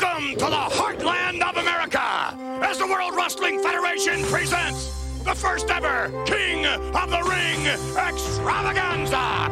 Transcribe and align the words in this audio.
Welcome 0.00 0.30
to 0.32 0.46
the 0.46 0.68
heartland 0.80 1.42
of 1.42 1.56
America 1.56 2.00
as 2.64 2.78
the 2.78 2.86
World 2.86 3.14
Wrestling 3.16 3.62
Federation 3.62 4.22
presents 4.24 4.86
the 5.24 5.34
first 5.34 5.68
ever 5.68 6.08
King 6.24 6.64
of 6.64 7.10
the 7.10 7.22
Ring 7.28 7.66
extravaganza. 7.66 9.48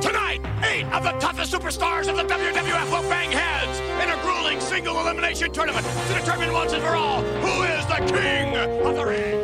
Tonight, 0.00 0.40
eight 0.64 0.86
of 0.86 1.04
the 1.04 1.12
toughest 1.20 1.52
superstars 1.52 2.08
of 2.08 2.16
the 2.16 2.24
WWF 2.24 2.90
will 2.90 3.08
bang 3.08 3.30
heads 3.30 3.78
in 4.02 4.10
a 4.10 4.20
grueling 4.22 4.60
single 4.60 4.98
elimination 4.98 5.52
tournament 5.52 5.86
to 6.08 6.14
determine 6.14 6.52
once 6.52 6.72
and 6.72 6.82
for 6.82 6.96
all 6.96 7.22
who 7.22 7.62
is 7.62 7.86
the 7.86 8.12
King 8.12 8.56
of 8.84 8.96
the 8.96 9.04
Ring. 9.04 9.41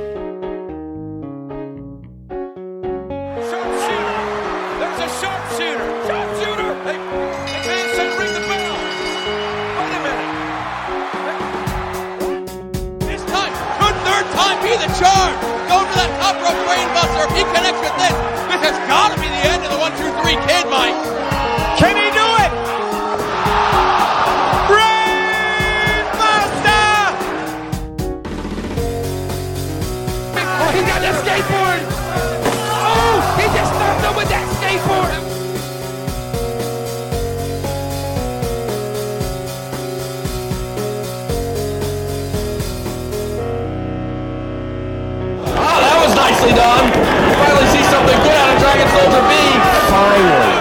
Time 14.98 15.07
be 15.07 15.07
the? 15.07 15.30
Go 15.70 15.79
to 15.79 15.95
that 15.95 16.11
top 16.19 16.34
rope 16.43 16.59
brainbuster. 16.66 17.30
If 17.30 17.33
he 17.38 17.43
connects 17.55 17.80
with 17.80 17.95
this, 18.02 18.15
this 18.51 18.61
has 18.66 18.77
got 18.91 19.15
to 19.15 19.19
be 19.23 19.29
the 19.30 19.43
end 19.47 19.62
of 19.62 19.71
the 19.71 19.79
one, 19.79 19.95
two, 19.95 20.11
three 20.23 20.34
kid, 20.47 20.66
Mike. 20.66 21.38
Nicely 46.69 46.91
done. 46.93 46.93
Finally 47.38 47.66
see 47.71 47.85
something 47.85 48.19
good 48.23 48.37
out 48.37 48.55
of 48.55 48.59
Dragon 48.61 48.88
Soldier 48.88 49.23
B. 49.29 49.33
Finally. 49.91 50.57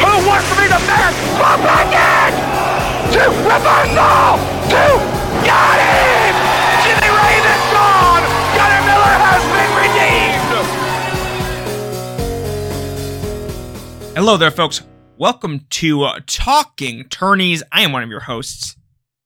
Who 0.00 0.12
wants 0.26 0.48
to 0.48 0.54
be 0.56 0.66
the 0.66 0.82
best? 0.86 1.18
Come 1.38 1.60
back 1.62 1.88
in! 1.94 2.32
Two 3.12 3.30
reversal! 3.48 4.57
Hello 14.18 14.36
there, 14.36 14.50
folks. 14.50 14.82
Welcome 15.16 15.64
to 15.70 16.02
uh, 16.02 16.18
Talking 16.26 17.08
Tourneys. 17.08 17.62
I 17.70 17.82
am 17.82 17.92
one 17.92 18.02
of 18.02 18.10
your 18.10 18.18
hosts, 18.18 18.74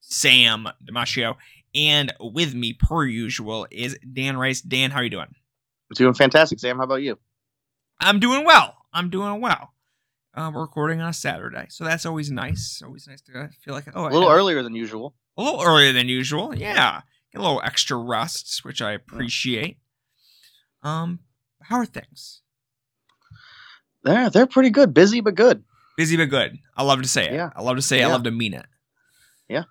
Sam 0.01 0.69
Damasio, 0.85 1.37
and 1.75 2.13
with 2.21 2.55
me, 2.55 2.75
per 2.75 3.07
usual, 3.07 3.67
is 3.71 3.99
Dan 4.13 4.37
Rice. 4.37 4.61
Dan, 4.61 4.91
how 4.91 5.01
are 5.01 5.05
you 5.05 5.09
doing? 5.09 5.29
I'm 5.29 5.95
Doing 5.95 6.13
fantastic, 6.13 6.61
Sam. 6.61 6.77
How 6.77 6.83
about 6.83 6.97
you? 6.97 7.19
I'm 8.01 8.21
doing 8.21 8.45
well. 8.45 8.85
I'm 8.93 9.09
doing 9.09 9.41
well. 9.41 9.73
Uh, 10.35 10.51
we're 10.55 10.61
recording 10.61 11.01
on 11.01 11.09
a 11.09 11.15
Saturday, 11.15 11.69
so 11.71 11.85
that's 11.85 12.05
always 12.05 12.31
nice. 12.31 12.83
Always 12.85 13.09
nice 13.09 13.23
to 13.23 13.49
feel 13.65 13.73
like 13.73 13.87
oh, 13.95 14.09
A 14.09 14.13
little 14.13 14.29
earlier 14.29 14.63
than 14.63 14.75
usual. 14.75 15.15
a 15.39 15.43
little 15.43 15.63
earlier 15.63 15.95
than 15.95 16.11
usual. 16.11 16.55
Yeah, 16.55 17.01
get 17.33 17.39
a 17.39 17.43
little 17.43 17.63
extra 17.65 17.97
rest, 17.97 18.61
which 18.63 18.83
I 18.83 18.93
appreciate. 18.93 19.79
Um, 20.83 21.21
how 21.63 21.77
are 21.77 21.87
things? 21.87 22.43
They're 24.05 24.31
they're 24.31 24.47
pretty 24.47 24.71
good. 24.71 24.95
Busy 24.95 25.21
but 25.21 25.35
good. 25.35 25.63
Busy 25.97 26.17
but 26.17 26.31
good. 26.31 26.59
I 26.77 26.83
love 26.83 27.03
to 27.03 27.09
say 27.09 27.27
it. 27.27 27.35
Yeah. 27.35 27.51
I 27.55 27.63
love 27.63 27.77
to 27.77 27.83
say. 27.83 28.01
it. 28.01 28.05
I 28.05 28.09
love 28.09 28.25
to 28.25 28.31
mean 28.31 28.55
it. 28.55 28.67
Yeah. 29.49 29.65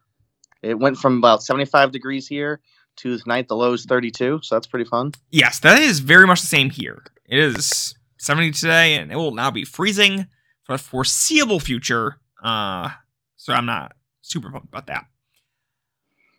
It 0.62 0.80
went 0.80 0.98
from 0.98 1.18
about 1.18 1.44
75 1.44 1.92
degrees 1.92 2.28
here 2.28 2.62
to 2.98 3.18
tonight. 3.18 3.48
The 3.48 3.56
low 3.56 3.74
is 3.74 3.86
32, 3.86 4.42
so 4.44 4.56
that's 4.56 4.68
pretty 4.68 4.88
fun. 4.88 5.14
Yes, 5.32 5.60
that 5.60 5.80
is 5.80 6.00
very 6.00 6.28
much 6.28 6.42
the 6.42 6.48
same 6.48 6.70
here. 6.70 7.04
It 7.28 7.40
is 7.40 7.96
70 8.20 8.52
today, 8.52 8.96
and 8.96 9.12
it 9.12 9.16
will 9.16 9.34
now 9.34 9.50
be 9.50 9.66
freezing 9.66 10.28
for 10.64 10.74
the 10.74 10.78
foreseeable 10.84 11.60
future. 11.60 12.18
Uh, 12.44 12.90
so 13.38 13.54
I'm 13.54 13.66
not 13.66 13.94
super 14.22 14.52
pumped 14.52 14.68
about 14.68 14.88
that. 14.88 15.06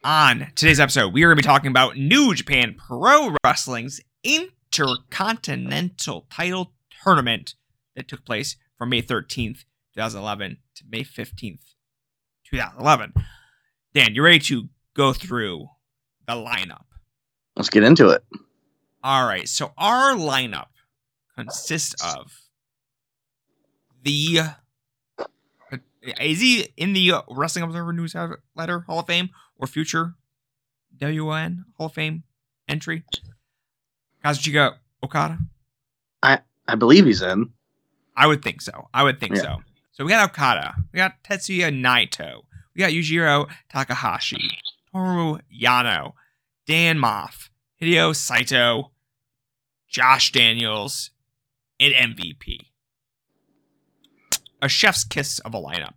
On 0.04 0.48
today's 0.54 0.80
episode, 0.80 1.12
we 1.12 1.22
are 1.22 1.28
going 1.28 1.36
to 1.36 1.42
be 1.42 1.46
talking 1.46 1.70
about 1.70 1.96
New 1.96 2.34
Japan 2.34 2.74
Pro 2.76 3.34
Wrestling's 3.44 4.00
Intercontinental 4.24 6.26
Title 6.30 6.72
Tournament 7.02 7.54
that 7.96 8.08
took 8.08 8.24
place 8.24 8.56
from 8.76 8.90
May 8.90 9.02
13th, 9.02 9.64
2011 9.94 10.58
to 10.76 10.84
May 10.90 11.04
15th, 11.04 11.74
2011. 12.44 13.12
Dan, 13.94 14.14
you 14.14 14.22
ready 14.22 14.38
to 14.40 14.68
go 14.94 15.12
through 15.12 15.66
the 16.26 16.34
lineup? 16.34 16.84
Let's 17.56 17.68
get 17.68 17.84
into 17.84 18.08
it. 18.08 18.24
All 19.04 19.26
right, 19.26 19.48
so 19.48 19.72
our 19.76 20.14
lineup 20.14 20.68
consists 21.36 21.94
of 22.02 22.32
the. 24.02 24.40
Is 26.20 26.40
he 26.40 26.68
in 26.76 26.92
the 26.94 27.12
Wrestling 27.28 27.64
Observer 27.64 27.92
Newsletter 27.92 28.80
Hall 28.86 29.00
of 29.00 29.06
Fame 29.06 29.30
or 29.56 29.66
future 29.66 30.14
WN 30.98 31.64
Hall 31.76 31.86
of 31.86 31.92
Fame 31.92 32.24
entry? 32.68 33.04
Kazuchika 34.24 34.76
Okada? 35.02 35.38
I 36.22 36.40
I 36.66 36.74
believe 36.76 37.06
he's 37.06 37.22
in. 37.22 37.50
I 38.16 38.26
would 38.26 38.42
think 38.42 38.60
so. 38.60 38.88
I 38.92 39.02
would 39.02 39.20
think 39.20 39.36
Yeah. 39.36 39.42
so. 39.42 39.62
So 39.92 40.04
we 40.04 40.10
got 40.10 40.30
Okada. 40.30 40.74
We 40.92 40.96
got 40.98 41.22
Tetsuya 41.22 41.70
Naito. 41.70 42.42
We 42.74 42.80
got 42.80 42.90
Yujiro 42.92 43.50
Takahashi. 43.70 44.50
Toru 44.92 45.38
Yano. 45.54 46.12
Dan 46.66 46.98
Maff. 46.98 47.50
Hideo 47.80 48.14
Saito. 48.16 48.92
Josh 49.88 50.32
Daniels. 50.32 51.10
And 51.80 51.92
MVP. 51.94 52.58
A 54.60 54.68
chef's 54.68 55.04
kiss 55.04 55.38
of 55.40 55.54
a 55.54 55.58
lineup. 55.60 55.94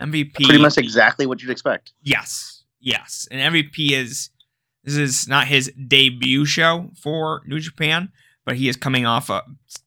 MVP. 0.00 0.34
Pretty 0.44 0.58
much 0.62 0.78
exactly 0.78 1.26
what 1.26 1.42
you'd 1.42 1.50
expect. 1.50 1.92
Yes. 2.02 2.64
Yes. 2.80 3.26
And 3.30 3.54
MVP 3.54 3.90
is 3.92 4.30
this 4.84 4.96
is 4.96 5.26
not 5.28 5.46
his 5.48 5.72
debut 5.88 6.44
show 6.44 6.90
for 7.00 7.42
New 7.46 7.58
Japan, 7.58 8.10
but 8.44 8.56
he 8.56 8.68
is 8.68 8.76
coming 8.76 9.06
off 9.06 9.30
of 9.30 9.42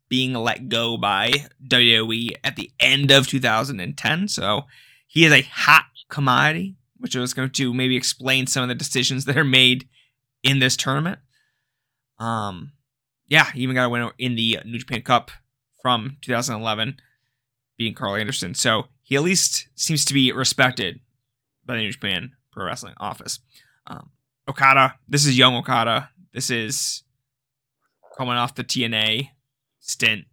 being 0.09 0.33
let 0.33 0.69
go 0.69 0.97
by 0.97 1.31
WWE 1.67 2.33
at 2.43 2.55
the 2.55 2.71
end 2.79 3.11
of 3.11 3.27
2010. 3.27 4.27
So 4.27 4.63
he 5.05 5.25
is 5.25 5.31
a 5.31 5.41
hot 5.41 5.85
commodity, 6.09 6.75
which 6.97 7.15
I 7.15 7.19
was 7.19 7.33
going 7.33 7.49
to 7.51 7.73
maybe 7.73 7.95
explain 7.95 8.47
some 8.47 8.63
of 8.63 8.69
the 8.69 8.75
decisions 8.75 9.25
that 9.25 9.37
are 9.37 9.43
made 9.43 9.87
in 10.43 10.59
this 10.59 10.77
tournament. 10.77 11.19
Um, 12.19 12.71
yeah, 13.27 13.51
he 13.51 13.61
even 13.61 13.75
got 13.75 13.85
a 13.85 13.89
win 13.89 14.09
in 14.17 14.35
the 14.35 14.59
New 14.65 14.79
Japan 14.79 15.01
Cup 15.01 15.31
from 15.81 16.17
2011, 16.21 16.97
beating 17.77 17.93
Carl 17.93 18.15
Anderson. 18.15 18.53
So 18.53 18.85
he 19.03 19.15
at 19.15 19.23
least 19.23 19.67
seems 19.75 20.05
to 20.05 20.13
be 20.13 20.31
respected 20.31 20.99
by 21.65 21.75
the 21.75 21.81
New 21.81 21.91
Japan 21.91 22.31
Pro 22.51 22.65
Wrestling 22.65 22.95
office. 22.97 23.39
Um, 23.85 24.11
Okada, 24.49 24.95
this 25.07 25.25
is 25.25 25.37
young 25.37 25.55
Okada. 25.55 26.09
This 26.33 26.49
is 26.49 27.03
coming 28.17 28.35
off 28.35 28.55
the 28.55 28.63
TNA 28.63 29.29
stint, 29.79 30.25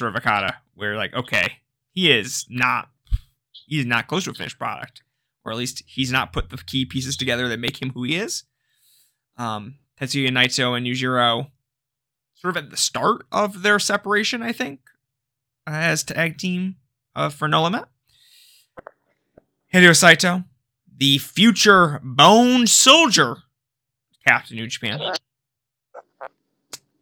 Okada, 0.00 0.56
where 0.74 0.96
like, 0.96 1.12
okay, 1.12 1.58
he 1.90 2.10
is 2.10 2.46
not, 2.48 2.88
he's 3.66 3.84
not 3.84 4.06
close 4.06 4.24
to 4.24 4.30
a 4.30 4.34
finished 4.34 4.58
product, 4.58 5.02
or 5.44 5.52
at 5.52 5.58
least 5.58 5.82
he's 5.86 6.10
not 6.10 6.32
put 6.32 6.48
the 6.48 6.56
key 6.56 6.86
pieces 6.86 7.16
together 7.16 7.48
that 7.48 7.58
make 7.58 7.82
him 7.82 7.90
who 7.90 8.04
he 8.04 8.16
is. 8.16 8.44
Um, 9.36 9.76
Tetsuya 10.00 10.30
Naito 10.30 10.74
and 10.76 10.86
Yujiro, 10.86 11.50
sort 12.34 12.56
of 12.56 12.64
at 12.64 12.70
the 12.70 12.76
start 12.76 13.26
of 13.30 13.62
their 13.62 13.78
separation, 13.78 14.42
I 14.42 14.52
think, 14.52 14.80
as 15.66 16.02
tag 16.02 16.38
team 16.38 16.76
uh, 17.14 17.28
for 17.28 17.48
No 17.48 17.62
Limit. 17.64 17.84
Hideo 19.74 19.94
Saito, 19.94 20.44
the 20.96 21.18
future 21.18 22.00
Bone 22.02 22.66
Soldier 22.66 23.36
Captain 24.26 24.56
New 24.56 24.66
Japan. 24.66 25.00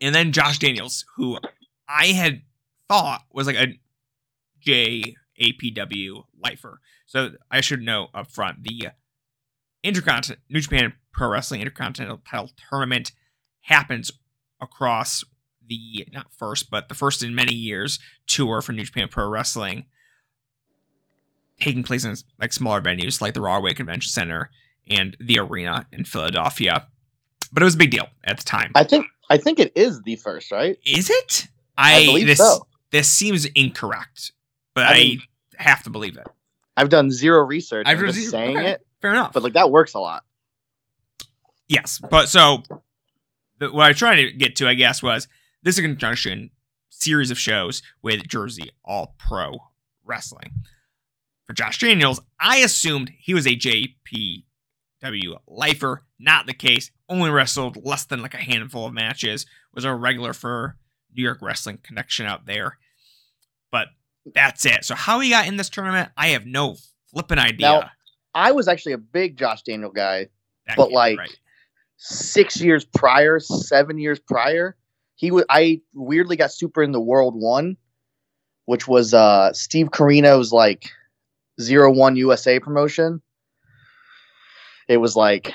And 0.01 0.15
then 0.15 0.33
Josh 0.33 0.59
Daniels, 0.59 1.05
who 1.17 1.39
I 1.89 2.07
had 2.07 2.43
thought 2.89 3.23
was 3.33 3.47
like 3.47 3.57
a 3.57 3.79
JAPW 4.65 6.25
lifer. 6.43 6.81
So 7.07 7.31
I 7.51 7.61
should 7.61 7.83
know 7.83 8.09
up 8.15 8.31
front 8.31 8.65
the 8.65 8.89
Intercontinental 9.83 10.43
New 10.51 10.61
Japan 10.61 10.93
Pro 11.13 11.29
Wrestling 11.29 11.61
Intercontinental 11.61 12.21
Title 12.29 12.51
Tournament 12.71 13.13
happens 13.63 14.11
across 14.61 15.25
the 15.67 16.07
not 16.13 16.33
first, 16.33 16.71
but 16.71 16.89
the 16.89 16.95
first 16.95 17.23
in 17.23 17.35
many 17.35 17.55
years 17.55 17.99
tour 18.27 18.61
for 18.63 18.73
New 18.73 18.85
Japan 18.85 19.09
Pro 19.09 19.29
Wrestling, 19.29 19.87
taking 21.61 21.83
place 21.83 22.05
in 22.05 22.17
like 22.41 22.53
smaller 22.53 22.81
venues 22.81 23.21
like 23.21 23.35
the 23.35 23.41
Rahway 23.41 23.75
Convention 23.75 24.11
Center 24.11 24.51
and 24.89 25.17
the 25.21 25.39
Arena 25.39 25.87
in 25.93 26.05
Philadelphia. 26.05 26.89
But 27.53 27.63
it 27.63 27.65
was 27.65 27.75
a 27.75 27.79
big 27.79 27.91
deal 27.91 28.07
at 28.25 28.39
the 28.39 28.45
time. 28.45 28.73
I 28.75 28.85
think 28.85 29.07
I 29.31 29.37
think 29.37 29.59
it 29.59 29.73
is 29.75 30.01
the 30.03 30.17
first, 30.17 30.51
right? 30.51 30.77
Is 30.85 31.11
it? 31.11 31.49
I 31.77 31.97
I, 31.97 32.07
believe 32.07 32.27
this 32.27 32.39
so. 32.39 32.67
this 32.91 33.09
seems 33.09 33.45
incorrect, 33.47 34.33
but 34.75 34.85
I 34.85 34.93
I, 34.93 35.19
have 35.63 35.83
to 35.85 35.91
believe 35.91 36.17
it. 36.17 36.27
I've 36.77 36.89
done 36.89 37.11
zero 37.11 37.45
research. 37.45 37.87
I've 37.87 37.99
I'm 37.99 38.07
just 38.07 38.19
zero- 38.19 38.31
saying 38.31 38.57
okay. 38.57 38.71
it, 38.73 38.87
Fair 39.01 39.11
enough. 39.13 39.33
but 39.33 39.43
like 39.43 39.55
that 39.55 39.71
works 39.71 39.95
a 39.95 40.01
lot. 40.01 40.25
Yes, 41.69 42.01
but 42.11 42.29
so 42.29 42.63
the, 43.59 43.73
what 43.73 43.85
I 43.85 43.89
was 43.89 43.99
trying 43.99 44.17
to 44.25 44.33
get 44.33 44.57
to, 44.57 44.69
I 44.69 44.75
guess, 44.75 45.03
was 45.03 45.29
this 45.63 45.75
is 45.75 45.81
a 45.81 45.83
conjunction 45.83 46.51
series 46.89 47.31
of 47.31 47.39
shows 47.39 47.83
with 48.03 48.27
Jersey 48.27 48.71
All 48.85 49.15
Pro 49.19 49.59
Wrestling. 50.05 50.51
For 51.47 51.53
Josh 51.55 51.79
Daniels, 51.79 52.21
I 52.41 52.59
assumed 52.59 53.13
he 53.19 53.35
was 53.35 53.47
a 53.47 53.55
JPW 55.03 55.39
lifer. 55.47 56.05
Not 56.19 56.47
the 56.47 56.55
case. 56.55 56.91
Only 57.09 57.31
wrestled 57.31 57.85
less 57.85 58.05
than 58.05 58.23
like 58.23 58.35
a 58.35 58.39
handful 58.39 58.87
of 58.87 58.93
matches. 58.93 59.47
Was 59.75 59.85
a 59.85 59.95
regular 59.95 60.33
for 60.33 60.77
New 61.15 61.23
York 61.23 61.39
Wrestling 61.41 61.79
Connection 61.83 62.27
out 62.27 62.47
there. 62.47 62.79
But 63.71 63.89
that's 64.35 64.67
it. 64.67 64.85
So 64.85 64.95
how 64.95 65.21
he 65.21 65.31
got 65.31 65.47
in 65.47 65.57
this 65.57 65.71
tournament, 65.71 66.11
I 66.17 66.29
have 66.29 66.47
no 66.47 66.77
flipping 67.13 67.39
idea. 67.39 67.69
Now, 67.69 67.91
I 68.35 68.53
was 68.53 68.69
actually 68.69 68.93
a 68.93 68.99
big 68.99 69.37
Josh 69.37 69.63
Daniel 69.63 69.91
guy 69.91 70.29
That 70.67 70.77
but 70.77 70.91
like- 70.93 71.19
right. 71.19 71.37
six 71.97 72.61
years 72.61 72.85
prior, 72.85 73.41
seven 73.41 73.99
years 73.99 74.19
prior. 74.19 74.77
He 75.17 75.31
was 75.33 75.45
I 75.49 75.81
weirdly 75.95 76.37
got 76.37 76.53
super 76.53 76.83
into 76.83 77.01
World 77.01 77.35
One, 77.35 77.77
which 78.67 78.87
was 78.87 79.13
uh 79.15 79.53
Steve 79.53 79.89
Corino's 79.91 80.53
like 80.53 80.91
zero 81.61 81.91
one 81.93 82.15
USA 82.17 82.61
promotion. 82.61 83.21
It 84.89 84.97
was 84.99 85.15
like 85.15 85.55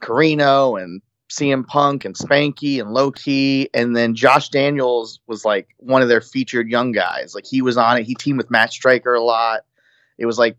Corino 0.00 0.80
and 0.80 1.02
CM 1.30 1.66
Punk 1.66 2.04
and 2.04 2.14
Spanky 2.14 2.80
and 2.80 2.92
Low 2.92 3.10
Ki, 3.10 3.68
and 3.72 3.96
then 3.96 4.14
Josh 4.14 4.48
Daniels 4.48 5.20
was 5.26 5.44
like 5.44 5.68
one 5.78 6.02
of 6.02 6.08
their 6.08 6.20
featured 6.20 6.68
young 6.68 6.92
guys. 6.92 7.34
Like 7.34 7.46
he 7.46 7.62
was 7.62 7.76
on 7.76 7.98
it. 7.98 8.04
He 8.04 8.14
teamed 8.14 8.38
with 8.38 8.50
Matt 8.50 8.72
Striker 8.72 9.14
a 9.14 9.22
lot. 9.22 9.60
It 10.18 10.26
was 10.26 10.38
like 10.38 10.56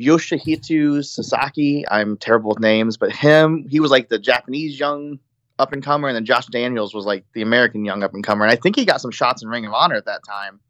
Yoshihito 0.00 1.04
Sasaki. 1.04 1.84
I'm 1.88 2.16
terrible 2.16 2.50
with 2.50 2.60
names, 2.60 2.96
but 2.96 3.12
him, 3.12 3.66
he 3.68 3.80
was 3.80 3.90
like 3.90 4.08
the 4.08 4.18
Japanese 4.18 4.78
young 4.80 5.18
up 5.58 5.72
and 5.74 5.82
comer, 5.82 6.08
and 6.08 6.16
then 6.16 6.24
Josh 6.24 6.46
Daniels 6.46 6.94
was 6.94 7.04
like 7.04 7.24
the 7.34 7.42
American 7.42 7.84
young 7.84 8.02
up 8.02 8.14
and 8.14 8.24
comer. 8.24 8.44
And 8.44 8.52
I 8.52 8.56
think 8.56 8.76
he 8.76 8.86
got 8.86 9.02
some 9.02 9.10
shots 9.10 9.42
in 9.42 9.48
Ring 9.48 9.66
of 9.66 9.74
Honor 9.74 9.96
at 9.96 10.06
that 10.06 10.22
time, 10.26 10.60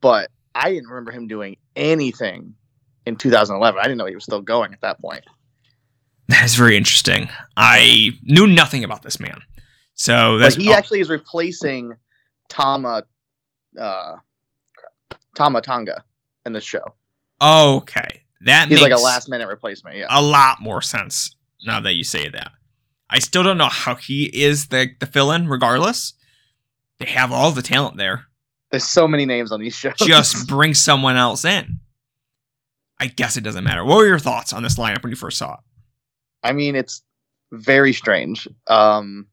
but 0.00 0.30
I 0.54 0.72
didn't 0.72 0.88
remember 0.88 1.12
him 1.12 1.28
doing 1.28 1.56
anything 1.76 2.54
in 3.06 3.16
2011. 3.16 3.78
I 3.78 3.84
didn't 3.84 3.98
know 3.98 4.06
he 4.06 4.16
was 4.16 4.24
still 4.24 4.40
going 4.40 4.72
at 4.72 4.80
that 4.80 5.00
point. 5.00 5.24
That's 6.28 6.54
very 6.54 6.76
interesting. 6.76 7.28
I 7.56 8.10
knew 8.22 8.46
nothing 8.46 8.82
about 8.84 9.02
this 9.02 9.20
man. 9.20 9.40
So 9.94 10.34
But 10.34 10.38
that's 10.38 10.56
he 10.56 10.72
actually 10.72 11.00
is 11.00 11.10
replacing 11.10 11.94
Tama, 12.48 13.04
uh, 13.78 14.16
Tama 15.36 15.60
Tonga 15.60 16.02
in 16.46 16.52
this 16.52 16.64
show. 16.64 16.94
okay. 17.40 18.22
That 18.40 18.68
He's 18.68 18.82
like 18.82 18.92
a 18.92 18.96
last 18.96 19.28
minute 19.28 19.48
replacement. 19.48 19.96
Yeah. 19.96 20.06
a 20.10 20.20
lot 20.20 20.60
more 20.60 20.82
sense 20.82 21.34
now 21.66 21.80
that 21.80 21.94
you 21.94 22.04
say 22.04 22.28
that. 22.28 22.50
I 23.08 23.18
still 23.18 23.42
don't 23.42 23.56
know 23.56 23.68
how 23.68 23.94
he 23.94 24.24
is 24.24 24.66
the 24.68 24.88
the 25.00 25.06
fill 25.06 25.30
in. 25.32 25.48
Regardless, 25.48 26.12
they 26.98 27.06
have 27.06 27.32
all 27.32 27.52
the 27.52 27.62
talent 27.62 27.96
there. 27.96 28.26
There's 28.70 28.84
so 28.84 29.08
many 29.08 29.24
names 29.24 29.50
on 29.52 29.60
these 29.60 29.74
shows. 29.76 29.94
Just 29.98 30.46
bring 30.46 30.74
someone 30.74 31.16
else 31.16 31.44
in. 31.44 31.80
I 33.00 33.06
guess 33.06 33.36
it 33.36 33.42
doesn't 33.42 33.64
matter. 33.64 33.84
What 33.84 33.96
were 33.98 34.06
your 34.06 34.18
thoughts 34.18 34.52
on 34.52 34.62
this 34.62 34.78
lineup 34.78 35.02
when 35.02 35.10
you 35.10 35.16
first 35.16 35.38
saw 35.38 35.54
it? 35.54 35.60
I 36.44 36.52
mean, 36.52 36.76
it's 36.76 37.02
very 37.50 37.92
strange. 37.92 38.46
Um, 38.68 39.26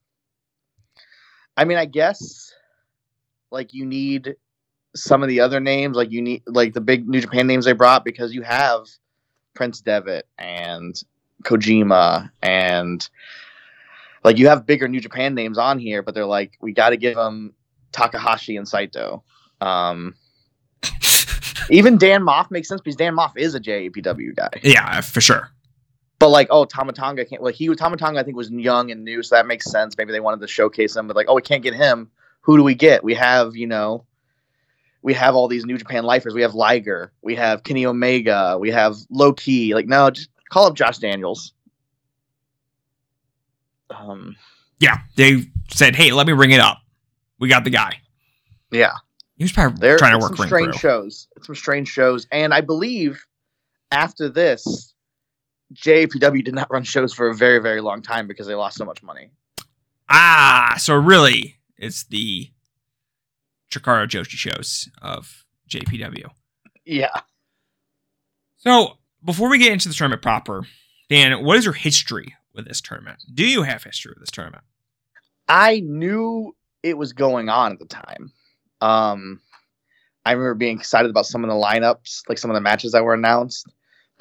I 1.58 1.66
mean, 1.66 1.78
I 1.78 1.86
guess 1.86 2.54
like 3.52 3.74
you 3.74 3.86
need 3.86 4.36
some 4.96 5.22
of 5.22 5.30
the 5.30 5.42
other 5.42 5.60
names, 5.60 5.96
like 5.96 6.12
you 6.12 6.22
need 6.22 6.44
like 6.48 6.74
the 6.74 6.82
big 6.82 7.08
New 7.08 7.22
Japan 7.22 7.46
names 7.48 7.66
they 7.66 7.74
brought 7.74 8.06
because 8.06 8.34
you 8.34 8.42
have 8.42 8.88
Prince 9.54 9.82
Devitt 9.82 10.28
and 10.38 11.00
Kojima 11.44 12.32
and 12.42 13.08
like 14.24 14.38
you 14.38 14.48
have 14.48 14.66
bigger 14.66 14.88
New 14.88 15.02
Japan 15.02 15.36
names 15.36 15.58
on 15.58 15.80
here, 15.80 16.02
but 16.02 16.16
they're 16.16 16.26
like 16.26 16.58
we 16.62 16.72
got 16.72 16.90
to 16.90 16.98
give 16.98 17.16
them 17.16 17.54
Takahashi 17.92 18.56
and 18.56 18.68
Saito. 18.68 19.24
Um, 19.60 20.16
even 21.70 21.98
Dan 21.98 22.22
Maff 22.24 22.50
makes 22.52 22.70
sense 22.70 22.82
because 22.82 22.96
Dan 22.96 23.16
Maff 23.16 23.34
is 23.36 23.54
a 23.54 23.60
JAPW 23.60 24.36
guy. 24.36 24.50
yeah, 24.64 25.02
for 25.02 25.20
sure. 25.22 25.52
But 26.22 26.30
like, 26.30 26.50
oh, 26.52 26.66
Tama 26.66 26.94
Tonga 26.94 27.26
can't. 27.26 27.42
Like 27.42 27.56
he, 27.56 27.68
Tama 27.74 27.98
Tonga, 27.98 28.20
I 28.20 28.24
think 28.24 28.38
was 28.38 28.52
young 28.52 28.92
and 28.92 29.04
new, 29.04 29.24
so 29.24 29.34
that 29.34 29.48
makes 29.48 29.66
sense. 29.66 29.98
Maybe 29.98 30.12
they 30.12 30.20
wanted 30.20 30.40
to 30.42 30.48
showcase 30.48 30.96
him, 30.96 31.08
but 31.08 31.16
like, 31.16 31.26
oh, 31.28 31.34
we 31.34 31.42
can't 31.42 31.64
get 31.64 31.74
him. 31.74 32.12
Who 32.42 32.58
do 32.58 32.64
we 32.64 32.76
get? 32.76 33.04
We 33.04 33.16
have, 33.16 33.56
you 33.56 33.66
know, 33.66 34.06
we 35.02 35.16
have 35.16 35.34
all 35.34 35.48
these 35.48 35.66
New 35.66 35.80
Japan 35.80 36.04
lifers. 36.04 36.36
We 36.36 36.44
have 36.44 36.54
Liger. 36.54 37.12
We 37.24 37.34
have 37.38 37.64
Kenny 37.64 37.88
Omega. 37.88 38.56
We 38.60 38.70
have 38.70 38.98
Low 39.10 39.34
Ki. 39.34 39.74
Like, 39.74 39.88
no, 39.88 40.12
just 40.12 40.30
call 40.50 40.68
up 40.68 40.76
Josh 40.76 41.00
Daniels. 41.00 41.54
Um, 43.90 44.36
Yeah, 44.80 45.00
they 45.16 45.48
said, 45.72 45.96
"Hey, 45.96 46.12
let 46.12 46.28
me 46.28 46.34
ring 46.34 46.52
it 46.52 46.60
up. 46.60 46.78
We 47.40 47.50
got 47.50 47.64
the 47.64 47.72
guy." 47.72 48.00
yeah, 48.70 48.94
He 49.38 49.44
was 49.44 49.52
probably 49.52 49.80
there 49.80 49.98
trying 49.98 50.20
to 50.20 50.24
work 50.24 50.38
some 50.38 50.46
strange 50.46 50.74
crew. 50.74 50.80
shows. 50.80 51.28
Some 51.42 51.56
strange 51.56 51.88
shows, 51.88 52.28
and 52.32 52.54
I 52.54 52.62
believe 52.62 53.26
after 53.92 54.30
this, 54.30 54.91
JAPW 55.74 56.44
did 56.44 56.54
not 56.54 56.72
run 56.72 56.84
shows 56.84 57.14
for 57.14 57.30
a 57.30 57.36
very, 57.36 57.60
very 57.60 57.82
long 57.82 58.02
time 58.02 58.28
because 58.28 58.48
they 58.48 58.56
lost 58.56 58.78
so 58.78 58.86
much 58.86 59.02
money. 59.04 59.32
Ah, 60.10 60.76
so 60.78 60.96
really, 60.96 61.58
it's 61.78 62.04
the 62.04 62.50
Chikara 63.72 64.08
Joshi 64.08 64.32
shows 64.32 64.90
of 65.02 65.46
JPW. 65.70 66.30
Yeah. 66.86 67.22
So 68.58 68.98
before 69.24 69.50
we 69.50 69.58
get 69.58 69.72
into 69.72 69.88
the 69.88 69.94
tournament 69.94 70.22
proper, 70.22 70.66
Dan, 71.10 71.44
what 71.44 71.58
is 71.58 71.66
your 71.66 71.74
history 71.74 72.36
with 72.54 72.68
this 72.68 72.82
tournament? 72.82 73.24
Do 73.34 73.46
you 73.46 73.64
have 73.64 73.84
history 73.84 74.12
with 74.12 74.20
this 74.20 74.32
tournament? 74.32 74.64
I 75.48 75.82
knew 75.82 76.56
it 76.84 76.98
was 76.98 77.14
going 77.14 77.50
on 77.50 77.72
at 77.74 77.80
the 77.80 77.86
time. 77.86 78.32
Um, 78.82 79.42
I 80.26 80.32
remember 80.32 80.56
being 80.56 80.78
excited 80.78 81.10
about 81.10 81.26
some 81.26 81.44
of 81.44 81.50
the 81.50 81.56
lineups, 81.56 82.24
like 82.30 82.38
some 82.38 82.52
of 82.52 82.56
the 82.56 82.62
matches 82.62 82.92
that 82.92 83.04
were 83.04 83.14
announced. 83.14 83.68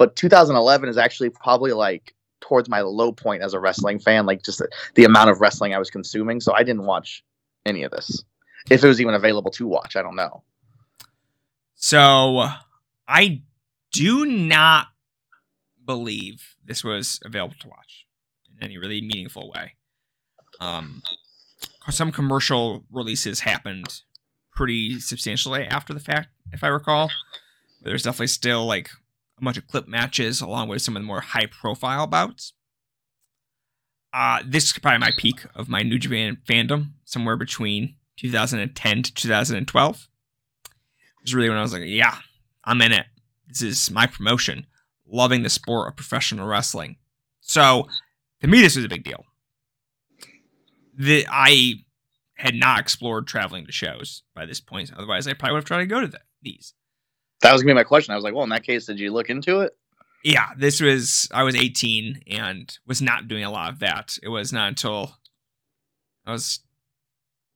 But 0.01 0.17
2011 0.17 0.89
is 0.89 0.97
actually 0.97 1.29
probably 1.29 1.73
like 1.73 2.15
towards 2.41 2.71
my 2.71 2.81
low 2.81 3.13
point 3.13 3.43
as 3.43 3.53
a 3.53 3.61
wrestling 3.61 3.99
fan, 3.99 4.25
like 4.25 4.43
just 4.43 4.59
the, 4.59 4.69
the 4.95 5.05
amount 5.05 5.29
of 5.29 5.43
wrestling 5.43 5.75
I 5.75 5.79
was 5.79 5.91
consuming. 5.91 6.41
So 6.41 6.55
I 6.55 6.63
didn't 6.63 6.87
watch 6.87 7.23
any 7.67 7.83
of 7.83 7.91
this. 7.91 8.25
If 8.71 8.83
it 8.83 8.89
was 8.89 9.03
even 9.03 9.13
available 9.13 9.51
to 9.51 9.67
watch, 9.67 9.97
I 9.97 10.03
don't 10.03 10.17
know. 10.17 10.43
So 11.75 12.47
I 13.07 13.43
do 13.93 14.25
not 14.25 14.87
believe 15.85 16.57
this 16.65 16.83
was 16.83 17.21
available 17.23 17.57
to 17.61 17.69
watch 17.69 18.07
in 18.57 18.65
any 18.65 18.79
really 18.79 19.03
meaningful 19.03 19.53
way. 19.55 19.75
Um, 20.63 21.03
some 21.91 22.11
commercial 22.11 22.87
releases 22.91 23.41
happened 23.41 24.01
pretty 24.55 24.99
substantially 24.99 25.65
after 25.65 25.93
the 25.93 26.01
fact, 26.01 26.31
if 26.55 26.65
I 26.65 26.69
recall. 26.69 27.11
There's 27.83 28.05
definitely 28.05 28.29
still 28.29 28.65
like 28.65 28.89
a 29.41 29.45
bunch 29.45 29.57
of 29.57 29.67
clip 29.67 29.89
matches 29.89 30.41
along 30.41 30.69
with 30.69 30.83
some 30.83 30.97
of 30.97 31.03
the 31.03 31.07
more 31.07 31.21
high 31.21 31.47
profile 31.47 32.07
bouts. 32.07 32.53
Uh, 34.13 34.43
this 34.45 34.65
is 34.65 34.73
probably 34.79 34.99
my 34.99 35.13
peak 35.17 35.45
of 35.55 35.69
my 35.69 35.83
New 35.83 35.99
Japan 35.99 36.39
fandom, 36.49 36.93
somewhere 37.05 37.37
between 37.37 37.95
2010 38.17 39.03
to 39.03 39.15
2012 39.15 40.09
It 40.65 40.71
was 41.23 41.35
really 41.35 41.49
when 41.49 41.59
I 41.59 41.63
was 41.63 41.73
like, 41.73 41.83
yeah, 41.87 42.19
I'm 42.65 42.83
in 42.83 42.93
it. 42.93 43.07
This 43.47 43.63
is 43.63 43.91
my 43.91 44.07
promotion. 44.07 44.67
Loving 45.07 45.43
the 45.43 45.51
sport 45.51 45.89
of 45.89 45.97
professional 45.97 46.47
wrestling. 46.47 46.97
So 47.41 47.89
to 48.41 48.47
me, 48.47 48.61
this 48.61 48.77
was 48.77 48.85
a 48.85 48.89
big 48.89 49.05
deal. 49.05 49.25
The 50.97 51.27
I 51.31 51.85
had 52.35 52.55
not 52.55 52.81
explored 52.81 53.27
traveling 53.27 53.67
to 53.67 53.73
shows 53.73 54.23
by 54.35 54.47
this 54.47 54.61
point. 54.61 54.93
Otherwise, 54.97 55.27
I 55.27 55.35
probably 55.35 55.55
would 55.55 55.59
have 55.59 55.65
tried 55.67 55.81
to 55.81 55.87
go 55.87 56.01
to 56.01 56.09
the, 56.09 56.21
these. 56.43 56.75
That 57.43 57.53
was 57.53 57.63
gonna 57.63 57.75
be 57.75 57.79
my 57.79 57.85
question. 57.85 58.13
I 58.13 58.17
was 58.17 58.25
like, 58.25 58.35
well, 58.35 58.45
in 58.45 58.51
that 58.51 58.65
case, 58.65 58.87
did 58.87 58.99
you 58.99 59.13
look 59.13 59.31
into 59.31 59.61
it? 59.61 59.77
Yeah, 60.23 60.49
this 60.57 60.81
was 60.81 61.29
I 61.33 61.43
was 61.43 61.55
18 61.55 62.23
and 62.27 62.79
was 62.87 63.01
not 63.01 63.29
doing 63.29 63.45
a 63.45 63.51
lot 63.51 63.73
of 63.73 63.79
that. 63.79 64.19
It 64.23 64.29
was 64.29 64.53
not 64.53 64.69
until 64.69 65.17
I 66.27 66.33
was 66.33 66.61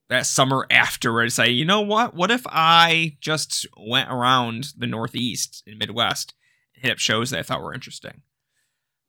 that 0.09 0.27
summer 0.27 0.67
afterwards. 0.71 1.39
I, 1.39 1.47
you 1.47 1.65
know 1.65 1.81
what? 1.81 2.15
What 2.15 2.31
if 2.31 2.47
I 2.47 3.17
just 3.21 3.67
went 3.77 4.11
around 4.11 4.69
the 4.77 4.87
Northeast 4.87 5.63
and 5.67 5.79
Midwest 5.79 6.35
and 6.75 6.85
hit 6.85 6.93
up 6.93 6.99
shows 6.99 7.31
that 7.31 7.41
I 7.41 7.43
thought 7.43 7.63
were 7.63 7.75
interesting? 7.75 8.23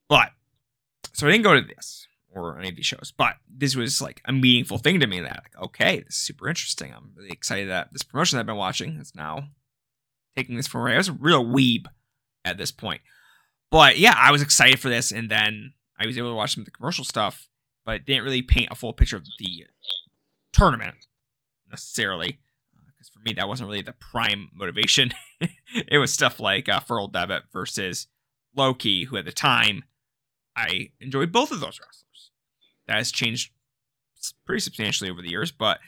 But 0.09 0.31
so 1.13 1.27
I 1.27 1.31
didn't 1.31 1.43
go 1.43 1.53
to 1.53 1.61
this 1.61 2.07
or 2.33 2.59
any 2.59 2.69
of 2.69 2.75
these 2.75 2.85
shows, 2.85 3.13
but 3.17 3.35
this 3.49 3.75
was 3.75 4.01
like 4.01 4.21
a 4.25 4.33
meaningful 4.33 4.77
thing 4.77 4.99
to 4.99 5.07
me. 5.07 5.21
That 5.21 5.43
like, 5.43 5.63
okay, 5.63 6.01
this 6.01 6.15
is 6.15 6.21
super 6.21 6.49
interesting. 6.49 6.93
I'm 6.93 7.11
really 7.15 7.31
excited 7.31 7.69
that 7.69 7.93
this 7.93 8.03
promotion 8.03 8.35
that 8.35 8.41
I've 8.41 8.47
been 8.47 8.57
watching 8.57 8.97
is 8.99 9.15
now 9.15 9.49
taking 10.35 10.55
this 10.55 10.67
from. 10.67 10.87
I 10.87 10.97
was 10.97 11.09
a 11.09 11.13
real 11.13 11.45
weeb 11.45 11.85
at 12.43 12.57
this 12.57 12.71
point. 12.71 13.01
But 13.71 13.97
yeah, 13.97 14.15
I 14.17 14.31
was 14.31 14.41
excited 14.41 14.79
for 14.79 14.89
this, 14.89 15.11
and 15.11 15.29
then 15.29 15.73
I 15.99 16.05
was 16.05 16.17
able 16.17 16.29
to 16.29 16.35
watch 16.35 16.53
some 16.53 16.61
of 16.61 16.65
the 16.65 16.71
commercial 16.71 17.03
stuff, 17.03 17.49
but 17.85 18.05
didn't 18.05 18.23
really 18.23 18.41
paint 18.41 18.69
a 18.71 18.75
full 18.75 18.93
picture 18.93 19.17
of 19.17 19.25
the 19.39 19.65
tournament 20.53 21.07
necessarily. 21.69 22.39
Because 22.85 23.09
for 23.09 23.19
me, 23.19 23.33
that 23.33 23.47
wasn't 23.47 23.67
really 23.67 23.81
the 23.81 23.93
prime 23.93 24.49
motivation. 24.53 25.11
it 25.41 25.97
was 25.97 26.13
stuff 26.13 26.39
like 26.39 26.69
uh, 26.69 26.79
Earl 26.89 27.07
Devitt 27.07 27.43
versus 27.51 28.07
Low 28.55 28.73
Ki, 28.73 29.05
who 29.05 29.17
at 29.17 29.25
the 29.25 29.31
time 29.31 29.83
I 30.55 30.91
enjoyed 30.99 31.31
both 31.31 31.51
of 31.51 31.59
those 31.59 31.79
wrestlers. 31.79 32.31
That 32.87 32.97
has 32.97 33.11
changed 33.11 33.51
pretty 34.45 34.61
substantially 34.61 35.09
over 35.09 35.21
the 35.21 35.29
years, 35.29 35.51
but 35.51 35.79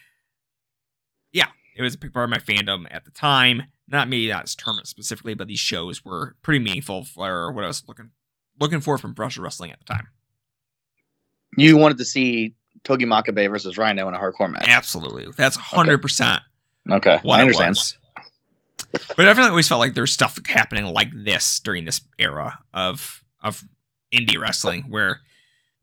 yeah, 1.31 1.47
it 1.75 1.81
was 1.81 1.95
a 1.95 1.97
big 1.97 2.13
part 2.13 2.25
of 2.25 2.29
my 2.29 2.37
fandom 2.37 2.85
at 2.91 3.05
the 3.05 3.11
time. 3.11 3.63
Not 3.87 4.09
maybe 4.09 4.27
that 4.27 4.47
tournament 4.47 4.87
specifically, 4.87 5.33
but 5.33 5.47
these 5.47 5.59
shows 5.59 6.03
were 6.03 6.35
pretty 6.41 6.63
meaningful 6.63 7.05
for 7.05 7.51
what 7.51 7.63
I 7.63 7.67
was 7.67 7.83
looking 7.87 8.11
looking 8.59 8.81
for 8.81 8.97
from 8.97 9.13
professional 9.13 9.43
wrestling 9.43 9.71
at 9.71 9.79
the 9.79 9.85
time. 9.85 10.07
You 11.57 11.77
wanted 11.77 11.97
to 11.99 12.05
see 12.05 12.55
Togi 12.83 13.05
Makabe 13.05 13.49
versus 13.49 13.77
Rhino 13.77 14.07
in 14.07 14.13
a 14.13 14.19
hardcore 14.19 14.51
match. 14.51 14.65
Absolutely, 14.67 15.27
that's 15.37 15.55
hundred 15.55 16.01
percent. 16.01 16.41
Okay, 16.89 17.19
what 17.23 17.39
I 17.39 17.41
understand. 17.41 17.77
But 18.91 19.19
I 19.19 19.23
definitely 19.25 19.49
always 19.49 19.67
felt 19.67 19.79
like 19.79 19.93
there's 19.93 20.11
stuff 20.11 20.37
happening 20.45 20.85
like 20.85 21.09
this 21.13 21.59
during 21.59 21.85
this 21.85 22.01
era 22.19 22.59
of 22.73 23.23
of 23.41 23.63
indie 24.13 24.39
wrestling, 24.39 24.83
where 24.83 25.21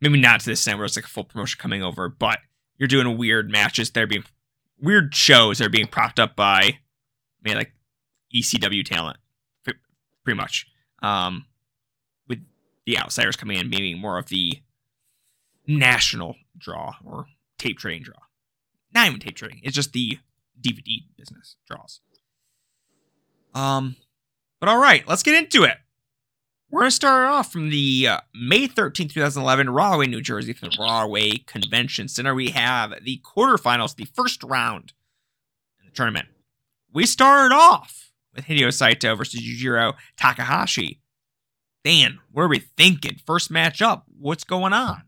maybe 0.00 0.20
not 0.20 0.40
to 0.40 0.46
this 0.46 0.60
extent 0.60 0.78
where 0.78 0.84
it's 0.84 0.96
like 0.96 1.04
a 1.04 1.08
full 1.08 1.24
promotion 1.24 1.58
coming 1.60 1.82
over, 1.82 2.08
but 2.08 2.38
you're 2.78 2.88
doing 2.88 3.16
weird 3.16 3.50
matches 3.50 3.90
They're 3.90 4.06
being 4.06 4.24
weird 4.80 5.14
shows 5.14 5.58
They're 5.58 5.68
being 5.68 5.86
propped 5.86 6.18
up 6.18 6.36
by 6.36 6.78
maybe 7.42 7.56
like 7.56 7.72
ECW 8.34 8.84
talent, 8.84 9.18
pretty 10.24 10.36
much. 10.36 10.66
Um, 11.02 11.46
with 12.28 12.40
the 12.86 12.98
outsiders 12.98 13.36
coming 13.36 13.58
in, 13.58 13.68
maybe 13.68 13.94
more 13.94 14.18
of 14.18 14.28
the 14.28 14.60
national 15.66 16.36
draw 16.58 16.94
or 17.04 17.26
tape 17.58 17.78
trading 17.78 18.02
draw. 18.02 18.16
Not 18.94 19.08
even 19.08 19.20
tape 19.20 19.36
trading; 19.36 19.60
it's 19.62 19.74
just 19.74 19.92
the 19.92 20.18
DVD 20.60 21.04
business 21.16 21.56
draws. 21.68 22.00
Um, 23.54 23.96
but 24.60 24.68
all 24.68 24.78
right, 24.78 25.06
let's 25.06 25.22
get 25.22 25.34
into 25.34 25.64
it. 25.64 25.76
We're 26.70 26.80
going 26.80 26.90
to 26.90 26.96
start 26.96 27.28
off 27.28 27.52
from 27.52 27.70
the 27.70 28.08
uh, 28.08 28.20
May 28.34 28.66
13th, 28.66 29.12
2011, 29.12 29.70
Rahway, 29.70 30.08
New 30.08 30.20
Jersey, 30.20 30.52
from 30.52 30.70
the 30.70 30.76
Rahway 30.80 31.36
Convention 31.46 32.08
Center. 32.08 32.34
We 32.34 32.50
have 32.50 32.94
the 33.04 33.22
quarterfinals, 33.22 33.94
the 33.94 34.06
first 34.06 34.42
round 34.42 34.92
in 35.78 35.86
the 35.86 35.92
tournament. 35.92 36.26
We 36.92 37.06
started 37.06 37.54
off 37.54 38.03
with 38.34 38.44
Hideo 38.44 38.72
Saito 38.72 39.14
versus 39.14 39.40
Yujiro 39.40 39.94
Takahashi. 40.16 41.00
Dan, 41.84 42.18
what 42.32 42.42
are 42.42 42.48
we 42.48 42.60
thinking? 42.60 43.16
First 43.26 43.50
match 43.50 43.82
up. 43.82 44.04
What's 44.18 44.44
going 44.44 44.72
on? 44.72 45.02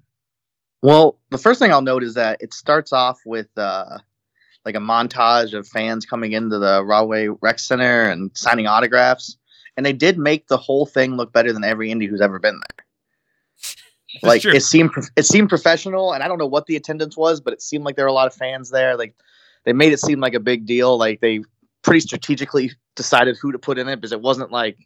Well, 0.82 1.18
the 1.30 1.38
first 1.38 1.58
thing 1.58 1.72
I'll 1.72 1.82
note 1.82 2.02
is 2.02 2.14
that 2.14 2.38
it 2.40 2.52
starts 2.52 2.92
off 2.92 3.18
with 3.24 3.48
uh, 3.56 3.98
like 4.64 4.74
a 4.74 4.80
montage 4.80 5.54
of 5.54 5.66
fans 5.66 6.04
coming 6.04 6.32
into 6.32 6.58
the 6.58 6.84
Rahway 6.84 7.28
Rec 7.40 7.58
Center 7.58 8.10
and 8.10 8.30
signing 8.34 8.66
autographs 8.66 9.38
and 9.76 9.84
they 9.84 9.92
did 9.92 10.18
make 10.18 10.48
the 10.48 10.56
whole 10.56 10.86
thing 10.86 11.16
look 11.16 11.32
better 11.32 11.52
than 11.52 11.64
every 11.64 11.90
indie 11.90 12.08
who's 12.08 12.20
ever 12.20 12.38
been 12.38 12.60
there. 12.60 12.86
like 14.22 14.44
it 14.44 14.62
seemed 14.62 14.90
it 15.16 15.24
seemed 15.24 15.48
professional, 15.48 16.12
and 16.12 16.22
I 16.22 16.28
don't 16.28 16.38
know 16.38 16.46
what 16.46 16.66
the 16.66 16.76
attendance 16.76 17.16
was, 17.16 17.40
but 17.40 17.52
it 17.52 17.62
seemed 17.62 17.84
like 17.84 17.96
there 17.96 18.04
were 18.04 18.10
a 18.10 18.14
lot 18.14 18.26
of 18.26 18.34
fans 18.34 18.70
there. 18.70 18.96
Like 18.96 19.14
they 19.64 19.72
made 19.72 19.92
it 19.92 20.00
seem 20.00 20.20
like 20.20 20.34
a 20.34 20.40
big 20.40 20.66
deal. 20.66 20.96
Like 20.96 21.20
they 21.20 21.40
pretty 21.86 22.00
strategically 22.00 22.72
decided 22.96 23.36
who 23.40 23.52
to 23.52 23.58
put 23.58 23.78
in 23.78 23.88
it 23.88 23.96
because 23.96 24.12
it 24.12 24.20
wasn't 24.20 24.50
like 24.50 24.76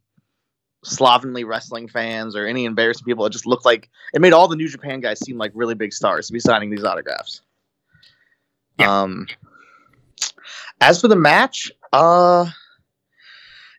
slovenly 0.85 1.45
wrestling 1.45 1.89
fans 1.89 2.37
or 2.37 2.47
any 2.47 2.67
embarrassing 2.67 3.05
people. 3.05 3.25
It 3.25 3.31
just 3.33 3.47
looked 3.47 3.65
like 3.65 3.89
it 4.13 4.21
made 4.21 4.35
all 4.35 4.47
the 4.47 4.57
New 4.57 4.69
Japan 4.69 5.01
guys 5.01 5.19
seem 5.19 5.39
like 5.39 5.51
really 5.55 5.75
big 5.75 5.95
stars 5.95 6.27
to 6.27 6.33
be 6.33 6.41
signing 6.41 6.71
these 6.71 6.85
autographs. 6.85 7.41
Yeah. 8.79 9.03
Um, 9.03 9.27
as 10.83 11.01
for 11.01 11.09
the 11.09 11.17
match, 11.17 11.73
uh, 11.93 12.47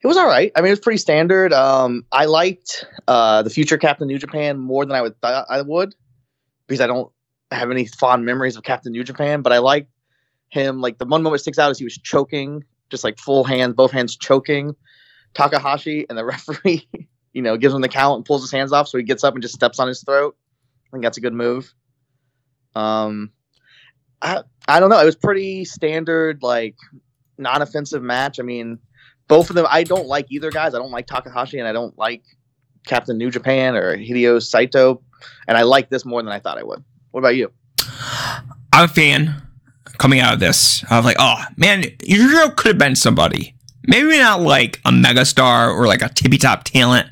it 0.03 0.07
was 0.07 0.17
all 0.17 0.27
right. 0.27 0.51
I 0.55 0.61
mean, 0.61 0.69
it 0.69 0.71
was 0.71 0.79
pretty 0.79 0.97
standard. 0.97 1.53
Um, 1.53 2.03
I 2.11 2.25
liked 2.25 2.85
uh, 3.07 3.43
the 3.43 3.51
future 3.51 3.77
Captain 3.77 4.07
New 4.07 4.17
Japan 4.17 4.57
more 4.57 4.83
than 4.83 4.95
I 4.95 5.01
would 5.01 5.19
thought 5.21 5.45
I 5.47 5.61
would 5.61 5.93
because 6.65 6.81
I 6.81 6.87
don't 6.87 7.11
have 7.51 7.69
any 7.69 7.85
fond 7.85 8.25
memories 8.25 8.55
of 8.55 8.63
Captain 8.63 8.91
New 8.91 9.03
Japan. 9.03 9.43
But 9.43 9.53
I 9.53 9.59
liked 9.59 9.91
him. 10.49 10.81
Like 10.81 10.97
the 10.97 11.05
one 11.05 11.21
moment 11.21 11.41
sticks 11.41 11.59
out 11.59 11.69
is 11.69 11.77
he 11.77 11.83
was 11.83 11.97
choking, 11.97 12.63
just 12.91 13.03
like 13.03 13.17
full 13.17 13.43
hands, 13.43 13.73
both 13.73 13.91
hands 13.91 14.15
choking 14.15 14.75
Takahashi, 15.33 16.05
and 16.09 16.17
the 16.17 16.25
referee, 16.25 16.87
you 17.33 17.41
know, 17.41 17.57
gives 17.57 17.73
him 17.73 17.81
the 17.81 17.89
count 17.89 18.17
and 18.17 18.25
pulls 18.25 18.41
his 18.41 18.51
hands 18.51 18.71
off, 18.71 18.87
so 18.87 18.97
he 18.97 19.03
gets 19.03 19.23
up 19.23 19.33
and 19.33 19.41
just 19.41 19.55
steps 19.55 19.79
on 19.79 19.87
his 19.87 20.03
throat. 20.03 20.35
I 20.87 20.89
think 20.91 21.03
that's 21.03 21.17
a 21.17 21.21
good 21.21 21.33
move. 21.33 21.73
Um, 22.75 23.31
I 24.21 24.43
I 24.67 24.79
don't 24.79 24.89
know. 24.89 24.99
It 24.99 25.05
was 25.05 25.15
pretty 25.15 25.65
standard, 25.65 26.43
like 26.43 26.75
non-offensive 27.37 28.03
match. 28.03 28.39
I 28.39 28.43
mean 28.43 28.77
both 29.31 29.49
of 29.49 29.55
them, 29.55 29.65
I 29.69 29.83
don't 29.83 30.07
like 30.07 30.25
either 30.29 30.51
guys. 30.51 30.75
I 30.75 30.77
don't 30.77 30.91
like 30.91 31.07
Takahashi 31.07 31.57
and 31.57 31.65
I 31.65 31.71
don't 31.71 31.97
like 31.97 32.21
Captain 32.85 33.17
New 33.17 33.31
Japan 33.31 33.77
or 33.77 33.95
Hideo 33.95 34.43
Saito. 34.43 35.01
And 35.47 35.57
I 35.57 35.61
like 35.61 35.89
this 35.89 36.03
more 36.03 36.21
than 36.21 36.33
I 36.33 36.39
thought 36.39 36.57
I 36.57 36.63
would. 36.63 36.83
What 37.11 37.19
about 37.19 37.37
you? 37.37 37.49
I'm 38.73 38.85
a 38.85 38.87
fan 38.89 39.41
coming 39.97 40.19
out 40.19 40.33
of 40.33 40.39
this 40.39 40.83
I 40.89 40.97
was 40.97 41.05
like, 41.05 41.17
oh 41.19 41.43
man, 41.57 41.83
Yujiro 41.83 42.55
could 42.55 42.69
have 42.69 42.77
been 42.77 42.95
somebody. 42.95 43.55
Maybe 43.87 44.17
not 44.17 44.41
like 44.41 44.79
a 44.85 44.91
megastar 44.91 45.73
or 45.73 45.87
like 45.87 46.01
a 46.01 46.09
tippy 46.09 46.37
top 46.37 46.63
talent, 46.63 47.07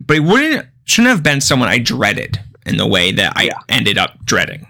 but 0.00 0.14
he 0.14 0.20
wouldn't 0.20 0.66
shouldn't 0.84 1.10
have 1.10 1.22
been 1.22 1.40
someone 1.40 1.68
I 1.68 1.78
dreaded 1.78 2.38
in 2.66 2.76
the 2.76 2.86
way 2.86 3.12
that 3.12 3.32
I 3.36 3.44
yeah. 3.44 3.58
ended 3.68 3.98
up 3.98 4.24
dreading. 4.24 4.66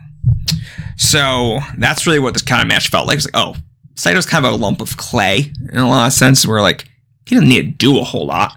So 0.96 1.58
that's 1.76 2.06
really 2.06 2.20
what 2.20 2.34
this 2.34 2.42
kind 2.42 2.62
of 2.62 2.68
match 2.68 2.88
felt 2.88 3.08
like. 3.08 3.16
It's 3.16 3.26
like, 3.26 3.36
oh, 3.36 3.56
Saito's 3.94 4.26
kind 4.26 4.44
of 4.44 4.52
a 4.52 4.56
lump 4.56 4.80
of 4.80 4.96
clay 4.96 5.52
in 5.72 5.78
a 5.78 5.88
lot 5.88 6.06
of 6.06 6.12
sense, 6.12 6.46
where 6.46 6.62
like 6.62 6.88
he 7.26 7.34
doesn't 7.34 7.48
need 7.48 7.78
to 7.78 7.86
do 7.86 7.98
a 7.98 8.04
whole 8.04 8.26
lot. 8.26 8.52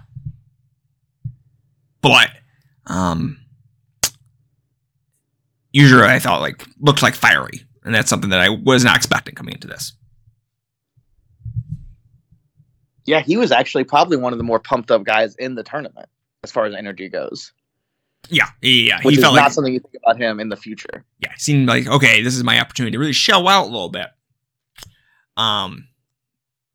But 2.00 2.30
um 2.86 3.38
usually 5.72 6.02
I 6.02 6.18
thought 6.18 6.40
like 6.40 6.64
looked 6.80 7.02
like 7.02 7.14
fiery. 7.14 7.64
And 7.88 7.94
that's 7.94 8.10
something 8.10 8.28
that 8.28 8.40
I 8.40 8.50
was 8.50 8.84
not 8.84 8.96
expecting 8.96 9.34
coming 9.34 9.54
into 9.54 9.66
this. 9.66 9.94
Yeah, 13.06 13.20
he 13.20 13.38
was 13.38 13.50
actually 13.50 13.84
probably 13.84 14.18
one 14.18 14.34
of 14.34 14.38
the 14.38 14.44
more 14.44 14.60
pumped 14.60 14.90
up 14.90 15.04
guys 15.04 15.34
in 15.36 15.54
the 15.54 15.62
tournament 15.62 16.06
as 16.44 16.52
far 16.52 16.66
as 16.66 16.74
energy 16.74 17.08
goes. 17.08 17.50
Yeah, 18.28 18.48
yeah, 18.60 19.00
Which 19.04 19.14
he 19.14 19.22
felt 19.22 19.36
not 19.36 19.44
like, 19.44 19.52
something 19.52 19.72
you 19.72 19.80
think 19.80 19.94
about 20.04 20.20
him 20.20 20.38
in 20.38 20.50
the 20.50 20.56
future. 20.56 21.02
Yeah, 21.20 21.32
seemed 21.38 21.66
like 21.66 21.86
okay, 21.86 22.20
this 22.20 22.36
is 22.36 22.44
my 22.44 22.60
opportunity 22.60 22.92
to 22.92 22.98
really 22.98 23.14
shell 23.14 23.48
out 23.48 23.62
a 23.62 23.72
little 23.72 23.88
bit. 23.88 24.08
Um, 25.38 25.88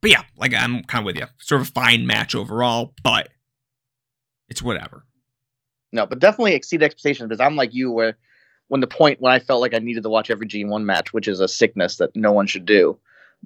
but 0.01 0.09
yeah, 0.09 0.23
like 0.35 0.55
I'm 0.55 0.83
kind 0.85 1.03
of 1.03 1.05
with 1.05 1.17
you. 1.17 1.27
Sort 1.37 1.61
of 1.61 1.67
a 1.67 1.71
fine 1.73 2.07
match 2.07 2.33
overall, 2.33 2.95
but 3.03 3.29
it's 4.49 4.63
whatever. 4.63 5.05
No, 5.91 6.07
but 6.07 6.17
definitely 6.17 6.55
exceed 6.55 6.81
expectations 6.81 7.29
because 7.29 7.39
I'm 7.39 7.55
like 7.55 7.71
you, 7.71 7.91
where 7.91 8.17
when 8.67 8.81
the 8.81 8.87
point 8.87 9.21
when 9.21 9.33
I 9.33 9.39
felt 9.39 9.61
like 9.61 9.73
I 9.73 9.79
needed 9.79 10.03
to 10.03 10.09
watch 10.09 10.29
every 10.29 10.47
G1 10.47 10.83
match, 10.83 11.13
which 11.13 11.27
is 11.27 11.39
a 11.39 11.47
sickness 11.47 11.97
that 11.97 12.15
no 12.15 12.31
one 12.31 12.47
should 12.47 12.65
do. 12.65 12.97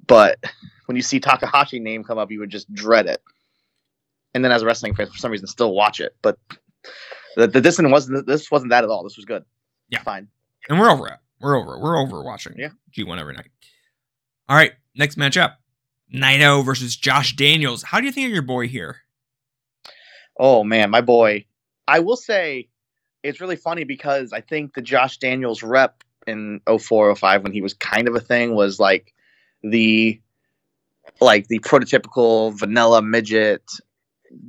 But 0.06 0.38
when 0.86 0.96
you 0.96 1.02
see 1.02 1.20
Takahashi 1.20 1.80
name 1.80 2.04
come 2.04 2.18
up, 2.18 2.30
you 2.30 2.40
would 2.40 2.50
just 2.50 2.72
dread 2.72 3.06
it. 3.06 3.22
And 4.34 4.44
then 4.44 4.52
as 4.52 4.62
a 4.62 4.66
wrestling 4.66 4.94
fan, 4.94 5.06
for 5.06 5.18
some 5.18 5.30
reason, 5.30 5.46
still 5.46 5.72
watch 5.74 6.00
it. 6.00 6.14
But 6.22 6.38
the, 7.36 7.46
the 7.46 7.60
this 7.60 7.78
wasn't 7.80 8.26
this 8.26 8.50
wasn't 8.50 8.70
that 8.70 8.84
at 8.84 8.90
all. 8.90 9.02
This 9.02 9.16
was 9.16 9.24
good. 9.24 9.44
Yeah, 9.88 10.02
fine. 10.02 10.28
And 10.68 10.78
we're 10.78 10.90
over 10.90 11.08
it. 11.08 11.18
We're 11.40 11.56
over 11.56 11.76
it. 11.76 11.80
We're 11.80 11.98
over 11.98 12.22
watching. 12.22 12.54
Yeah, 12.56 12.70
G1 12.96 13.18
every 13.18 13.34
night. 13.34 13.48
All 14.48 14.56
right, 14.56 14.72
next 14.94 15.18
matchup. 15.18 15.54
Naito 16.14 16.64
versus 16.64 16.96
Josh 16.96 17.36
Daniels. 17.36 17.82
How 17.82 18.00
do 18.00 18.06
you 18.06 18.12
think 18.12 18.26
of 18.26 18.32
your 18.32 18.42
boy 18.42 18.68
here? 18.68 18.98
Oh 20.38 20.64
man, 20.64 20.90
my 20.90 21.00
boy. 21.00 21.44
I 21.86 22.00
will 22.00 22.16
say 22.16 22.68
it's 23.22 23.40
really 23.40 23.56
funny 23.56 23.84
because 23.84 24.32
I 24.32 24.40
think 24.40 24.74
the 24.74 24.82
Josh 24.82 25.18
Daniels 25.18 25.62
rep 25.62 26.02
in 26.26 26.60
0405 26.66 27.42
when 27.42 27.52
he 27.52 27.62
was 27.62 27.74
kind 27.74 28.08
of 28.08 28.14
a 28.14 28.20
thing 28.20 28.54
was 28.54 28.78
like 28.78 29.14
the 29.62 30.20
like 31.20 31.48
the 31.48 31.58
prototypical 31.60 32.56
vanilla 32.58 33.02
midget 33.02 33.62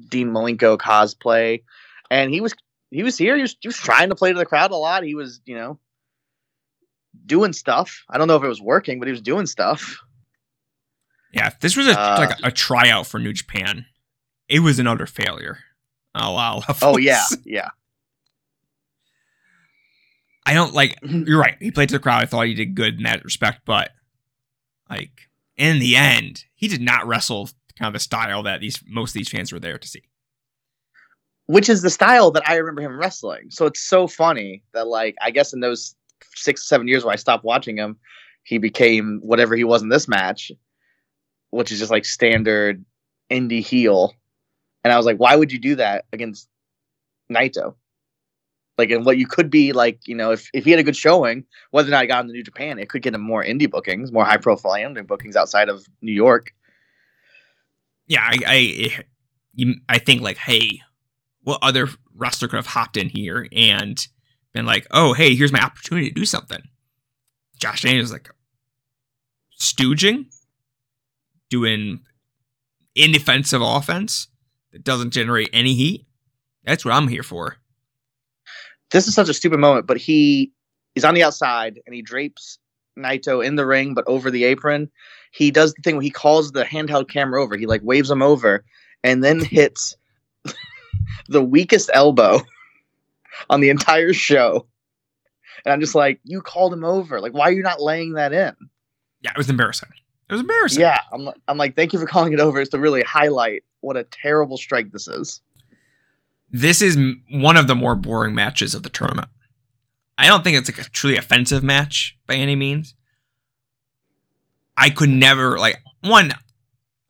Dean 0.09 0.29
Malenko 0.29 0.77
cosplay. 0.77 1.63
And 2.11 2.31
he 2.31 2.41
was 2.41 2.53
he 2.91 3.03
was 3.03 3.17
here, 3.17 3.35
he 3.35 3.43
was, 3.43 3.55
he 3.59 3.67
was 3.67 3.77
trying 3.77 4.09
to 4.09 4.15
play 4.15 4.31
to 4.31 4.38
the 4.38 4.45
crowd 4.45 4.71
a 4.71 4.75
lot. 4.75 5.03
He 5.03 5.15
was, 5.15 5.41
you 5.45 5.55
know, 5.55 5.79
doing 7.25 7.53
stuff. 7.53 8.03
I 8.09 8.17
don't 8.17 8.27
know 8.27 8.35
if 8.35 8.43
it 8.43 8.47
was 8.47 8.61
working, 8.61 8.99
but 8.99 9.07
he 9.07 9.11
was 9.11 9.21
doing 9.21 9.45
stuff. 9.45 9.99
Yeah, 11.31 11.51
this 11.61 11.77
was 11.77 11.88
a 11.88 11.99
uh, 11.99 12.15
like 12.17 12.39
a, 12.43 12.47
a, 12.47 12.51
tryout 12.51 13.05
for 13.05 13.19
New 13.19 13.33
Japan, 13.33 13.85
it 14.47 14.61
was 14.61 14.79
another 14.79 15.05
failure. 15.05 15.59
Oh 16.15 16.33
wow. 16.33 16.63
Oh 16.81 16.97
yeah, 16.97 17.23
yeah. 17.45 17.69
I 20.50 20.53
don't 20.56 20.74
like. 20.74 21.00
Mm-hmm. 21.01 21.27
You're 21.27 21.39
right. 21.39 21.58
He 21.60 21.70
played 21.70 21.89
to 21.89 21.96
the 21.96 22.00
crowd. 22.00 22.24
I 22.24 22.25
thought 22.25 22.48
he 22.48 22.56
did 22.56 22.74
good 22.74 22.98
in 22.98 23.03
that 23.03 23.24
respect, 23.24 23.62
but 23.65 23.91
like 24.89 25.29
in 25.58 25.77
the 25.77 25.96
end, 25.96 26.46
he 26.56 26.68
did 26.68 26.82
not 26.82 27.06
wrestle 27.06 27.51
kind 27.77 27.88
of 27.88 27.94
the 27.94 28.00
style 28.00 28.41
that 28.41 28.60
these 28.60 28.84
most 28.88 29.12
of 29.12 29.13
these 29.13 29.29
fans 29.29 29.51
were 29.51 29.60
there 29.60 29.77
to 29.77 29.88
see. 29.88 30.01
Which 31.46 31.70
is 31.70 31.84
the 31.84 31.91
style 31.91 32.32
that 32.32 32.50
I 32.50 32.56
remember 32.56 32.82
him 32.82 33.00
wrestling. 33.00 33.51
So 33.51 33.68
it's 33.68 33.79
so 33.79 34.08
funny 34.08 34.63
that 34.74 34.88
like 34.88 35.13
I 35.22 35.29
guess 35.29 35.53
in 35.53 35.60
those 35.60 35.94
six, 36.34 36.68
seven 36.68 36.88
years 36.88 37.06
where 37.06 37.13
I 37.13 37.18
stopped 37.18 37.44
watching 37.44 37.77
him, 37.77 37.98
he 38.41 38.58
became 38.58 39.20
whatever 39.22 39.56
he 39.56 39.63
was 39.63 39.84
in 39.84 39.89
this 39.89 40.08
match, 40.08 40.51
which 41.51 41.72
is 41.72 41.77
just 41.77 41.91
like 41.91 42.06
standard 42.06 42.84
indie 43.29 43.63
heel. 43.63 44.15
And 44.84 44.91
I 44.91 44.98
was 44.98 45.06
like, 45.06 45.18
why 45.18 45.36
would 45.36 45.51
you 45.51 45.60
do 45.60 45.75
that 45.75 46.06
against 46.12 46.50
Naito? 47.32 47.75
Like, 48.79 48.91
and 48.91 49.05
what 49.05 49.17
you 49.17 49.27
could 49.27 49.50
be 49.50 49.74
like, 49.74 50.00
you 50.07 50.15
know, 50.15 50.31
if, 50.31 50.50
if 50.53 50.63
he 50.63 50.71
had 50.71 50.79
a 50.79 50.83
good 50.83 50.95
showing, 50.95 51.43
whether 51.71 51.89
or 51.89 51.91
not 51.91 52.03
he 52.03 52.07
got 52.07 52.21
into 52.21 52.31
New 52.31 52.43
Japan, 52.43 52.79
it 52.79 52.88
could 52.88 53.01
get 53.01 53.13
him 53.13 53.19
more 53.19 53.43
indie 53.43 53.69
bookings, 53.69 54.09
more 54.09 54.24
high 54.24 54.38
profile 54.38 54.71
indie 54.71 55.05
bookings 55.05 55.36
outside 55.36 55.67
of 55.67 55.86
New 56.01 56.13
York. 56.13 56.53
Yeah, 58.07 58.21
I, 58.24 58.38
I, 58.48 59.67
I 59.89 59.98
think 60.00 60.21
like, 60.21 60.38
hey, 60.38 60.79
what 61.41 61.59
other 61.62 61.89
wrestler 62.15 62.48
could 62.48 62.55
have 62.55 62.67
hopped 62.67 62.95
in 62.95 63.09
here 63.09 63.50
and 63.51 64.00
been 64.53 64.65
like, 64.65 64.88
oh, 64.91 65.12
hey, 65.12 65.36
here's 65.36 65.51
my 65.51 65.59
opportunity 65.59 66.07
to 66.07 66.15
do 66.15 66.24
something. 66.24 66.62
Josh 67.59 67.81
Daniels 67.81 68.13
like 68.13 68.29
stooging, 69.59 70.27
doing 71.50 72.00
indefensive 72.95 73.62
offense 73.62 74.29
that 74.71 74.86
doesn't 74.86 75.12
generate 75.12 75.50
any 75.51 75.74
heat. 75.74 76.05
That's 76.63 76.86
what 76.86 76.93
I'm 76.93 77.09
here 77.09 77.24
for. 77.24 77.57
This 78.91 79.08
is 79.08 79.13
such 79.13 79.29
a 79.29 79.34
stupid 79.34 79.60
moment, 79.60 79.88
but 79.88 79.98
he 79.98 80.51
is 80.96 81.05
on 81.05 81.13
the 81.13 81.24
outside 81.24 81.79
and 81.86 81.93
he 81.93 82.01
drapes 82.01 82.60
Naito 82.98 83.46
in 83.46 83.55
the 83.55 83.65
ring, 83.65 83.93
but 83.93 84.08
over 84.08 84.29
the 84.29 84.43
apron. 84.43 84.89
He 85.31 85.51
does 85.51 85.74
the 85.74 85.81
thing 85.81 85.96
where 85.96 86.03
he 86.03 86.10
calls 86.10 86.51
the 86.51 86.65
handheld 86.65 87.10
camera 87.10 87.41
over. 87.41 87.55
He 87.55 87.65
like 87.65 87.81
waves 87.84 88.10
him 88.10 88.22
over 88.22 88.63
and 89.03 89.24
then 89.24 89.39
hits 89.43 89.96
the 91.27 91.43
weakest 91.43 91.89
elbow 91.93 92.41
on 93.50 93.62
the 93.62 93.69
entire 93.69 94.13
show. 94.13 94.67
And 95.65 95.74
I'm 95.74 95.81
just 95.81 95.96
like, 95.96 96.19
you 96.24 96.41
called 96.41 96.74
him 96.74 96.86
over. 96.86 97.19
Like, 97.19 97.34
why 97.34 97.50
are 97.50 97.51
you 97.51 97.63
not 97.63 97.81
laying 97.81 98.13
that 98.13 98.31
in? 98.31 98.55
Yeah, 99.22 99.31
it 99.31 99.38
was 99.38 99.50
embarrassing. 99.50 99.89
It 100.29 100.34
was 100.34 100.41
embarrassing. 100.41 100.81
Yeah, 100.81 101.00
I'm, 101.12 101.29
I'm 101.48 101.58
like, 101.58 101.75
thank 101.75 101.91
you 101.91 102.00
for 102.00 102.05
calling 102.05 102.34
it 102.34 102.39
over. 102.39 102.62
Is 102.62 102.69
to 102.69 102.79
really 102.79 103.01
highlight 103.01 103.63
what 103.81 103.98
a 103.98 104.03
terrible 104.05 104.58
strike 104.58 104.91
this 104.91 105.08
is. 105.08 105.41
This 106.51 106.82
is 106.82 106.98
one 107.29 107.58
of 107.58 107.68
the 107.68 107.75
more 107.75 107.96
boring 107.96 108.34
matches 108.34 108.74
of 108.74 108.84
the 108.84 108.89
tournament. 108.89 109.29
I 110.18 110.27
don't 110.27 110.44
think 110.44 110.58
it's 110.58 110.70
like 110.70 110.86
a 110.86 110.89
truly 110.89 111.15
offensive 111.15 111.63
match 111.63 112.18
by 112.27 112.36
any 112.36 112.56
means. 112.56 112.96
I 114.75 114.89
could 114.89 115.10
never 115.10 115.58
like 115.58 115.82
one. 116.01 116.32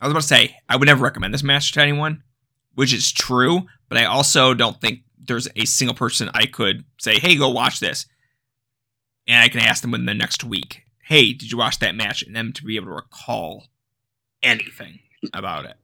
I 0.02 0.06
was 0.06 0.12
about 0.12 0.22
to 0.22 0.28
say 0.28 0.56
I 0.68 0.76
would 0.76 0.88
never 0.88 1.04
recommend 1.04 1.34
this 1.34 1.44
match 1.44 1.72
to 1.74 1.82
anyone, 1.82 2.24
which 2.74 2.94
is 2.94 3.12
true. 3.12 3.68
But 3.88 3.98
I 3.98 4.06
also 4.06 4.54
don't 4.54 4.80
think 4.80 5.00
there's 5.18 5.48
a 5.56 5.66
single 5.66 5.96
person 5.96 6.30
I 6.34 6.46
could 6.46 6.86
say, 6.98 7.20
"Hey, 7.20 7.36
go 7.36 7.50
watch 7.50 7.80
this," 7.80 8.06
and 9.28 9.42
I 9.42 9.50
can 9.50 9.62
ask 9.62 9.82
them 9.82 9.92
within 9.92 10.06
the 10.06 10.14
next 10.14 10.44
week, 10.44 10.84
"Hey, 11.04 11.34
did 11.34 11.52
you 11.52 11.58
watch 11.58 11.80
that 11.80 11.96
match?" 11.96 12.22
and 12.24 12.36
them 12.36 12.54
to 12.54 12.64
be 12.64 12.76
able 12.76 12.88
to 12.88 12.94
recall 12.94 13.70
anything 14.44 15.00
about 15.34 15.66
it. 15.66 15.78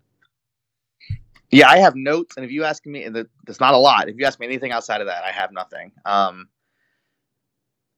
Yeah, 1.51 1.69
I 1.69 1.77
have 1.77 1.95
notes, 1.95 2.35
and 2.37 2.45
if 2.45 2.51
you 2.51 2.63
ask 2.63 2.85
me, 2.85 3.03
and 3.03 3.15
not 3.59 3.73
a 3.73 3.77
lot. 3.77 4.09
If 4.09 4.17
you 4.17 4.25
ask 4.25 4.39
me 4.39 4.45
anything 4.47 4.71
outside 4.71 5.01
of 5.01 5.07
that, 5.07 5.23
I 5.23 5.31
have 5.31 5.51
nothing. 5.51 5.91
Um, 6.03 6.49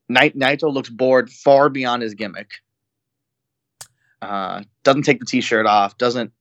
Night 0.10 0.38
Naito 0.38 0.72
looks 0.72 0.89
bored 0.89 1.30
far 1.30 1.70
beyond 1.70 2.01
his 2.01 2.13
gimmick. 2.13 2.51
Uh, 4.22 4.63
doesn't 4.84 5.04
take 5.04 5.20
the 5.20 5.25
t-shirt 5.25 5.66
off. 5.66 5.98
Doesn't 5.98 6.32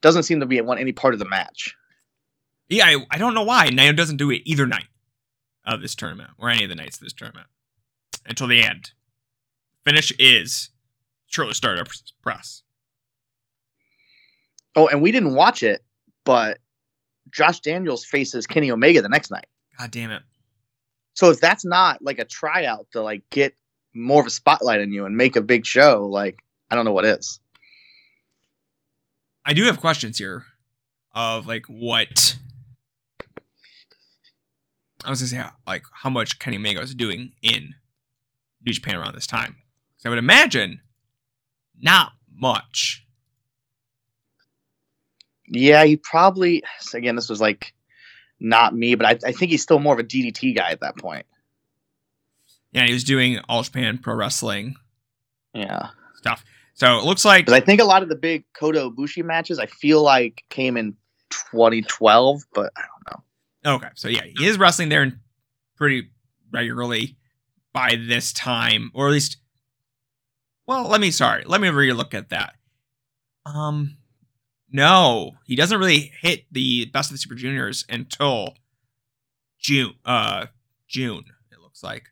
doesn't 0.00 0.24
seem 0.24 0.40
to 0.40 0.46
be 0.46 0.60
want 0.60 0.80
any 0.80 0.92
part 0.92 1.14
of 1.14 1.20
the 1.20 1.28
match. 1.28 1.74
Yeah, 2.68 2.86
I, 2.86 3.06
I 3.10 3.18
don't 3.18 3.34
know 3.34 3.44
why 3.44 3.68
Naito 3.68 3.96
doesn't 3.96 4.16
do 4.16 4.30
it 4.30 4.42
either 4.44 4.66
night 4.66 4.88
of 5.64 5.80
this 5.80 5.94
tournament 5.94 6.30
or 6.38 6.48
any 6.48 6.64
of 6.64 6.70
the 6.70 6.74
nights 6.74 6.96
of 6.96 7.02
this 7.02 7.12
tournament 7.12 7.46
until 8.26 8.46
the 8.46 8.62
end. 8.62 8.92
Finish 9.84 10.12
is 10.18 10.70
shortly 11.26 11.54
Stardust 11.54 12.14
press. 12.22 12.62
Oh, 14.74 14.88
and 14.88 15.02
we 15.02 15.12
didn't 15.12 15.34
watch 15.34 15.62
it, 15.62 15.82
but 16.24 16.58
Josh 17.30 17.60
Daniels 17.60 18.04
faces 18.04 18.46
Kenny 18.46 18.70
Omega 18.70 19.02
the 19.02 19.08
next 19.08 19.30
night. 19.30 19.46
God 19.78 19.90
damn 19.90 20.10
it. 20.10 20.22
So 21.14 21.30
if 21.30 21.40
that's 21.40 21.64
not 21.64 22.02
like 22.02 22.18
a 22.18 22.24
tryout 22.24 22.86
to 22.92 23.02
like 23.02 23.22
get 23.30 23.54
more 23.94 24.20
of 24.20 24.26
a 24.26 24.30
spotlight 24.30 24.80
on 24.80 24.92
you 24.92 25.04
and 25.04 25.16
make 25.16 25.36
a 25.36 25.42
big 25.42 25.66
show, 25.66 26.06
like 26.10 26.38
I 26.70 26.74
don't 26.74 26.84
know 26.84 26.92
what 26.92 27.04
is. 27.04 27.40
I 29.44 29.52
do 29.52 29.64
have 29.64 29.80
questions 29.80 30.18
here 30.18 30.44
of 31.14 31.46
like 31.46 31.66
what 31.66 32.36
I 35.04 35.10
was 35.10 35.20
gonna 35.20 35.28
say 35.28 35.50
like 35.66 35.84
how 35.92 36.10
much 36.10 36.38
Kenny 36.38 36.56
Omega 36.56 36.80
is 36.80 36.94
doing 36.94 37.32
in 37.42 37.74
New 38.64 38.72
Japan 38.72 38.96
around 38.96 39.14
this 39.14 39.26
time. 39.26 39.56
So 39.98 40.08
I 40.08 40.10
would 40.10 40.18
imagine 40.18 40.80
not 41.80 42.12
much. 42.34 43.04
Yeah, 45.48 45.84
he 45.84 45.96
probably 45.96 46.62
again 46.94 47.16
this 47.16 47.28
was 47.28 47.40
like 47.40 47.72
not 48.40 48.74
me, 48.74 48.94
but 48.94 49.06
I, 49.06 49.10
I 49.28 49.32
think 49.32 49.50
he's 49.50 49.62
still 49.62 49.78
more 49.78 49.94
of 49.94 50.00
a 50.00 50.04
DDT 50.04 50.56
guy 50.56 50.70
at 50.70 50.80
that 50.80 50.96
point. 50.96 51.26
Yeah, 52.72 52.86
he 52.86 52.92
was 52.92 53.04
doing 53.04 53.38
All 53.48 53.62
Japan 53.62 53.98
Pro 53.98 54.14
Wrestling 54.14 54.76
Yeah. 55.54 55.88
stuff. 56.16 56.44
So 56.74 56.98
it 56.98 57.04
looks 57.04 57.24
like 57.24 57.48
I 57.50 57.60
think 57.60 57.80
a 57.80 57.84
lot 57.84 58.02
of 58.02 58.08
the 58.08 58.16
big 58.16 58.44
Kota 58.54 58.90
Ibushi 58.90 59.24
matches 59.24 59.58
I 59.58 59.66
feel 59.66 60.02
like 60.02 60.42
came 60.48 60.76
in 60.76 60.96
2012, 61.50 62.42
but 62.54 62.72
I 62.76 62.80
don't 62.82 63.14
know. 63.64 63.74
Okay, 63.76 63.88
so 63.94 64.08
yeah, 64.08 64.24
he 64.24 64.46
is 64.46 64.58
wrestling 64.58 64.88
there 64.88 65.12
pretty 65.76 66.10
regularly 66.50 67.16
by 67.72 67.96
this 67.96 68.32
time, 68.32 68.90
or 68.94 69.06
at 69.08 69.12
least. 69.12 69.36
Well, 70.66 70.88
let 70.88 71.00
me 71.00 71.10
sorry, 71.10 71.44
let 71.46 71.60
me 71.60 71.68
relook 71.68 72.14
at 72.14 72.30
that. 72.30 72.54
Um, 73.44 73.96
no, 74.72 75.32
he 75.46 75.54
doesn't 75.54 75.78
really 75.78 76.12
hit 76.20 76.44
the 76.50 76.86
best 76.86 77.10
of 77.10 77.14
the 77.14 77.18
Super 77.18 77.34
Juniors 77.34 77.84
until 77.88 78.54
June. 79.58 79.94
Uh, 80.04 80.46
June 80.88 81.24
it 81.50 81.60
looks 81.60 81.82
like, 81.82 82.04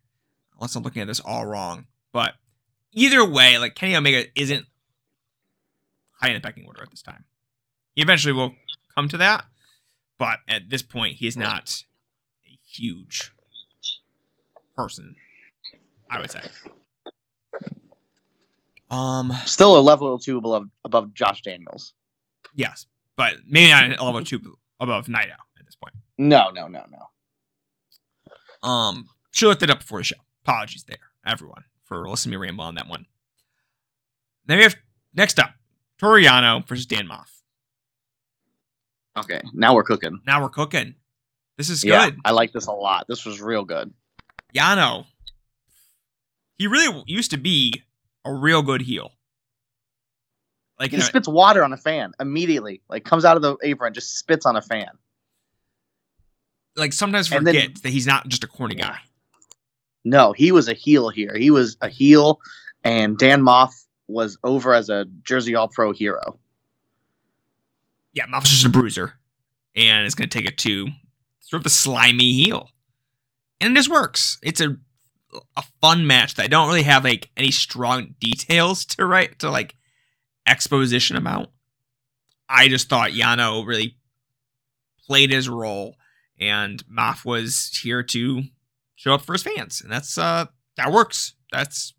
unless 0.54 0.76
I'm 0.76 0.82
looking 0.82 1.02
at 1.02 1.08
this 1.08 1.20
all 1.20 1.46
wrong. 1.46 1.86
But 2.12 2.34
either 2.92 3.24
way, 3.24 3.58
like 3.58 3.74
Kenny 3.74 3.96
Omega 3.96 4.26
isn't 4.38 4.66
high 6.20 6.28
in 6.28 6.34
the 6.34 6.40
pecking 6.40 6.66
order 6.66 6.82
at 6.82 6.90
this 6.90 7.02
time. 7.02 7.24
He 7.94 8.02
eventually 8.02 8.32
will 8.32 8.54
come 8.94 9.08
to 9.08 9.16
that, 9.18 9.44
but 10.18 10.38
at 10.46 10.68
this 10.68 10.82
point, 10.82 11.16
he 11.16 11.26
is 11.26 11.36
not 11.36 11.82
a 12.46 12.58
huge 12.68 13.32
person. 14.76 15.16
I 16.10 16.20
would 16.20 16.30
say. 16.30 16.42
Um. 18.90 19.32
Still 19.46 19.78
a 19.78 19.80
level 19.80 20.08
or 20.08 20.18
two 20.18 20.38
above 20.38 20.66
above 20.84 21.14
Josh 21.14 21.42
Daniels. 21.42 21.94
Yes, 22.54 22.86
but 23.16 23.34
maybe 23.48 23.70
not 23.70 23.98
a 23.98 24.04
level 24.04 24.24
two 24.24 24.56
above 24.78 25.06
Naito 25.06 25.32
at 25.58 25.64
this 25.66 25.76
point. 25.76 25.94
No, 26.18 26.50
no, 26.50 26.66
no, 26.68 26.84
no. 26.90 28.68
Um, 28.68 29.08
she 29.32 29.46
looked 29.46 29.62
it 29.62 29.70
up 29.70 29.80
before 29.80 29.98
the 29.98 30.04
show. 30.04 30.16
Apologies 30.44 30.84
there, 30.84 30.98
everyone, 31.26 31.64
for 31.84 32.08
listening 32.08 32.32
to 32.32 32.38
me 32.38 32.46
ramble 32.46 32.64
on 32.64 32.74
that 32.76 32.88
one. 32.88 33.06
Then 34.46 34.58
we 34.58 34.64
have 34.64 34.76
next 35.14 35.38
up 35.38 35.50
Toru 35.98 36.22
Yano 36.22 36.66
versus 36.66 36.86
Dan 36.86 37.06
Moff. 37.06 37.28
Okay, 39.16 39.40
now 39.52 39.74
we're 39.74 39.82
cooking. 39.82 40.20
Now 40.26 40.42
we're 40.42 40.48
cooking. 40.48 40.94
This 41.56 41.68
is 41.68 41.84
Yeah, 41.84 42.06
good. 42.06 42.18
I 42.24 42.30
like 42.32 42.52
this 42.52 42.66
a 42.66 42.72
lot. 42.72 43.06
This 43.08 43.24
was 43.24 43.40
real 43.40 43.64
good. 43.64 43.92
Yano. 44.54 45.04
He 46.56 46.66
really 46.66 47.02
used 47.06 47.30
to 47.30 47.38
be 47.38 47.82
a 48.24 48.32
real 48.32 48.62
good 48.62 48.82
heel. 48.82 49.12
Like 50.80 50.90
He 50.92 50.96
know, 50.96 51.04
spits 51.04 51.28
water 51.28 51.62
on 51.62 51.72
a 51.74 51.76
fan 51.76 52.12
immediately. 52.18 52.80
Like 52.88 53.04
comes 53.04 53.26
out 53.26 53.36
of 53.36 53.42
the 53.42 53.56
apron, 53.62 53.92
just 53.92 54.18
spits 54.18 54.46
on 54.46 54.56
a 54.56 54.62
fan. 54.62 54.88
like 56.76 56.92
sometimes 56.94 57.30
and 57.30 57.46
then- 57.46 57.74
that 57.82 57.90
he's 57.90 58.06
not 58.06 58.26
just 58.28 58.42
a 58.42 58.46
corny 58.46 58.74
guy. 58.74 58.98
No, 60.02 60.32
he 60.32 60.50
was 60.50 60.66
a 60.66 60.72
heel 60.72 61.10
here. 61.10 61.36
He 61.36 61.50
was 61.50 61.76
a 61.82 61.88
heel, 61.90 62.40
and 62.82 63.18
Dan 63.18 63.42
Maff 63.42 63.84
was 64.08 64.38
over 64.42 64.72
as 64.72 64.88
a 64.88 65.04
Jersey 65.22 65.54
All 65.54 65.68
Pro 65.68 65.92
hero. 65.92 66.38
Yeah, 68.14 68.24
Maff's 68.26 68.48
just 68.48 68.64
a 68.64 68.70
bruiser, 68.70 69.12
and 69.76 70.06
it's 70.06 70.14
going 70.14 70.30
to 70.30 70.38
take 70.38 70.48
it 70.48 70.56
to 70.58 70.88
sort 71.40 71.60
of 71.60 71.66
a 71.66 71.70
slimy 71.70 72.32
heel, 72.32 72.70
and 73.60 73.76
this 73.76 73.90
works. 73.90 74.38
It's 74.42 74.62
a 74.62 74.78
a 75.56 75.62
fun 75.82 76.06
match 76.06 76.36
that 76.36 76.44
I 76.44 76.48
don't 76.48 76.66
really 76.68 76.82
have 76.84 77.04
like 77.04 77.28
any 77.36 77.50
strong 77.50 78.14
details 78.20 78.86
to 78.86 79.04
write 79.04 79.38
to 79.40 79.50
like 79.50 79.76
exposition 80.50 81.16
about. 81.16 81.50
I 82.48 82.68
just 82.68 82.88
thought 82.88 83.10
Yano 83.10 83.64
really 83.64 83.96
played 85.06 85.30
his 85.30 85.48
role, 85.48 85.96
and 86.38 86.82
Maff 86.88 87.24
was 87.24 87.78
here 87.82 88.02
to 88.02 88.42
show 88.96 89.14
up 89.14 89.22
for 89.22 89.32
his 89.32 89.42
fans, 89.42 89.80
and 89.80 89.90
that's 89.90 90.18
uh 90.18 90.46
that 90.76 90.92
works. 90.92 91.34
That's 91.52 91.94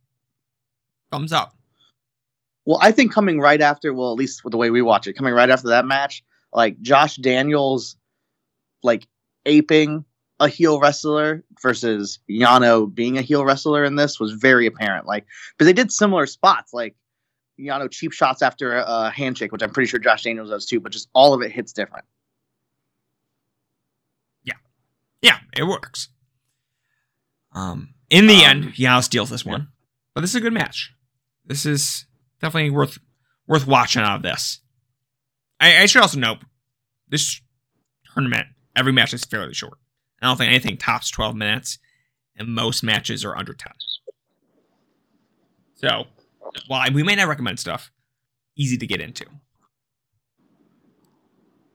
thumbs 1.12 1.32
up. 1.34 1.56
Well, 2.66 2.80
I 2.82 2.92
think 2.92 3.14
coming 3.14 3.40
right 3.40 3.62
after, 3.62 3.94
well, 3.94 4.12
at 4.12 4.18
least 4.18 4.44
with 4.44 4.52
the 4.52 4.58
way 4.58 4.70
we 4.70 4.82
watch 4.82 5.08
it, 5.08 5.14
coming 5.14 5.34
right 5.34 5.50
after 5.50 5.70
that 5.70 5.86
match, 5.86 6.24
like 6.54 6.80
Josh 6.82 7.16
Daniels, 7.16 7.96
like 8.84 9.08
aping 9.46 10.06
a 10.40 10.48
heel 10.48 10.80
wrestler 10.80 11.44
versus 11.62 12.20
Yano 12.30 12.94
being 12.94 13.18
a 13.18 13.22
heel 13.22 13.46
wrestler 13.46 13.84
in 13.84 13.96
this 13.96 14.20
was 14.20 14.32
very 14.34 14.66
apparent. 14.66 15.06
Like, 15.06 15.26
but 15.58 15.66
they 15.66 15.74
did 15.74 15.92
similar 15.92 16.26
spots, 16.26 16.74
like 16.74 16.96
Yano 17.62 17.89
cheap 17.89 18.12
shots 18.12 18.41
after 18.41 18.78
a, 18.78 18.84
a 18.88 19.10
handshake, 19.10 19.52
which 19.52 19.62
I'm 19.62 19.71
pretty 19.71 19.88
sure 19.89 20.00
Josh 20.00 20.24
Daniels 20.24 20.50
does 20.50 20.65
too. 20.65 20.80
But 20.80 20.91
just 20.91 21.10
all 21.13 21.34
of 21.34 21.41
it 21.41 21.52
hits 21.52 21.74
different. 21.74 22.06
Yeah, 24.43 24.54
Yeah, 25.21 25.38
it 25.56 25.63
works. 25.63 26.10
Um, 27.54 27.93
in 28.10 28.28
the 28.28 28.43
Um, 28.45 28.50
end, 28.50 28.63
Yano 28.76 29.04
steals 29.04 29.30
this 29.30 29.45
one, 29.45 29.69
but 30.13 30.21
this 30.21 30.32
is 30.32 30.36
a 30.36 30.41
good 30.41 30.54
match. 30.54 30.93
This 31.45 31.65
is 31.65 32.06
definitely 32.41 32.69
worth 32.69 32.97
worth 33.47 33.67
watching 33.67 34.02
out 34.04 34.17
of 34.17 34.21
this. 34.24 34.62
I, 35.60 35.82
I 35.84 35.86
should 35.86 36.02
also 36.02 36.19
note 36.19 36.39
this 37.10 37.41
tournament. 38.13 38.47
Every 38.76 38.93
match 38.93 39.13
is 39.13 39.26
fairly 39.26 39.54
short. 39.54 39.78
I 40.21 40.28
don't 40.28 40.38
think 40.38 40.50
anything 40.50 40.78
tops 40.78 41.10
twelve 41.12 41.36
minutes, 41.36 41.78
and 42.38 42.47
most 42.47 42.84
matches 42.84 43.26
are 43.26 43.36
under 43.36 43.54
ten. 43.54 43.74
So, 45.76 46.06
while 46.67 46.91
we 46.91 47.04
may 47.04 47.15
not 47.15 47.27
recommend 47.27 47.60
stuff, 47.60 47.91
easy 48.56 48.77
to 48.77 48.88
get 48.88 49.01
into. 49.01 49.25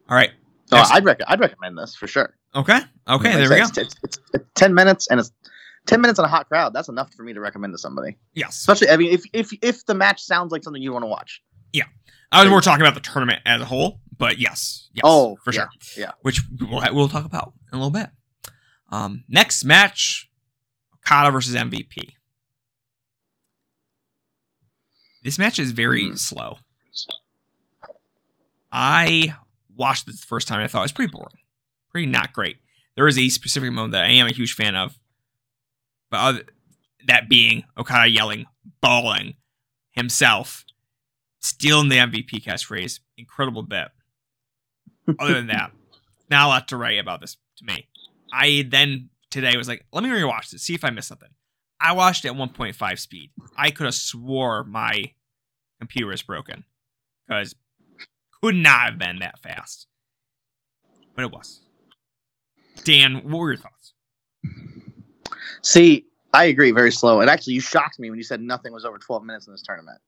All 0.08 0.16
right. 0.16 0.30
Next- 0.70 0.90
I'd 0.92 1.04
rec- 1.04 1.20
I'd 1.26 1.40
recommend 1.40 1.78
this 1.78 1.94
for 1.94 2.06
sure. 2.06 2.34
Okay. 2.54 2.78
Okay. 2.78 2.84
Like 3.08 3.22
there 3.22 3.50
we 3.50 3.56
go. 3.56 3.62
It's, 3.64 3.78
it's, 3.78 3.94
it's, 4.02 4.18
ten 4.54 4.74
minutes 4.74 5.08
and 5.10 5.20
it's 5.20 5.30
ten 5.86 6.00
minutes 6.00 6.18
in 6.18 6.24
a 6.24 6.28
hot 6.28 6.48
crowd. 6.48 6.72
That's 6.72 6.88
enough 6.88 7.12
for 7.14 7.22
me 7.22 7.32
to 7.34 7.40
recommend 7.40 7.74
to 7.74 7.78
somebody. 7.78 8.16
Yes. 8.34 8.56
Especially, 8.56 8.88
I 8.88 8.96
mean, 8.96 9.12
if 9.12 9.24
if 9.32 9.50
if 9.62 9.84
the 9.86 9.94
match 9.94 10.22
sounds 10.22 10.52
like 10.52 10.62
something 10.64 10.82
you 10.82 10.92
want 10.92 11.02
to 11.04 11.08
watch. 11.08 11.42
Yeah, 11.72 11.84
I 12.32 12.42
was 12.42 12.50
more 12.50 12.60
talking 12.60 12.80
about 12.82 12.94
the 12.94 13.00
tournament 13.00 13.42
as 13.44 13.60
a 13.60 13.64
whole, 13.64 14.00
but 14.16 14.38
yes, 14.38 14.88
yes, 14.94 15.02
Oh, 15.04 15.36
for 15.44 15.52
yeah, 15.52 15.66
sure. 15.80 16.04
yeah. 16.04 16.12
Which 16.22 16.40
we'll, 16.60 16.82
we'll 16.94 17.08
talk 17.08 17.24
about 17.26 17.52
in 17.72 17.78
a 17.78 17.82
little 17.82 17.90
bit. 17.90 18.08
Um, 18.90 19.24
next 19.28 19.64
match, 19.64 20.30
Okada 20.94 21.30
versus 21.30 21.54
MVP. 21.54 22.12
This 25.26 25.38
match 25.40 25.58
is 25.58 25.72
very 25.72 26.08
Hmm. 26.08 26.14
slow. 26.14 26.58
I 28.70 29.34
watched 29.74 30.06
this 30.06 30.20
the 30.20 30.26
first 30.26 30.46
time. 30.48 30.58
and 30.60 30.64
I 30.64 30.68
thought 30.68 30.78
it 30.80 30.82
was 30.82 30.92
pretty 30.92 31.10
boring, 31.10 31.38
pretty 31.90 32.06
not 32.06 32.32
great. 32.32 32.58
There 32.94 33.08
is 33.08 33.18
a 33.18 33.28
specific 33.28 33.72
moment 33.72 33.92
that 33.92 34.04
I 34.04 34.10
am 34.10 34.26
a 34.28 34.32
huge 34.32 34.54
fan 34.54 34.76
of, 34.76 34.98
but 36.10 36.18
other, 36.20 36.44
that 37.06 37.28
being 37.28 37.64
Okada 37.76 38.08
yelling, 38.08 38.46
bawling 38.80 39.34
himself, 39.92 40.64
stealing 41.40 41.88
the 41.88 41.96
MVP 41.98 42.40
catchphrase, 42.42 43.00
incredible 43.16 43.62
bit. 43.62 43.88
Other 45.18 45.34
than 45.34 45.48
that, 45.48 45.72
not 46.30 46.46
a 46.46 46.48
lot 46.48 46.68
to 46.68 46.76
write 46.76 46.98
about 46.98 47.20
this 47.20 47.36
to 47.56 47.64
me. 47.64 47.88
I 48.32 48.64
then 48.68 49.10
today 49.30 49.56
was 49.56 49.66
like, 49.68 49.84
let 49.92 50.02
me 50.04 50.10
rewatch 50.10 50.50
this, 50.50 50.62
see 50.62 50.74
if 50.74 50.84
I 50.84 50.90
missed 50.90 51.08
something. 51.08 51.30
I 51.80 51.92
watched 51.92 52.24
at 52.24 52.32
1.5 52.32 52.98
speed. 52.98 53.30
I 53.56 53.70
could 53.70 53.84
have 53.84 53.94
swore 53.94 54.64
my 54.64 55.12
computer 55.78 56.12
is 56.12 56.22
broken 56.22 56.64
because 57.26 57.54
could 58.42 58.54
not 58.54 58.90
have 58.90 58.98
been 58.98 59.18
that 59.20 59.38
fast, 59.40 59.86
but 61.14 61.24
it 61.24 61.32
was. 61.32 61.60
Dan, 62.84 63.16
what 63.24 63.38
were 63.38 63.52
your 63.52 63.60
thoughts? 63.60 63.94
See, 65.62 66.06
I 66.32 66.44
agree, 66.44 66.70
very 66.70 66.92
slow. 66.92 67.20
And 67.20 67.30
actually, 67.30 67.54
you 67.54 67.60
shocked 67.60 67.98
me 67.98 68.10
when 68.10 68.18
you 68.18 68.24
said 68.24 68.40
nothing 68.40 68.72
was 68.72 68.84
over 68.84 68.98
12 68.98 69.24
minutes 69.24 69.46
in 69.46 69.52
this 69.52 69.62
tournament. 69.62 69.98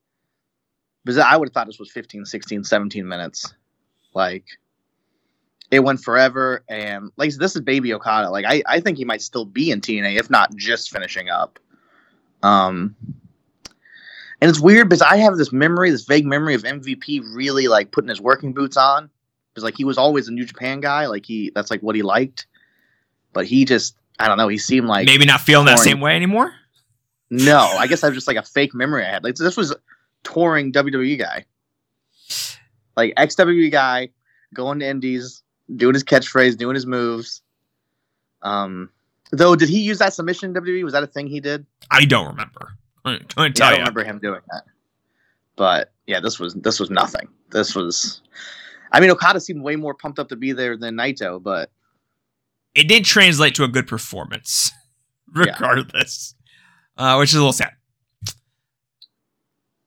Because 1.04 1.18
I 1.18 1.36
would 1.36 1.48
have 1.48 1.54
thought 1.54 1.66
this 1.66 1.78
was 1.78 1.90
15, 1.90 2.24
16, 2.24 2.64
17 2.64 3.08
minutes. 3.08 3.54
Like, 4.14 4.44
it 5.70 5.80
went 5.80 6.00
forever. 6.00 6.62
And, 6.68 7.10
like, 7.16 7.34
this 7.34 7.54
is 7.54 7.62
Baby 7.62 7.92
Okada. 7.94 8.30
Like, 8.30 8.44
I, 8.46 8.62
I 8.66 8.80
think 8.80 8.98
he 8.98 9.04
might 9.04 9.22
still 9.22 9.44
be 9.44 9.70
in 9.70 9.80
TNA, 9.80 10.16
if 10.16 10.30
not 10.30 10.54
just 10.56 10.90
finishing 10.90 11.28
up. 11.28 11.58
Um, 12.42 12.94
and 14.40 14.48
it's 14.48 14.60
weird 14.60 14.88
because 14.88 15.02
I 15.02 15.16
have 15.16 15.36
this 15.36 15.52
memory, 15.52 15.90
this 15.90 16.04
vague 16.04 16.26
memory 16.26 16.54
of 16.54 16.62
MVP 16.62 17.22
really, 17.34 17.68
like, 17.68 17.90
putting 17.90 18.08
his 18.08 18.20
working 18.20 18.52
boots 18.52 18.76
on. 18.76 19.10
Because, 19.52 19.64
like, 19.64 19.76
he 19.76 19.84
was 19.84 19.98
always 19.98 20.28
a 20.28 20.32
New 20.32 20.44
Japan 20.44 20.80
guy. 20.80 21.06
Like, 21.06 21.26
he, 21.26 21.50
that's, 21.54 21.70
like, 21.70 21.82
what 21.82 21.96
he 21.96 22.02
liked. 22.02 22.46
But 23.32 23.46
he 23.46 23.64
just, 23.64 23.96
I 24.18 24.28
don't 24.28 24.38
know, 24.38 24.48
he 24.48 24.58
seemed 24.58 24.86
like. 24.86 25.06
Maybe 25.06 25.26
not 25.26 25.40
feeling 25.40 25.66
that 25.66 25.78
same 25.78 26.00
way 26.00 26.16
anymore. 26.16 26.52
No, 27.30 27.58
I 27.58 27.86
guess 27.86 28.02
I 28.02 28.08
was 28.08 28.16
just 28.16 28.26
like 28.26 28.36
a 28.36 28.42
fake 28.42 28.74
memory 28.74 29.04
I 29.04 29.10
had. 29.10 29.24
Like 29.24 29.34
this 29.34 29.56
was 29.56 29.74
touring 30.24 30.72
WWE 30.72 31.18
guy, 31.18 31.44
like 32.96 33.12
ex 33.16 33.34
WWE 33.36 33.70
guy, 33.70 34.10
going 34.54 34.78
to 34.80 34.86
Indies, 34.86 35.42
doing 35.76 35.94
his 35.94 36.04
catchphrase, 36.04 36.56
doing 36.56 36.74
his 36.74 36.86
moves. 36.86 37.42
Um, 38.42 38.90
though, 39.32 39.56
did 39.56 39.68
he 39.68 39.80
use 39.80 39.98
that 39.98 40.14
submission 40.14 40.54
in 40.56 40.62
WWE? 40.62 40.84
Was 40.84 40.92
that 40.92 41.02
a 41.02 41.06
thing 41.06 41.26
he 41.26 41.40
did? 41.40 41.66
I 41.90 42.04
don't 42.04 42.26
remember. 42.28 42.72
I 43.04 43.18
couldn't 43.34 43.58
Yeah, 43.58 43.66
I 43.66 43.70
don't 43.70 43.78
you. 43.78 43.78
remember 43.78 44.04
him 44.04 44.18
doing 44.18 44.40
that. 44.50 44.64
But 45.56 45.92
yeah, 46.06 46.20
this 46.20 46.38
was 46.38 46.54
this 46.54 46.78
was 46.78 46.90
nothing. 46.90 47.28
This 47.50 47.74
was. 47.74 48.20
I 48.92 49.00
mean, 49.00 49.10
Okada 49.10 49.40
seemed 49.40 49.62
way 49.62 49.76
more 49.76 49.92
pumped 49.94 50.18
up 50.18 50.28
to 50.28 50.36
be 50.36 50.52
there 50.52 50.76
than 50.76 50.94
Naito, 50.96 51.42
but 51.42 51.70
it 52.74 52.86
did 52.88 53.04
translate 53.04 53.54
to 53.56 53.64
a 53.64 53.68
good 53.68 53.86
performance, 53.86 54.70
regardless, 55.34 56.34
uh, 56.96 57.16
which 57.16 57.30
is 57.30 57.34
a 57.34 57.38
little 57.38 57.52
sad. 57.52 57.72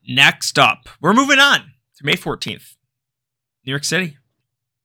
Next 0.07 0.59
up, 0.59 0.89
we're 0.99 1.13
moving 1.13 1.39
on 1.39 1.59
to 1.97 2.05
May 2.05 2.15
14th, 2.15 2.75
New 3.65 3.71
York 3.71 3.83
City, 3.83 4.17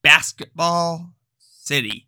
Basketball 0.07 1.15
City. 1.37 2.07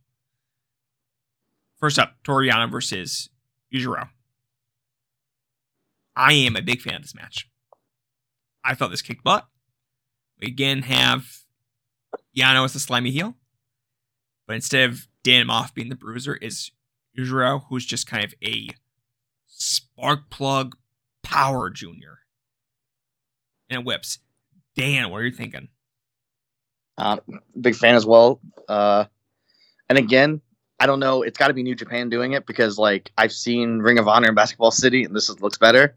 First 1.80 1.98
up, 1.98 2.14
Toru 2.22 2.48
Yano 2.48 2.70
versus 2.70 3.28
Yujiro. 3.74 4.10
I 6.14 6.32
am 6.34 6.54
a 6.54 6.62
big 6.62 6.80
fan 6.80 6.94
of 6.94 7.02
this 7.02 7.16
match. 7.16 7.50
I 8.62 8.76
thought 8.76 8.92
this 8.92 9.02
kicked 9.02 9.24
butt. 9.24 9.48
We 10.40 10.46
again 10.46 10.82
have 10.82 11.24
Yano 12.36 12.64
as 12.64 12.72
the 12.72 12.78
slimy 12.78 13.10
heel. 13.10 13.34
But 14.46 14.54
instead 14.54 14.88
of 14.88 15.08
Dan 15.24 15.48
Maff 15.48 15.74
being 15.74 15.88
the 15.88 15.96
bruiser, 15.96 16.36
is 16.36 16.70
Yujiro, 17.18 17.64
who's 17.68 17.84
just 17.84 18.06
kind 18.06 18.24
of 18.24 18.32
a 18.44 18.68
spark 19.48 20.30
plug 20.30 20.76
power 21.24 21.68
junior. 21.68 22.20
And 23.68 23.80
it 23.80 23.84
whips. 23.84 24.20
Dan, 24.76 25.10
what 25.10 25.18
are 25.18 25.24
you 25.24 25.32
thinking? 25.32 25.70
Uh, 26.98 27.16
big 27.58 27.76
fan 27.76 27.94
as 27.94 28.04
well. 28.04 28.40
Uh, 28.68 29.04
and 29.88 29.96
again, 29.96 30.40
I 30.80 30.86
don't 30.86 31.00
know. 31.00 31.22
It's 31.22 31.38
got 31.38 31.48
to 31.48 31.54
be 31.54 31.62
New 31.62 31.74
Japan 31.74 32.08
doing 32.08 32.32
it 32.32 32.44
because 32.44 32.76
like 32.78 33.12
I've 33.16 33.32
seen 33.32 33.78
Ring 33.78 33.98
of 33.98 34.08
Honor 34.08 34.26
and 34.26 34.36
Basketball 34.36 34.70
City, 34.70 35.04
and 35.04 35.14
this 35.14 35.28
is, 35.28 35.40
looks 35.40 35.58
better. 35.58 35.96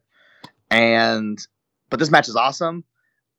And 0.69 1.45
but 1.89 1.99
this 1.99 2.11
match 2.11 2.29
is 2.29 2.35
awesome. 2.35 2.83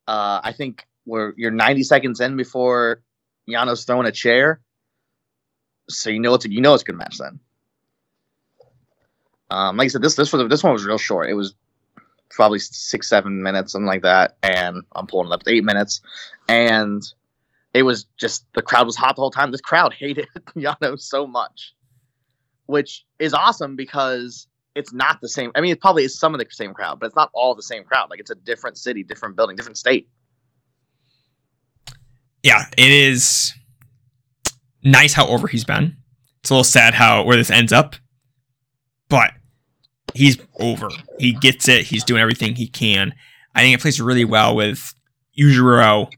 Uh, 0.06 0.40
I 0.42 0.52
think 0.52 0.86
we're 1.06 1.32
you're 1.36 1.50
90 1.50 1.84
seconds 1.84 2.20
in 2.20 2.36
before 2.36 3.02
Yano's 3.48 3.84
throwing 3.84 4.06
a 4.06 4.12
chair, 4.12 4.60
so 5.88 6.10
you 6.10 6.20
know 6.20 6.34
it's 6.34 6.44
a, 6.44 6.52
you 6.52 6.60
know 6.60 6.74
it's 6.74 6.82
a 6.82 6.86
good 6.86 6.96
match 6.96 7.18
then. 7.18 7.40
Um, 9.50 9.76
like 9.76 9.86
I 9.86 9.88
said, 9.88 10.02
this 10.02 10.16
this 10.16 10.32
was 10.32 10.48
this 10.48 10.62
one 10.62 10.72
was 10.72 10.84
real 10.84 10.98
short. 10.98 11.30
It 11.30 11.34
was 11.34 11.54
probably 12.30 12.58
six 12.58 13.08
seven 13.08 13.42
minutes, 13.42 13.72
something 13.72 13.86
like 13.86 14.02
that, 14.02 14.36
and 14.42 14.82
I'm 14.94 15.06
pulling 15.06 15.30
it 15.30 15.34
up 15.34 15.42
to 15.44 15.50
eight 15.50 15.64
minutes, 15.64 16.00
and 16.48 17.02
it 17.74 17.82
was 17.84 18.06
just 18.18 18.46
the 18.54 18.62
crowd 18.62 18.86
was 18.86 18.96
hot 18.96 19.16
the 19.16 19.22
whole 19.22 19.30
time. 19.30 19.50
This 19.50 19.60
crowd 19.60 19.94
hated 19.98 20.28
Yano 20.56 21.00
so 21.00 21.26
much, 21.26 21.74
which 22.66 23.04
is 23.18 23.34
awesome 23.34 23.76
because 23.76 24.46
it's 24.74 24.92
not 24.92 25.20
the 25.20 25.28
same. 25.28 25.52
I 25.54 25.60
mean, 25.60 25.72
it 25.72 25.80
probably 25.80 26.04
is 26.04 26.18
some 26.18 26.34
of 26.34 26.40
the 26.40 26.46
same 26.50 26.74
crowd, 26.74 27.00
but 27.00 27.06
it's 27.06 27.16
not 27.16 27.30
all 27.34 27.54
the 27.54 27.62
same 27.62 27.84
crowd. 27.84 28.10
Like 28.10 28.20
it's 28.20 28.30
a 28.30 28.34
different 28.34 28.78
city, 28.78 29.02
different 29.02 29.36
building, 29.36 29.56
different 29.56 29.78
state. 29.78 30.08
Yeah, 32.42 32.64
it 32.76 32.90
is 32.90 33.52
nice 34.82 35.12
how 35.12 35.26
over 35.28 35.46
he's 35.46 35.64
been. 35.64 35.96
It's 36.40 36.50
a 36.50 36.54
little 36.54 36.64
sad 36.64 36.94
how 36.94 37.22
where 37.22 37.36
this 37.36 37.50
ends 37.50 37.72
up, 37.72 37.94
but 39.08 39.30
he's 40.14 40.38
over. 40.58 40.88
He 41.18 41.32
gets 41.34 41.68
it. 41.68 41.84
He's 41.84 42.02
doing 42.02 42.20
everything 42.20 42.56
he 42.56 42.66
can. 42.66 43.14
I 43.54 43.60
think 43.60 43.78
it 43.78 43.80
plays 43.80 44.00
really 44.00 44.24
well 44.24 44.56
with 44.56 44.92
Yujiro. 45.38 46.10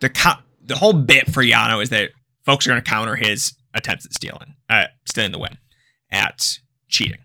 The 0.00 0.10
co- 0.10 0.42
the 0.62 0.76
whole 0.76 0.92
bit 0.92 1.32
for 1.32 1.42
Yano 1.42 1.82
is 1.82 1.90
that 1.90 2.10
folks 2.44 2.66
are 2.66 2.70
going 2.70 2.82
to 2.82 2.88
counter 2.88 3.16
his 3.16 3.54
attempts 3.74 4.04
at 4.04 4.12
stealing, 4.12 4.54
uh, 4.68 4.86
stealing 5.06 5.32
the 5.32 5.38
win, 5.38 5.58
at 6.10 6.58
cheating, 6.88 7.20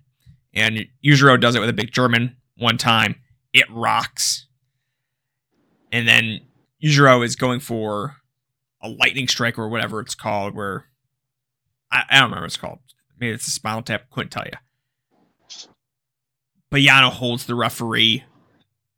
and 0.53 0.85
Yujiro 1.05 1.39
does 1.39 1.55
it 1.55 1.59
with 1.59 1.69
a 1.69 1.73
big 1.73 1.91
German 1.91 2.37
one 2.57 2.77
time. 2.77 3.15
It 3.53 3.69
rocks, 3.69 4.47
and 5.91 6.07
then 6.07 6.41
Yujiro 6.83 7.23
is 7.25 7.35
going 7.35 7.59
for 7.59 8.15
a 8.81 8.89
lightning 8.89 9.27
strike 9.27 9.59
or 9.59 9.69
whatever 9.69 9.99
it's 9.99 10.15
called, 10.15 10.55
where 10.55 10.85
I, 11.91 12.03
I 12.09 12.15
don't 12.15 12.29
remember 12.29 12.43
what 12.43 12.47
it's 12.47 12.57
called. 12.57 12.79
Maybe 13.19 13.33
it's 13.33 13.47
a 13.47 13.51
spinal 13.51 13.83
tap. 13.83 14.09
Couldn't 14.09 14.31
tell 14.31 14.45
you. 14.45 14.57
But 16.69 16.81
Yano 16.81 17.09
holds 17.11 17.45
the 17.45 17.55
referee 17.55 18.23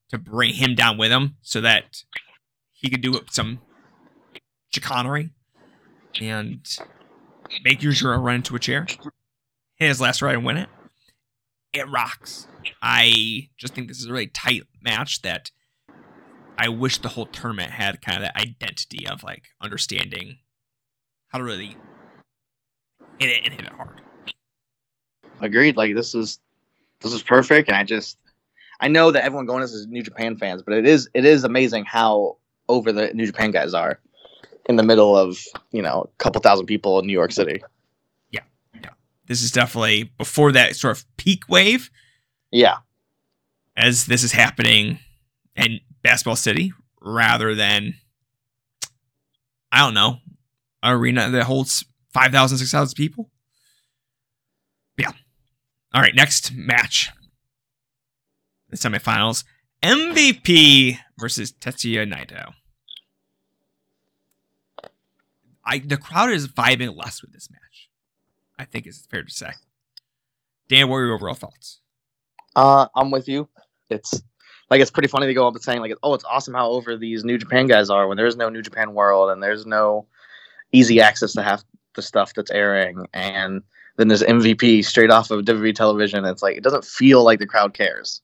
to 0.10 0.18
bring 0.18 0.54
him 0.54 0.76
down 0.76 0.98
with 0.98 1.12
him 1.12 1.36
so 1.42 1.60
that 1.62 2.04
he 2.84 2.90
could 2.92 3.02
do 3.02 3.20
some 3.32 3.60
chicanery. 4.72 5.32
And 6.22 6.60
make 7.64 7.80
Yujiro 7.80 8.24
run 8.24 8.36
into 8.36 8.56
a 8.56 8.60
chair, 8.60 8.86
hit 9.78 9.88
his 9.88 10.00
last 10.00 10.22
ride 10.22 10.36
and 10.36 10.46
win 10.46 10.58
it. 10.58 10.70
It 11.74 11.90
rocks. 11.90 12.48
I 12.84 13.50
just 13.58 13.74
think 13.74 13.88
this 13.88 13.98
is 13.98 14.06
a 14.06 14.12
really 14.12 14.28
tight 14.28 14.62
match 14.84 15.24
that 15.24 15.50
I 16.56 16.70
wish 16.70 17.00
the 17.00 17.10
whole 17.10 17.26
tournament 17.26 17.72
had 17.72 18.00
kind 18.02 18.18
of 18.18 18.24
that 18.24 18.40
identity 18.40 19.08
of 19.08 19.24
like 19.24 19.46
understanding 19.60 20.38
how 21.30 21.40
to 21.40 21.44
really 21.44 21.76
hit 23.18 23.30
it 23.30 23.42
and 23.44 23.54
hit 23.54 23.66
it 23.66 23.74
hard. 23.74 24.02
Agreed. 25.42 25.76
Like 25.76 25.96
this 25.96 26.14
is 26.14 26.40
this 27.02 27.12
is 27.12 27.24
perfect, 27.24 27.70
and 27.70 27.76
I 27.76 27.84
just 27.84 28.20
I 28.80 28.88
know 28.88 29.10
that 29.10 29.24
everyone 29.24 29.48
going 29.48 29.62
to 29.62 29.66
this 29.66 29.74
is 29.74 29.88
New 29.88 30.04
Japan 30.04 30.38
fans, 30.38 30.62
but 30.62 30.76
it 30.76 30.86
is 30.86 31.10
it 31.16 31.26
is 31.26 31.44
amazing 31.44 31.86
how 31.86 32.38
over 32.70 32.92
the 32.92 33.14
New 33.14 33.26
Japan 33.26 33.52
guys 33.52 33.74
are 33.74 34.00
in 34.68 34.76
the 34.78 34.84
middle 34.84 35.18
of 35.18 35.38
you 35.72 35.82
know 35.82 36.10
a 36.14 36.24
couple 36.24 36.42
thousand 36.42 36.66
people 36.66 37.00
in 37.00 37.08
New 37.08 37.14
York 37.14 37.32
City. 37.32 37.64
Yeah. 38.32 38.42
This 39.28 39.42
is 39.42 39.52
definitely 39.52 40.12
before 40.18 40.52
that 40.52 40.76
sort 40.76 40.98
of 40.98 41.06
peak 41.18 41.48
wave 41.48 41.90
Yeah, 42.52 42.78
as 43.76 44.06
this 44.06 44.24
is 44.24 44.32
happening 44.34 45.00
in 45.56 45.80
Basketball 46.02 46.36
City 46.36 46.74
rather 47.02 47.56
than 47.56 47.96
I 49.72 49.80
don't 49.80 49.96
know, 49.96 50.20
an 50.84 50.94
arena 50.94 51.30
that 51.32 51.44
holds 51.46 51.84
5,000, 52.14 52.60
6,000 52.60 52.96
people. 52.96 53.32
Yeah. 54.98 55.12
All 55.94 56.02
right, 56.02 56.14
next 56.14 56.54
match. 56.54 57.10
The 58.70 58.78
semifinals. 58.78 59.44
MVP 59.84 60.98
versus 61.18 61.52
Tetsuya 61.52 62.10
Naito. 62.12 62.54
I 65.66 65.80
the 65.80 65.98
crowd 65.98 66.32
is 66.32 66.48
vibing 66.48 66.96
less 66.96 67.22
with 67.22 67.34
this 67.34 67.50
match. 67.52 67.90
I 68.58 68.66
think 68.66 68.86
it's 68.86 69.06
fair 69.06 69.24
to 69.24 69.32
say. 69.32 69.52
Dan, 70.70 70.90
what 70.90 70.98
are 70.98 71.06
your 71.06 71.16
overall 71.16 71.36
thoughts? 71.36 71.82
uh, 72.56 72.88
I'm 72.96 73.12
with 73.12 73.28
you. 73.28 73.50
It's 73.90 74.22
like 74.70 74.82
it's 74.82 74.92
pretty 74.92 75.08
funny 75.08 75.28
to 75.28 75.34
go 75.34 75.48
up 75.48 75.56
and 75.56 75.64
saying 75.64 75.82
like, 75.82 75.94
oh, 76.04 76.14
it's 76.14 76.24
awesome 76.26 76.54
how 76.54 76.70
over 76.72 76.98
these 76.98 77.24
New 77.24 77.38
Japan 77.38 77.68
guys 77.68 77.90
are 77.90 78.08
when 78.08 78.18
there's 78.18 78.38
no 78.38 78.50
New 78.50 78.62
Japan 78.62 78.94
World 78.94 79.32
and 79.32 79.42
there's 79.42 79.66
no 79.66 80.08
easy 80.72 81.02
access 81.02 81.34
to 81.34 81.44
half 81.44 81.64
the 81.96 82.02
stuff 82.02 82.34
that's 82.34 82.52
airing, 82.52 83.06
and 83.14 83.62
then 83.98 84.08
there's 84.08 84.24
MVP 84.24 84.86
straight 84.86 85.12
off 85.12 85.30
of 85.30 85.46
WWE 85.46 85.76
television. 85.76 86.26
It's 86.26 86.42
like 86.42 86.58
it 86.58 86.64
doesn't 86.64 86.86
feel 86.86 87.24
like 87.24 87.40
the 87.40 87.46
crowd 87.46 87.74
cares. 87.74 88.22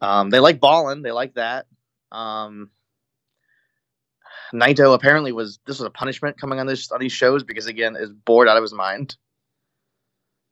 Um, 0.00 0.30
they 0.30 0.40
like 0.40 0.60
balling, 0.60 1.02
they 1.02 1.12
like 1.12 1.34
that. 1.34 1.66
Um, 2.12 2.70
Naito 4.54 4.94
apparently 4.94 5.32
was 5.32 5.58
this 5.66 5.78
was 5.78 5.86
a 5.86 5.90
punishment 5.90 6.40
coming 6.40 6.58
on 6.58 6.66
this 6.66 6.90
on 6.90 7.00
these 7.00 7.12
shows 7.12 7.44
because 7.44 7.66
again 7.66 7.96
is 7.96 8.10
bored 8.10 8.48
out 8.48 8.56
of 8.56 8.62
his 8.62 8.72
mind. 8.72 9.16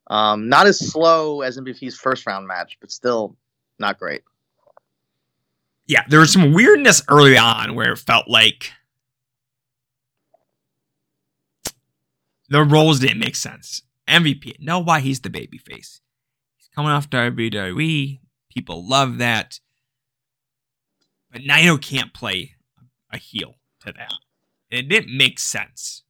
Um, 0.09 0.49
not 0.49 0.67
as 0.67 0.79
slow 0.79 1.41
as 1.41 1.59
MVP's 1.59 1.97
first 1.99 2.27
round 2.27 2.47
match, 2.47 2.77
but 2.81 2.91
still 2.93 3.37
not 3.79 3.99
great. 3.99 4.23
yeah, 5.87 6.03
there 6.09 6.21
was 6.21 6.33
some 6.33 6.53
weirdness 6.53 7.03
early 7.09 7.37
on 7.37 7.75
where 7.75 7.93
it 7.93 7.99
felt 7.99 8.29
like 8.29 8.73
the 12.49 12.63
roles 12.65 13.01
didn't 13.01 13.19
make 13.19 13.37
sense. 13.37 13.83
MVP, 14.09 14.61
know 14.61 14.79
why 14.79 15.01
he's 15.01 15.21
the 15.21 15.31
baby 15.31 15.59
face. 15.59 16.01
He's 16.57 16.69
coming 16.75 16.91
off 16.93 17.11
WWE. 17.11 18.21
People 18.57 18.89
love 18.89 19.19
that. 19.19 19.61
But 21.31 21.43
Naito 21.43 21.79
can't 21.79 22.15
play 22.15 22.55
a 23.13 23.19
heel 23.19 23.57
to 23.81 23.93
that. 23.93 24.15
It 24.71 24.89
didn't 24.89 25.15
make 25.15 25.39
sense 25.39 26.05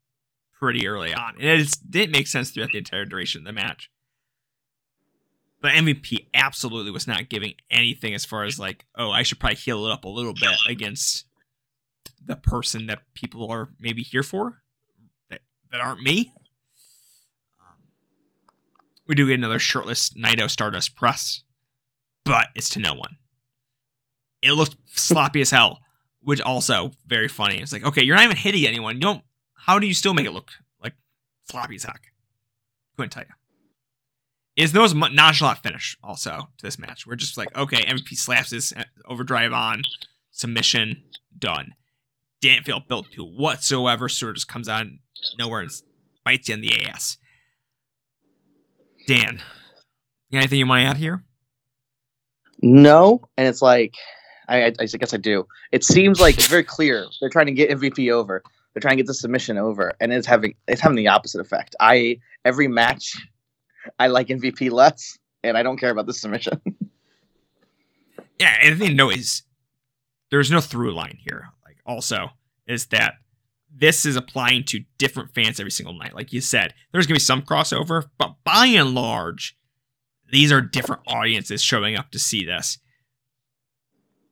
pretty 0.57 0.87
early 0.87 1.13
on. 1.13 1.35
And 1.41 1.61
it 1.61 1.77
didn't 1.91 2.13
make 2.13 2.29
sense 2.29 2.51
throughout 2.51 2.71
the 2.71 2.79
entire 2.79 3.05
duration 3.05 3.41
of 3.41 3.47
the 3.47 3.53
match. 3.53 3.91
But 5.61 5.73
MVP 5.73 6.29
absolutely 6.35 6.93
was 6.93 7.09
not 7.09 7.29
giving 7.29 7.55
anything 7.69 8.15
as 8.15 8.25
far 8.25 8.45
as 8.45 8.61
like, 8.61 8.85
oh, 8.95 9.11
I 9.11 9.25
should 9.25 9.41
probably 9.41 9.57
heal 9.57 9.85
it 9.85 9.91
up 9.91 10.05
a 10.05 10.09
little 10.09 10.35
bit 10.35 10.55
against 10.69 11.25
the 12.25 12.37
person 12.37 12.87
that 12.87 13.01
people 13.15 13.51
are 13.51 13.71
maybe 13.81 14.05
here 14.05 14.23
for 14.23 14.63
that, 15.31 15.41
that 15.73 15.81
aren't 15.81 16.03
me. 16.03 16.33
Um, 17.61 17.79
we 19.09 19.17
do 19.17 19.27
get 19.27 19.35
another 19.35 19.59
shirtless 19.59 20.11
Naito 20.11 20.49
Stardust 20.49 20.95
press, 20.95 21.43
but 22.27 22.49
it's 22.55 22.69
to 22.71 22.81
no 22.81 22.93
one. 22.93 23.17
It 24.43 24.53
looked 24.53 24.77
sloppy 24.87 25.41
as 25.41 25.51
hell, 25.51 25.81
which 26.21 26.41
also 26.41 26.91
very 27.07 27.29
funny. 27.29 27.59
It's 27.59 27.73
like, 27.73 27.87
okay, 27.87 28.03
you're 28.03 28.17
not 28.17 28.25
even 28.25 28.37
hitting 28.37 28.67
anyone. 28.67 28.97
You 28.97 29.01
don't. 29.01 29.23
How 29.55 29.79
do 29.79 29.87
you 29.87 29.95
still 29.95 30.13
make 30.13 30.27
it 30.27 30.33
look 30.33 30.51
like 30.83 30.95
sloppy 31.49 31.77
as 31.77 31.85
heck? 31.85 32.03
Couldn't 32.97 33.11
tell 33.11 33.23
you. 33.23 34.63
Is 34.63 34.73
there 34.73 34.83
was 34.83 34.93
a 34.93 34.97
nonchalant 34.97 35.63
finish 35.63 35.97
also 36.03 36.49
to 36.59 36.67
this 36.67 36.79
match? 36.79 37.07
We're 37.07 37.17
just 37.17 37.37
like, 37.37 37.57
okay, 37.57 37.83
MVP 37.85 38.17
slaps 38.17 38.51
this 38.51 38.73
uh, 38.73 38.85
overdrive 39.05 39.53
on 39.53 39.83
submission 40.31 41.03
done. 41.39 41.75
Didn't 42.41 42.65
feel 42.65 42.81
built 42.81 43.13
to 43.13 43.25
whatsoever. 43.25 44.09
Sort 44.09 44.31
of 44.31 44.37
just 44.37 44.49
comes 44.49 44.69
on 44.69 45.01
nowhere 45.39 45.61
and 45.61 45.71
bites 46.25 46.49
you 46.49 46.55
in 46.55 46.61
the 46.61 46.87
ass. 46.87 47.19
Dan, 49.07 49.43
you 50.31 50.37
got 50.37 50.39
anything 50.39 50.59
you 50.59 50.67
want 50.67 50.81
to 50.83 50.87
add 50.87 50.97
here? 50.97 51.23
No, 52.63 53.21
and 53.37 53.47
it's 53.47 53.63
like 53.63 53.95
I, 54.49 54.67
I, 54.67 54.73
I 54.81 54.87
guess 54.87 55.15
I 55.15 55.19
do. 55.19 55.47
It 55.73 55.85
seems 55.85 56.21
like 56.21 56.37
it's 56.37 56.47
very 56.47 56.65
clear 56.77 57.07
they're 57.21 57.31
trying 57.31 57.47
to 57.47 57.53
get 57.53 57.71
MVP 57.71 58.13
over. 58.13 58.43
They're 58.73 58.81
trying 58.81 58.97
to 58.97 59.03
get 59.03 59.07
the 59.07 59.15
submission 59.15 59.57
over, 59.57 59.93
and 60.01 60.13
it's 60.13 60.27
having 60.27 60.55
it's 60.69 60.81
having 60.81 60.97
the 60.97 61.09
opposite 61.09 61.41
effect. 61.41 61.75
I 61.81 62.19
every 62.45 62.69
match, 62.69 63.17
I 63.99 64.09
like 64.09 64.29
MVP 64.29 64.71
less, 64.71 65.17
and 65.43 65.57
I 65.57 65.63
don't 65.63 65.79
care 65.79 65.91
about 65.91 66.07
the 66.07 66.13
submission. 66.13 66.61
yeah, 68.39 68.59
and 68.63 68.75
the 68.75 68.79
thing 68.79 68.89
to 68.89 68.95
know 68.95 69.11
is 69.11 69.43
there's 70.31 70.51
no 70.51 70.61
through 70.61 70.95
line 70.95 71.19
here. 71.19 71.49
Like 71.65 71.79
also 71.87 72.31
is 72.67 72.87
that 72.87 73.15
this 73.75 74.05
is 74.05 74.17
applying 74.17 74.65
to 74.65 74.81
different 74.99 75.35
fans 75.35 75.61
every 75.61 75.71
single 75.71 75.97
night. 75.97 76.15
Like 76.15 76.33
you 76.33 76.41
said, 76.41 76.75
there's 76.93 77.07
gonna 77.07 77.17
be 77.17 77.21
some 77.21 77.43
crossover, 77.43 78.05
but 78.19 78.37
by 78.45 78.67
and 78.67 78.95
large, 78.95 79.57
these 80.31 80.53
are 80.53 80.61
different 80.61 81.03
audiences 81.07 81.63
showing 81.63 81.97
up 81.97 82.11
to 82.11 82.19
see 82.19 82.45
this 82.45 82.79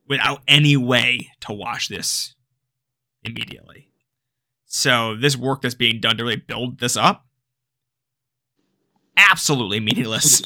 without 0.09 0.41
any 0.47 0.77
way 0.77 1.31
to 1.41 1.53
watch 1.53 1.89
this 1.89 2.35
immediately. 3.23 3.89
So 4.67 5.15
this 5.17 5.37
work 5.37 5.63
that's 5.63 5.75
being 5.75 6.01
done 6.01 6.17
to 6.17 6.25
really 6.25 6.37
build 6.37 6.79
this 6.81 6.97
up, 6.97 7.25
absolutely 9.17 9.81
meaningless 9.81 10.43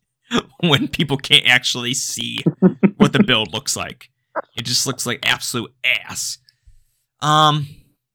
when 0.60 0.88
people 0.88 1.16
can't 1.16 1.46
actually 1.46 1.94
see 1.94 2.38
what 2.96 3.12
the 3.12 3.22
build 3.22 3.52
looks 3.52 3.76
like. 3.76 4.10
It 4.56 4.64
just 4.64 4.86
looks 4.86 5.06
like 5.06 5.26
absolute 5.28 5.72
ass. 5.84 6.38
Um. 7.20 7.66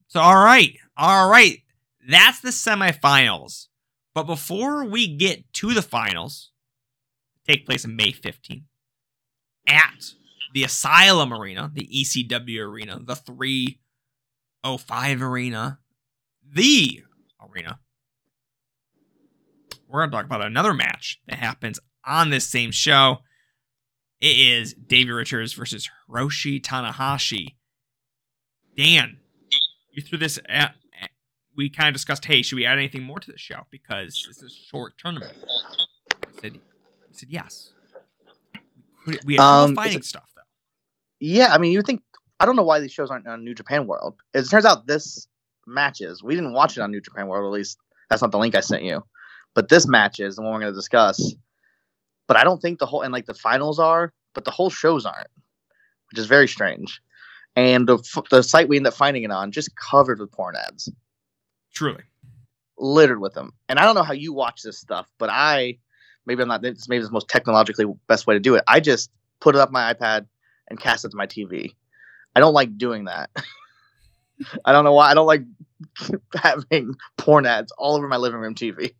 So 0.07 0.19
all 0.19 0.43
right, 0.43 0.77
all 0.97 1.29
right. 1.29 1.59
That's 2.07 2.41
the 2.41 2.49
semifinals. 2.49 3.67
But 4.13 4.23
before 4.23 4.85
we 4.85 5.15
get 5.15 5.51
to 5.53 5.73
the 5.73 5.81
finals, 5.81 6.50
take 7.51 7.65
place 7.65 7.85
in 7.85 7.95
May 7.95 8.11
15th 8.11 8.65
at 9.67 10.13
the 10.53 10.63
Asylum 10.63 11.33
Arena, 11.33 11.71
the 11.73 11.87
ECW 11.87 12.67
Arena, 12.67 12.99
the 13.03 13.15
305 13.15 15.21
Arena, 15.21 15.79
the 16.43 17.03
arena. 17.41 17.79
We're 19.87 20.01
going 20.01 20.11
to 20.11 20.17
talk 20.17 20.25
about 20.25 20.45
another 20.45 20.73
match 20.73 21.21
that 21.27 21.37
happens 21.37 21.79
on 22.05 22.29
this 22.29 22.45
same 22.47 22.71
show. 22.71 23.19
It 24.19 24.37
is 24.37 24.73
Davey 24.73 25.11
Richards 25.11 25.53
versus 25.53 25.89
Hiroshi 26.09 26.61
Tanahashi. 26.61 27.55
Dan, 28.77 29.17
you 29.91 30.01
threw 30.01 30.17
this 30.17 30.39
at. 30.47 30.75
We 31.55 31.69
kind 31.69 31.89
of 31.89 31.93
discussed, 31.93 32.23
hey, 32.23 32.43
should 32.43 32.55
we 32.55 32.65
add 32.65 32.77
anything 32.77 33.03
more 33.03 33.19
to 33.19 33.29
the 33.29 33.37
show 33.37 33.67
because 33.71 34.25
it's 34.29 34.41
a 34.41 34.49
short 34.49 34.97
tournament? 34.97 35.33
I 36.11 36.39
said, 36.39 36.61
I 37.11 37.13
said 37.13 37.29
yes. 37.29 37.71
We, 39.25 39.35
had 39.35 39.41
Um, 39.43 39.75
fighting 39.75 40.01
stuff 40.01 40.31
though. 40.35 40.41
yeah, 41.19 41.53
I 41.53 41.57
mean, 41.57 41.71
you 41.71 41.81
think 41.81 42.01
I 42.39 42.45
don't 42.45 42.55
know 42.55 42.63
why 42.63 42.79
these 42.79 42.91
shows 42.91 43.11
aren't 43.11 43.27
on 43.27 43.43
New 43.43 43.53
Japan 43.53 43.85
World. 43.87 44.15
As 44.33 44.47
It 44.47 44.49
turns 44.49 44.65
out 44.65 44.87
this 44.87 45.27
matches. 45.67 46.23
We 46.23 46.35
didn't 46.35 46.53
watch 46.53 46.77
it 46.77 46.81
on 46.81 46.91
New 46.91 47.01
Japan 47.01 47.27
World. 47.27 47.45
At 47.45 47.55
least 47.55 47.77
that's 48.09 48.21
not 48.21 48.31
the 48.31 48.37
link 48.39 48.55
I 48.55 48.61
sent 48.61 48.83
you. 48.83 49.03
But 49.53 49.69
this 49.69 49.87
match 49.87 50.19
is 50.19 50.35
the 50.35 50.41
one 50.41 50.53
we're 50.53 50.61
going 50.61 50.73
to 50.73 50.77
discuss. 50.77 51.35
But 52.27 52.37
I 52.37 52.43
don't 52.43 52.61
think 52.61 52.79
the 52.79 52.85
whole 52.85 53.01
and 53.01 53.11
like 53.13 53.25
the 53.25 53.33
finals 53.33 53.77
are, 53.79 54.13
but 54.33 54.45
the 54.45 54.51
whole 54.51 54.69
shows 54.69 55.05
aren't, 55.05 55.27
which 56.09 56.17
is 56.19 56.25
very 56.27 56.47
strange. 56.47 57.01
And 57.55 57.87
the 57.87 57.97
f- 57.97 58.29
the 58.29 58.41
site 58.43 58.69
we 58.69 58.77
end 58.77 58.87
up 58.87 58.93
finding 58.93 59.23
it 59.23 59.31
on 59.31 59.51
just 59.51 59.75
covered 59.75 60.19
with 60.19 60.31
porn 60.31 60.55
ads. 60.55 60.89
Truly. 61.73 62.03
littered 62.77 63.19
with 63.21 63.33
them. 63.33 63.53
And 63.69 63.77
I 63.77 63.83
don't 63.85 63.95
know 63.95 64.03
how 64.03 64.13
you 64.13 64.33
watch 64.33 64.61
this 64.63 64.77
stuff, 64.79 65.07
but 65.19 65.29
I 65.29 65.77
maybe 66.25 66.41
I'm 66.41 66.47
not 66.47 66.61
this 66.61 66.87
maybe 66.87 67.03
the 67.03 67.11
most 67.11 67.29
technologically 67.29 67.85
best 68.07 68.27
way 68.27 68.35
to 68.35 68.39
do 68.39 68.55
it. 68.55 68.63
I 68.67 68.79
just 68.79 69.11
put 69.39 69.55
it 69.55 69.59
up 69.59 69.71
my 69.71 69.93
iPad 69.93 70.27
and 70.69 70.79
cast 70.79 71.05
it 71.05 71.09
to 71.09 71.17
my 71.17 71.27
TV. 71.27 71.75
I 72.35 72.39
don't 72.39 72.53
like 72.53 72.77
doing 72.77 73.05
that. 73.05 73.29
I 74.65 74.71
don't 74.71 74.83
know 74.83 74.93
why. 74.93 75.11
I 75.11 75.13
don't 75.13 75.27
like 75.27 75.43
having 76.35 76.95
porn 77.17 77.45
ads 77.45 77.71
all 77.77 77.95
over 77.95 78.07
my 78.07 78.17
living 78.17 78.39
room 78.39 78.55
TV. 78.55 78.93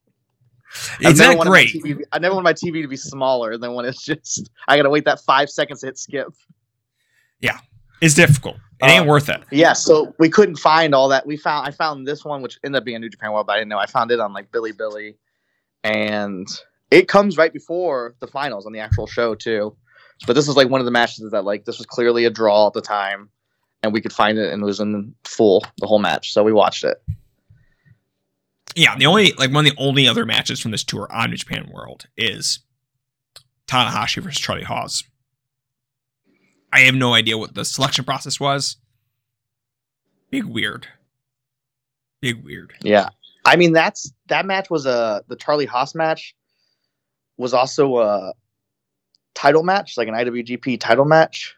It's 0.99 1.19
never 1.19 1.35
not 1.35 1.47
great. 1.47 1.73
TV 1.73 2.01
I 2.11 2.19
never 2.19 2.35
want 2.35 2.45
my 2.45 2.53
TV 2.53 2.81
to 2.81 2.87
be 2.87 2.95
smaller 2.95 3.57
than 3.57 3.73
when 3.73 3.85
it's 3.85 4.03
just. 4.05 4.49
I 4.67 4.77
gotta 4.77 4.89
wait 4.89 5.05
that 5.05 5.19
five 5.21 5.49
seconds 5.49 5.81
to 5.81 5.87
hit 5.87 5.97
skip. 5.97 6.27
Yeah, 7.39 7.57
it's 8.01 8.13
difficult. 8.13 8.57
It 8.81 8.85
ain't 8.85 9.05
Uh, 9.05 9.09
worth 9.09 9.29
it. 9.29 9.43
Yeah, 9.51 9.73
so 9.73 10.15
we 10.17 10.29
couldn't 10.29 10.55
find 10.55 10.95
all 10.95 11.09
that. 11.09 11.25
We 11.27 11.37
found 11.37 11.67
I 11.67 11.71
found 11.71 12.07
this 12.07 12.23
one, 12.23 12.41
which 12.41 12.57
ended 12.63 12.79
up 12.79 12.85
being 12.85 13.01
New 13.01 13.09
Japan 13.09 13.31
World, 13.31 13.47
but 13.47 13.53
I 13.53 13.57
didn't 13.57 13.69
know. 13.69 13.79
I 13.79 13.85
found 13.85 14.11
it 14.11 14.19
on 14.19 14.33
like 14.33 14.51
Billy 14.51 14.71
Billy, 14.71 15.17
and 15.83 16.47
it 16.91 17.07
comes 17.07 17.37
right 17.37 17.53
before 17.53 18.15
the 18.19 18.27
finals 18.27 18.65
on 18.65 18.73
the 18.73 18.79
actual 18.79 19.07
show 19.07 19.33
too. 19.33 19.75
But 20.27 20.33
this 20.33 20.47
is 20.47 20.55
like 20.55 20.69
one 20.69 20.81
of 20.81 20.85
the 20.85 20.91
matches 20.91 21.31
that 21.31 21.45
like 21.45 21.65
this 21.65 21.79
was 21.79 21.87
clearly 21.87 22.25
a 22.25 22.29
draw 22.29 22.67
at 22.67 22.73
the 22.73 22.81
time, 22.81 23.29
and 23.81 23.91
we 23.91 24.01
could 24.01 24.13
find 24.13 24.37
it 24.37 24.53
and 24.53 24.61
it 24.61 24.65
was 24.65 24.79
in 24.79 25.15
full 25.23 25.65
the 25.77 25.87
whole 25.87 25.99
match, 25.99 26.33
so 26.33 26.43
we 26.43 26.53
watched 26.53 26.83
it. 26.83 27.01
Yeah, 28.75 28.95
the 28.97 29.07
only 29.07 29.31
like 29.33 29.51
one 29.51 29.65
of 29.65 29.71
the 29.71 29.81
only 29.81 30.07
other 30.07 30.25
matches 30.25 30.59
from 30.59 30.71
this 30.71 30.83
tour 30.83 31.07
on 31.11 31.31
New 31.31 31.37
Japan 31.37 31.69
World 31.73 32.05
is 32.15 32.59
Tanahashi 33.67 34.21
versus 34.21 34.39
Charlie 34.39 34.63
Haas. 34.63 35.03
I 36.71 36.81
have 36.81 36.95
no 36.95 37.13
idea 37.13 37.37
what 37.37 37.55
the 37.55 37.65
selection 37.65 38.05
process 38.05 38.39
was. 38.39 38.77
Big 40.29 40.45
weird. 40.45 40.87
Big 42.21 42.43
weird. 42.43 42.73
Yeah, 42.81 43.09
I 43.43 43.55
mean 43.55 43.73
that's 43.73 44.13
that 44.27 44.45
match 44.45 44.69
was 44.69 44.85
a 44.85 45.23
the 45.27 45.35
Charlie 45.35 45.65
Haas 45.65 45.95
match 45.95 46.35
was 47.41 47.53
also 47.53 47.97
a 47.97 48.33
title 49.35 49.63
match, 49.63 49.97
like 49.97 50.07
an 50.07 50.13
IWGP 50.13 50.79
title 50.79 51.05
match, 51.05 51.55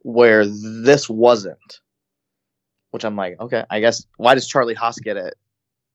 where 0.00 0.46
this 0.46 1.08
wasn't. 1.08 1.80
Which 2.90 3.04
I'm 3.04 3.16
like, 3.16 3.40
okay, 3.40 3.64
I 3.70 3.80
guess 3.80 4.06
why 4.16 4.34
does 4.34 4.46
Charlie 4.46 4.74
Haas 4.74 4.98
get 4.98 5.16
it, 5.16 5.34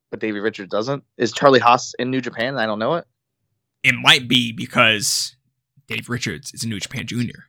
but 0.09 0.19
Davey 0.19 0.39
Richards 0.39 0.69
doesn't? 0.69 1.03
Is 1.17 1.31
Charlie 1.31 1.59
Haas 1.59 1.93
in 1.99 2.11
New 2.11 2.21
Japan? 2.21 2.57
I 2.57 2.65
don't 2.65 2.79
know 2.79 2.95
it. 2.95 3.05
It 3.83 3.95
might 3.95 4.27
be 4.27 4.51
because 4.51 5.35
Dave 5.87 6.09
Richards 6.09 6.53
is 6.53 6.63
a 6.63 6.67
New 6.67 6.79
Japan 6.79 7.07
Junior. 7.07 7.45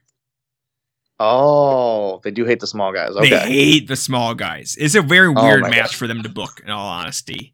Oh, 1.19 2.19
they 2.23 2.31
do 2.31 2.45
hate 2.45 2.59
the 2.59 2.67
small 2.67 2.91
guys. 2.91 3.13
They 3.15 3.27
hate 3.29 3.87
the 3.87 3.95
small 3.95 4.33
guys. 4.33 4.75
It's 4.79 4.95
a 4.95 5.01
very 5.01 5.27
Oh 5.35 5.43
weird 5.43 5.61
my 5.61 5.69
match 5.69 5.91
God. 5.91 5.95
for 5.95 6.07
them 6.07 6.23
to 6.23 6.29
book, 6.29 6.61
in 6.63 6.71
all 6.71 6.87
honesty. 6.87 7.53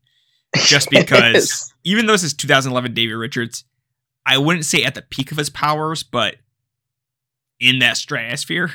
Just 0.55 0.89
because, 0.91 1.73
even 1.83 2.05
though 2.05 2.13
this 2.13 2.23
is 2.23 2.33
2011 2.33 2.93
David 2.93 3.13
Richards, 3.15 3.63
I 4.25 4.37
wouldn't 4.37 4.65
say 4.65 4.83
at 4.83 4.95
the 4.95 5.01
peak 5.01 5.31
of 5.31 5.37
his 5.37 5.49
powers, 5.49 6.03
but 6.03 6.35
in 7.59 7.79
that 7.79 7.97
stratosphere 7.97 8.71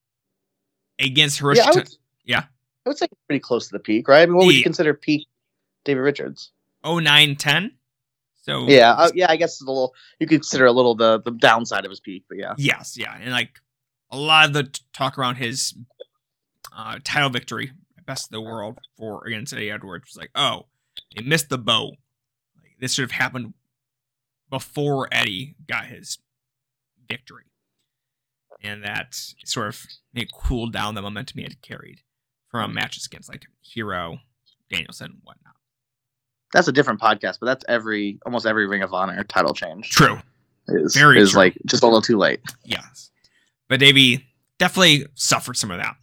against 0.98 1.40
Hiroshi. 1.40 1.56
yeah, 1.56 1.70
I 1.70 1.74
would, 1.74 1.88
yeah. 2.24 2.44
I 2.86 2.88
would 2.88 2.98
say 2.98 3.08
pretty 3.26 3.40
close 3.40 3.68
to 3.68 3.72
the 3.72 3.80
peak, 3.80 4.08
right? 4.08 4.22
I 4.22 4.26
mean, 4.26 4.36
what 4.36 4.46
would 4.46 4.54
you 4.54 4.62
consider 4.62 4.94
peak 4.94 5.26
David 5.84 6.00
Richards? 6.00 6.52
09 6.84 7.36
10. 7.36 7.72
So, 8.42 8.66
Yeah, 8.68 8.92
uh, 8.92 9.10
yeah, 9.14 9.30
I 9.30 9.36
guess 9.36 9.52
it's 9.52 9.62
a 9.62 9.66
little. 9.66 9.94
You 10.18 10.26
could 10.26 10.36
consider 10.36 10.64
a 10.64 10.72
little 10.72 10.94
the 10.94 11.20
the 11.20 11.30
downside 11.30 11.84
of 11.84 11.90
his 11.90 12.00
peak, 12.00 12.24
but 12.28 12.38
yeah. 12.38 12.54
yes, 12.56 12.96
yeah. 12.96 13.14
And 13.20 13.30
like 13.30 13.60
a 14.10 14.16
lot 14.16 14.46
of 14.46 14.54
the 14.54 14.62
t- 14.64 14.82
talk 14.94 15.18
around 15.18 15.36
his 15.36 15.74
uh, 16.74 16.98
title 17.04 17.28
victory, 17.28 17.72
best 18.10 18.26
of 18.26 18.32
the 18.32 18.40
world 18.40 18.78
for 18.98 19.24
against 19.26 19.52
Eddie 19.52 19.70
Edwards, 19.70 20.06
was 20.08 20.16
like, 20.16 20.30
oh, 20.34 20.66
they 21.14 21.22
missed 21.22 21.48
the 21.48 21.58
boat. 21.58 21.94
Like, 22.56 22.72
this 22.80 22.94
should 22.94 23.02
have 23.02 23.10
happened 23.12 23.54
before 24.50 25.08
Eddie 25.12 25.54
got 25.68 25.86
his 25.86 26.18
victory. 27.08 27.44
And 28.62 28.82
that 28.84 29.14
sort 29.44 29.68
of 29.68 29.86
it 30.14 30.28
cooled 30.32 30.72
down 30.72 30.94
the 30.94 31.02
momentum 31.02 31.38
he 31.38 31.44
had 31.44 31.62
carried 31.62 32.00
from 32.50 32.74
matches 32.74 33.06
against 33.06 33.28
like 33.28 33.44
Hero, 33.62 34.18
Danielson, 34.70 35.06
and 35.12 35.20
whatnot. 35.22 35.54
that's 36.52 36.68
a 36.68 36.72
different 36.72 37.00
podcast, 37.00 37.38
but 37.40 37.46
that's 37.46 37.64
every 37.68 38.18
almost 38.26 38.44
every 38.44 38.66
Ring 38.66 38.82
of 38.82 38.92
Honor 38.92 39.22
title 39.24 39.54
change 39.54 39.90
True. 39.90 40.18
is 40.68 40.94
Very 40.96 41.20
is 41.20 41.30
true. 41.30 41.38
like 41.38 41.56
just 41.66 41.82
a 41.82 41.86
little 41.86 42.02
too 42.02 42.18
late. 42.18 42.40
Yes. 42.64 43.10
But 43.68 43.78
Davey 43.80 44.26
definitely 44.58 45.06
suffered 45.14 45.56
some 45.56 45.70
of 45.70 45.78
that. 45.78 45.94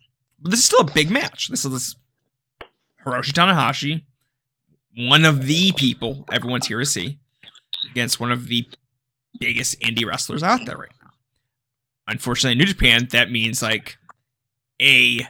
This 0.50 0.60
is 0.60 0.66
still 0.66 0.82
a 0.82 0.92
big 0.92 1.12
match. 1.12 1.50
This 1.50 1.66
is 1.66 1.72
this 1.72 1.96
Hiroshi 3.06 3.32
Tanahashi, 3.32 4.04
one 4.98 5.26
of 5.26 5.46
the 5.46 5.72
people 5.74 6.26
everyone's 6.32 6.68
here 6.68 6.80
to 6.80 6.86
see, 6.86 7.20
against 7.90 8.20
one 8.20 8.32
of 8.32 8.48
the 8.48 8.68
biggest 9.40 9.80
indie 9.82 10.06
wrestlers 10.06 10.44
out 10.44 10.66
there 10.66 10.78
right 10.78 10.92
now. 11.02 11.12
Unfortunately, 12.08 12.54
in 12.54 12.58
New 12.58 12.66
Japan, 12.66 13.08
that 13.12 13.32
means 13.32 13.62
like 13.62 13.98
a 14.82 15.28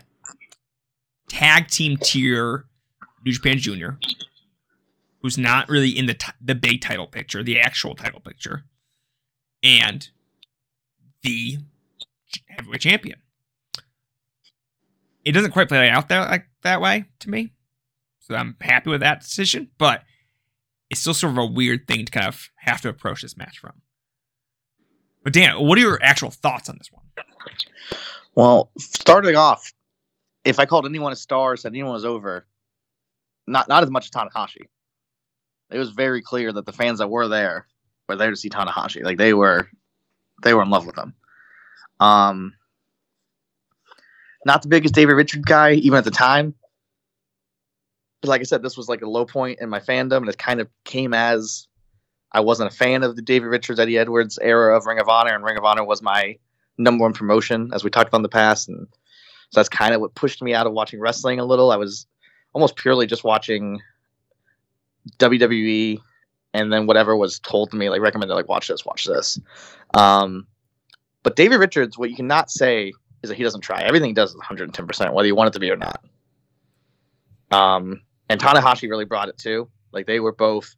tag 1.28 1.68
team 1.68 1.98
tier 1.98 2.66
New 3.26 3.32
Japan 3.32 3.58
Junior, 3.58 4.00
who's 5.22 5.38
not 5.38 5.70
really 5.70 5.90
in 5.90 6.06
the 6.06 6.14
t- 6.14 6.32
the 6.40 6.56
big 6.56 6.82
title 6.82 7.08
picture, 7.08 7.44
the 7.44 7.60
actual 7.60 7.96
title 7.96 8.20
picture, 8.20 8.64
and 9.64 10.10
the 11.24 11.58
heavyweight 12.48 12.82
champion. 12.82 13.20
It 15.28 15.34
doesn't 15.34 15.52
quite 15.52 15.68
play 15.68 15.90
out 15.90 16.08
that 16.08 16.30
like 16.30 16.46
that 16.64 16.80
way 16.80 17.04
to 17.20 17.30
me, 17.30 17.52
so 18.20 18.34
I'm 18.34 18.56
happy 18.62 18.90
with 18.90 19.02
that 19.02 19.20
decision. 19.20 19.70
But 19.78 20.04
it's 20.90 21.02
still 21.02 21.14
sort 21.14 21.34
of 21.34 21.38
a 21.38 21.46
weird 21.46 21.86
thing 21.86 22.06
to 22.06 22.12
kind 22.12 22.28
of 22.28 22.50
have 22.56 22.80
to 22.82 22.90
approach 22.90 23.24
this 23.24 23.36
match 23.36 23.60
from. 23.60 23.74
But 25.26 25.34
Dan, 25.34 25.60
what 25.60 25.78
are 25.78 25.82
your 25.82 26.02
actual 26.02 26.32
thoughts 26.32 26.70
on 26.70 26.78
this 26.78 26.94
one? 26.94 27.04
Well, 28.36 28.72
starting 28.78 29.36
off, 29.36 29.74
if 30.46 30.60
I 30.60 30.66
called 30.66 30.86
anyone 30.86 31.12
a 31.12 31.18
star, 31.18 31.58
said 31.58 31.74
anyone 31.74 31.92
was 31.92 32.06
over, 32.06 32.48
not 33.48 33.68
not 33.68 33.84
as 33.84 33.90
much 33.90 34.06
as 34.06 34.12
Tanahashi. 34.12 34.68
It 35.70 35.78
was 35.78 35.90
very 35.90 36.22
clear 36.22 36.54
that 36.54 36.66
the 36.66 36.72
fans 36.72 37.00
that 37.00 37.10
were 37.10 37.28
there 37.28 37.68
were 38.08 38.16
there 38.16 38.30
to 38.30 38.38
see 38.38 38.50
Tanahashi. 38.50 39.04
Like 39.04 39.18
they 39.18 39.34
were, 39.34 39.68
they 40.42 40.54
were 40.54 40.62
in 40.62 40.70
love 40.70 40.86
with 40.86 40.98
him. 40.98 41.14
Um, 42.00 42.54
not 44.46 44.62
the 44.62 44.68
biggest 44.68 44.94
David 44.94 45.14
Richard 45.14 45.46
guy, 45.46 45.74
even 45.74 45.98
at 45.98 46.04
the 46.04 46.12
time. 46.12 46.54
But 48.22 48.30
like 48.30 48.42
I 48.42 48.46
said, 48.46 48.64
this 48.64 48.78
was 48.78 48.90
like 48.90 49.02
a 49.02 49.10
low 49.10 49.26
point 49.26 49.60
in 49.60 49.70
my 49.70 49.80
fandom, 49.80 50.18
and 50.18 50.30
it 50.30 50.38
kind 50.38 50.60
of 50.60 50.68
came 50.84 51.14
as 51.14 51.68
I 52.32 52.42
wasn't 52.42 52.72
a 52.72 52.76
fan 52.76 53.04
of 53.04 53.16
the 53.16 53.22
David 53.22 53.48
Richards, 53.48 53.80
Eddie 53.80 53.98
Edwards 53.98 54.40
era 54.42 54.76
of 54.76 54.86
Ring 54.86 55.00
of 55.00 55.10
Honor, 55.10 55.36
and 55.36 55.44
Ring 55.44 55.58
of 55.58 55.64
Honor 55.64 55.84
was 55.84 56.02
my 56.02 56.38
number 56.78 57.04
one 57.04 57.14
promotion, 57.14 57.72
as 57.74 57.84
we 57.84 57.90
talked 57.90 58.10
about 58.10 58.20
in 58.20 58.24
the 58.24 58.30
past, 58.30 58.70
and 58.70 58.88
so 59.50 59.60
that's 59.60 59.70
kind 59.70 59.94
of 59.94 60.02
what 60.02 60.16
pushed 60.16 60.42
me 60.42 60.54
out 60.54 60.68
of 60.68 60.74
watching 60.74 61.00
wrestling 61.00 61.40
a 61.40 61.46
little. 61.46 61.72
I 61.72 61.78
was 61.78 62.06
almost 62.54 62.76
purely 62.76 63.08
just 63.08 63.24
watching 63.24 63.82
WWE, 65.20 66.00
and 66.54 66.74
then 66.74 66.86
whatever 66.86 67.16
was 67.16 67.40
told 67.40 67.72
to 67.72 67.78
me, 67.78 67.90
like 67.90 68.02
recommended, 68.02 68.34
like 68.34 68.50
watch 68.50 68.68
this, 68.68 68.86
watch 68.86 69.06
this. 69.06 69.40
Um, 69.94 70.48
but 71.24 71.36
David 71.36 71.58
Richards, 71.58 71.98
what 71.98 72.10
you 72.10 72.16
cannot 72.16 72.52
say 72.52 72.94
is 73.28 73.30
that 73.30 73.38
he 73.38 73.44
doesn't 73.44 73.62
try. 73.62 73.82
Everything 73.82 74.10
he 74.10 74.14
does 74.14 74.30
is 74.32 74.38
110, 74.38 74.88
percent 74.88 75.14
whether 75.14 75.28
you 75.28 75.36
want 75.36 75.50
it 75.50 75.54
to 75.54 75.60
be 75.60 75.70
or 75.70 75.76
not. 75.76 76.04
Um, 77.52 78.02
and 78.30 78.40
Tanahashi 78.40 78.90
really 78.90 79.06
brought 79.06 79.30
it 79.30 79.38
too. 79.38 79.70
Like 79.92 80.06
they 80.08 80.20
were 80.20 80.34
both 80.34 80.76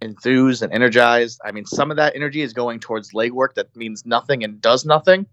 enthused 0.00 0.62
and 0.62 0.72
energized. 0.72 1.40
I 1.44 1.52
mean, 1.52 1.64
some 1.64 1.90
of 1.90 1.96
that 1.96 2.14
energy 2.14 2.42
is 2.42 2.52
going 2.52 2.80
towards 2.80 3.14
leg 3.14 3.32
work 3.32 3.54
that 3.54 3.74
means 3.74 4.04
nothing 4.04 4.44
and 4.44 4.60
does 4.60 4.84
nothing, 4.84 5.26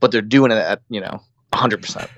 but 0.00 0.12
they're 0.12 0.22
doing 0.22 0.50
it 0.50 0.58
at 0.58 0.82
you 0.88 1.00
know 1.00 1.20
100. 1.50 1.82
percent 1.82 2.10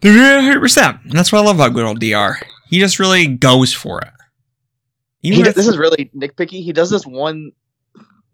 They're 0.00 0.40
100%. 0.40 1.04
And 1.04 1.12
that's 1.12 1.32
what 1.32 1.40
I 1.40 1.44
love 1.44 1.56
about 1.56 1.74
good 1.74 1.84
old 1.84 2.00
Dr. 2.00 2.46
He 2.68 2.78
just 2.78 2.98
really 2.98 3.26
goes 3.26 3.72
for 3.72 4.00
it. 4.00 4.12
He, 5.22 5.42
this 5.42 5.66
is 5.66 5.76
really 5.76 6.10
nitpicky. 6.16 6.62
He 6.62 6.72
does 6.72 6.88
this 6.88 7.04
one, 7.04 7.52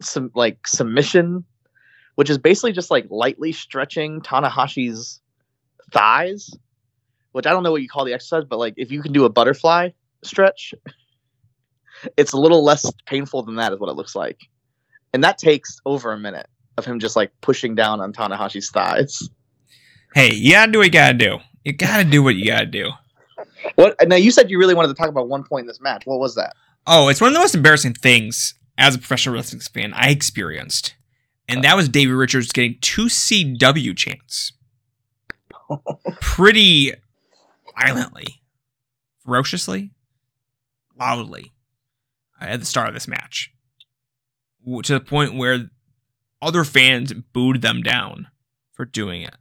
some 0.00 0.30
like 0.34 0.64
submission, 0.66 1.44
which 2.16 2.28
is 2.28 2.38
basically 2.38 2.72
just 2.72 2.90
like 2.90 3.06
lightly 3.08 3.52
stretching 3.52 4.20
Tanahashi's 4.20 5.20
thighs. 5.92 6.50
Which 7.32 7.46
I 7.46 7.50
don't 7.50 7.62
know 7.62 7.70
what 7.70 7.82
you 7.82 7.88
call 7.88 8.06
the 8.06 8.14
exercise, 8.14 8.44
but 8.48 8.58
like 8.58 8.74
if 8.76 8.90
you 8.90 9.02
can 9.02 9.12
do 9.12 9.26
a 9.26 9.28
butterfly 9.28 9.90
stretch, 10.24 10.74
it's 12.16 12.32
a 12.32 12.38
little 12.38 12.64
less 12.64 12.90
painful 13.04 13.42
than 13.42 13.56
that, 13.56 13.72
is 13.72 13.78
what 13.78 13.90
it 13.90 13.92
looks 13.92 14.14
like. 14.14 14.40
And 15.12 15.22
that 15.22 15.38
takes 15.38 15.78
over 15.84 16.12
a 16.12 16.18
minute 16.18 16.48
of 16.78 16.84
him 16.84 16.98
just 16.98 17.14
like 17.14 17.30
pushing 17.42 17.74
down 17.74 18.00
on 18.00 18.12
Tanahashi's 18.12 18.70
thighs. 18.70 19.28
hey, 20.14 20.32
you 20.32 20.52
gotta 20.52 20.72
do 20.72 20.78
what 20.78 20.86
you 20.86 20.92
gotta 20.92 21.14
do. 21.14 21.38
You 21.64 21.72
gotta 21.74 22.04
do 22.04 22.22
what 22.22 22.36
you 22.36 22.46
gotta 22.46 22.66
do. 22.66 22.90
What? 23.74 23.96
Now 24.06 24.16
you 24.16 24.30
said 24.30 24.50
you 24.50 24.58
really 24.58 24.74
wanted 24.74 24.88
to 24.88 24.94
talk 24.94 25.08
about 25.08 25.28
one 25.28 25.44
point 25.44 25.64
in 25.64 25.66
this 25.66 25.80
match. 25.80 26.06
What 26.06 26.18
was 26.18 26.34
that? 26.36 26.54
Oh, 26.86 27.08
it's 27.08 27.20
one 27.20 27.28
of 27.28 27.34
the 27.34 27.40
most 27.40 27.54
embarrassing 27.54 27.94
things 27.94 28.54
as 28.78 28.94
a 28.94 28.98
professional 28.98 29.34
wrestling 29.34 29.60
fan 29.60 29.92
I 29.94 30.10
experienced. 30.10 30.94
And 31.48 31.62
that 31.64 31.76
was 31.76 31.88
David 31.88 32.14
Richards 32.14 32.52
getting 32.52 32.74
2CW 32.76 33.96
chants. 33.96 34.52
Pretty 36.20 36.92
violently, 37.78 38.42
ferociously, 39.24 39.90
loudly 40.98 41.52
at 42.40 42.60
the 42.60 42.66
start 42.66 42.88
of 42.88 42.94
this 42.94 43.08
match. 43.08 43.52
To 44.84 44.92
the 44.92 45.00
point 45.00 45.34
where 45.36 45.70
other 46.42 46.64
fans 46.64 47.12
booed 47.12 47.62
them 47.62 47.82
down 47.82 48.26
for 48.72 48.84
doing 48.84 49.22
it. 49.22 49.34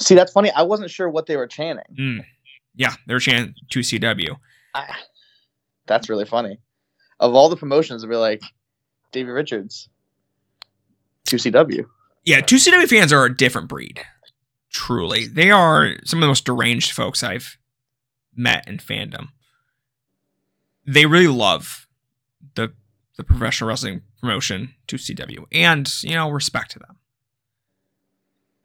See, 0.00 0.14
that's 0.14 0.32
funny. 0.32 0.50
I 0.50 0.62
wasn't 0.62 0.90
sure 0.90 1.08
what 1.08 1.26
they 1.26 1.36
were 1.36 1.46
chanting. 1.46 1.84
Mm. 1.98 2.24
Yeah, 2.74 2.94
they're 3.06 3.20
chanting 3.20 3.54
2CW. 3.70 4.36
I, 4.74 4.86
that's 5.86 6.08
really 6.08 6.24
funny. 6.24 6.58
Of 7.20 7.34
all 7.34 7.48
the 7.48 7.56
promotions, 7.56 8.02
to 8.02 8.08
be 8.08 8.16
like 8.16 8.42
David 9.12 9.30
Richards, 9.32 9.88
2CW. 11.26 11.86
Yeah, 12.24 12.40
2CW 12.40 12.88
fans 12.88 13.12
are 13.12 13.24
a 13.24 13.36
different 13.36 13.68
breed. 13.68 14.00
Truly. 14.70 15.26
They 15.26 15.50
are 15.50 15.94
some 16.04 16.18
of 16.18 16.22
the 16.22 16.28
most 16.28 16.44
deranged 16.44 16.92
folks 16.92 17.22
I've 17.22 17.58
met 18.34 18.66
in 18.66 18.78
fandom. 18.78 19.28
They 20.86 21.06
really 21.06 21.28
love 21.28 21.86
the 22.54 22.72
the 23.16 23.24
professional 23.24 23.68
wrestling 23.68 24.02
promotion 24.20 24.74
2CW 24.88 25.44
and, 25.52 26.02
you 26.02 26.14
know, 26.14 26.28
respect 26.30 26.72
to 26.72 26.78
them. 26.80 26.98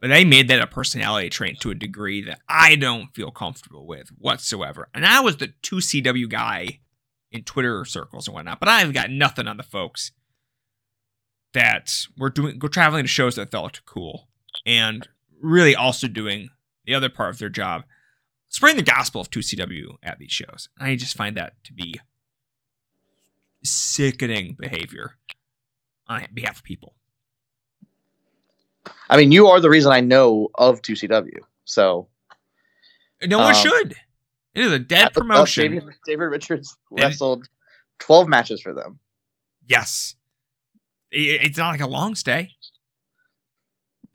But 0.00 0.08
they 0.08 0.24
made 0.24 0.48
that 0.48 0.62
a 0.62 0.66
personality 0.66 1.28
trait 1.28 1.60
to 1.60 1.70
a 1.70 1.74
degree 1.74 2.22
that 2.22 2.40
I 2.48 2.74
don't 2.74 3.14
feel 3.14 3.30
comfortable 3.30 3.86
with 3.86 4.08
whatsoever. 4.18 4.88
And 4.94 5.04
I 5.04 5.20
was 5.20 5.36
the 5.36 5.52
2CW 5.62 6.28
guy 6.28 6.80
in 7.30 7.44
Twitter 7.44 7.84
circles 7.84 8.26
and 8.26 8.34
whatnot, 8.34 8.58
but 8.58 8.68
I've 8.68 8.94
got 8.94 9.10
nothing 9.10 9.46
on 9.46 9.56
the 9.56 9.62
folks 9.62 10.10
that 11.52 12.06
were 12.16 12.30
doing 12.30 12.58
go 12.58 12.68
traveling 12.68 13.04
to 13.04 13.08
shows 13.08 13.36
that 13.36 13.50
felt 13.50 13.80
cool 13.86 14.28
and 14.66 15.08
really 15.40 15.74
also 15.74 16.06
doing 16.06 16.48
the 16.84 16.94
other 16.94 17.08
part 17.08 17.30
of 17.30 17.38
their 17.38 17.48
job, 17.48 17.84
spreading 18.48 18.76
the 18.76 18.82
gospel 18.90 19.20
of 19.20 19.30
2CW 19.30 19.96
at 20.02 20.18
these 20.18 20.32
shows. 20.32 20.68
I 20.78 20.96
just 20.96 21.16
find 21.16 21.36
that 21.36 21.54
to 21.64 21.72
be 21.72 21.94
sickening 23.62 24.56
behavior 24.58 25.16
on 26.06 26.26
behalf 26.32 26.58
of 26.58 26.64
people. 26.64 26.94
I 29.08 29.16
mean, 29.16 29.32
you 29.32 29.48
are 29.48 29.60
the 29.60 29.70
reason 29.70 29.92
I 29.92 30.00
know 30.00 30.48
of 30.54 30.82
2CW. 30.82 31.38
So 31.64 32.08
No 33.22 33.38
one 33.38 33.54
Um, 33.54 33.62
should. 33.62 33.92
It 34.54 34.64
is 34.64 34.72
a 34.72 34.78
dead 34.78 35.12
promotion. 35.12 35.72
David, 35.72 35.94
David 36.06 36.24
Richards 36.24 36.76
And- 36.90 37.00
wrestled 37.00 37.48
12 37.98 38.28
matches 38.28 38.62
for 38.62 38.72
them. 38.72 38.98
Yes. 39.66 40.14
It's 41.12 41.58
not 41.58 41.70
like 41.70 41.80
a 41.80 41.86
long 41.86 42.14
stay. 42.14 42.50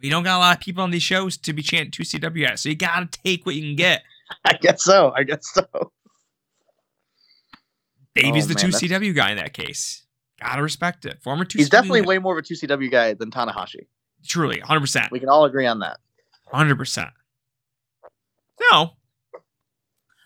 We 0.01 0.09
don't 0.09 0.23
got 0.23 0.37
a 0.37 0.39
lot 0.39 0.57
of 0.57 0.61
people 0.63 0.83
on 0.83 0.91
these 0.91 1.03
shows 1.03 1.37
to 1.37 1.53
be 1.53 1.61
chanting 1.61 1.91
2CW 1.91 2.47
at, 2.47 2.59
so 2.59 2.69
you 2.69 2.75
gotta 2.75 3.07
take 3.07 3.45
what 3.45 3.55
you 3.55 3.61
can 3.61 3.75
get. 3.75 4.03
I 4.45 4.53
guess 4.53 4.83
so. 4.83 5.11
I 5.15 5.23
guess 5.23 5.47
so. 5.53 5.91
Davey's 8.13 8.45
Oh, 8.45 8.47
the 8.53 8.55
man, 8.55 8.71
that's- 8.71 8.81
2CW 8.81 9.15
guy 9.15 9.31
in 9.31 9.37
that 9.37 9.53
case. 9.53 10.05
Gotta 10.41 10.61
respect 10.61 11.05
it. 11.05 11.21
Former 11.23 11.45
2CW. 11.45 11.57
He's 11.57 11.69
definitely 11.69 12.01
way 12.01 12.17
more 12.19 12.37
of 12.37 12.39
a 12.39 12.47
2CW 12.47 12.91
guy 12.91 13.13
than 13.13 13.31
Tanahashi. 13.31 13.87
Truly, 14.25 14.59
100%. 14.61 15.11
We 15.11 15.19
can 15.19 15.29
all 15.29 15.45
agree 15.45 15.65
on 15.65 15.79
that. 15.79 15.99
Hundred 16.51 16.77
percent. 16.77 17.09
No, 18.71 18.91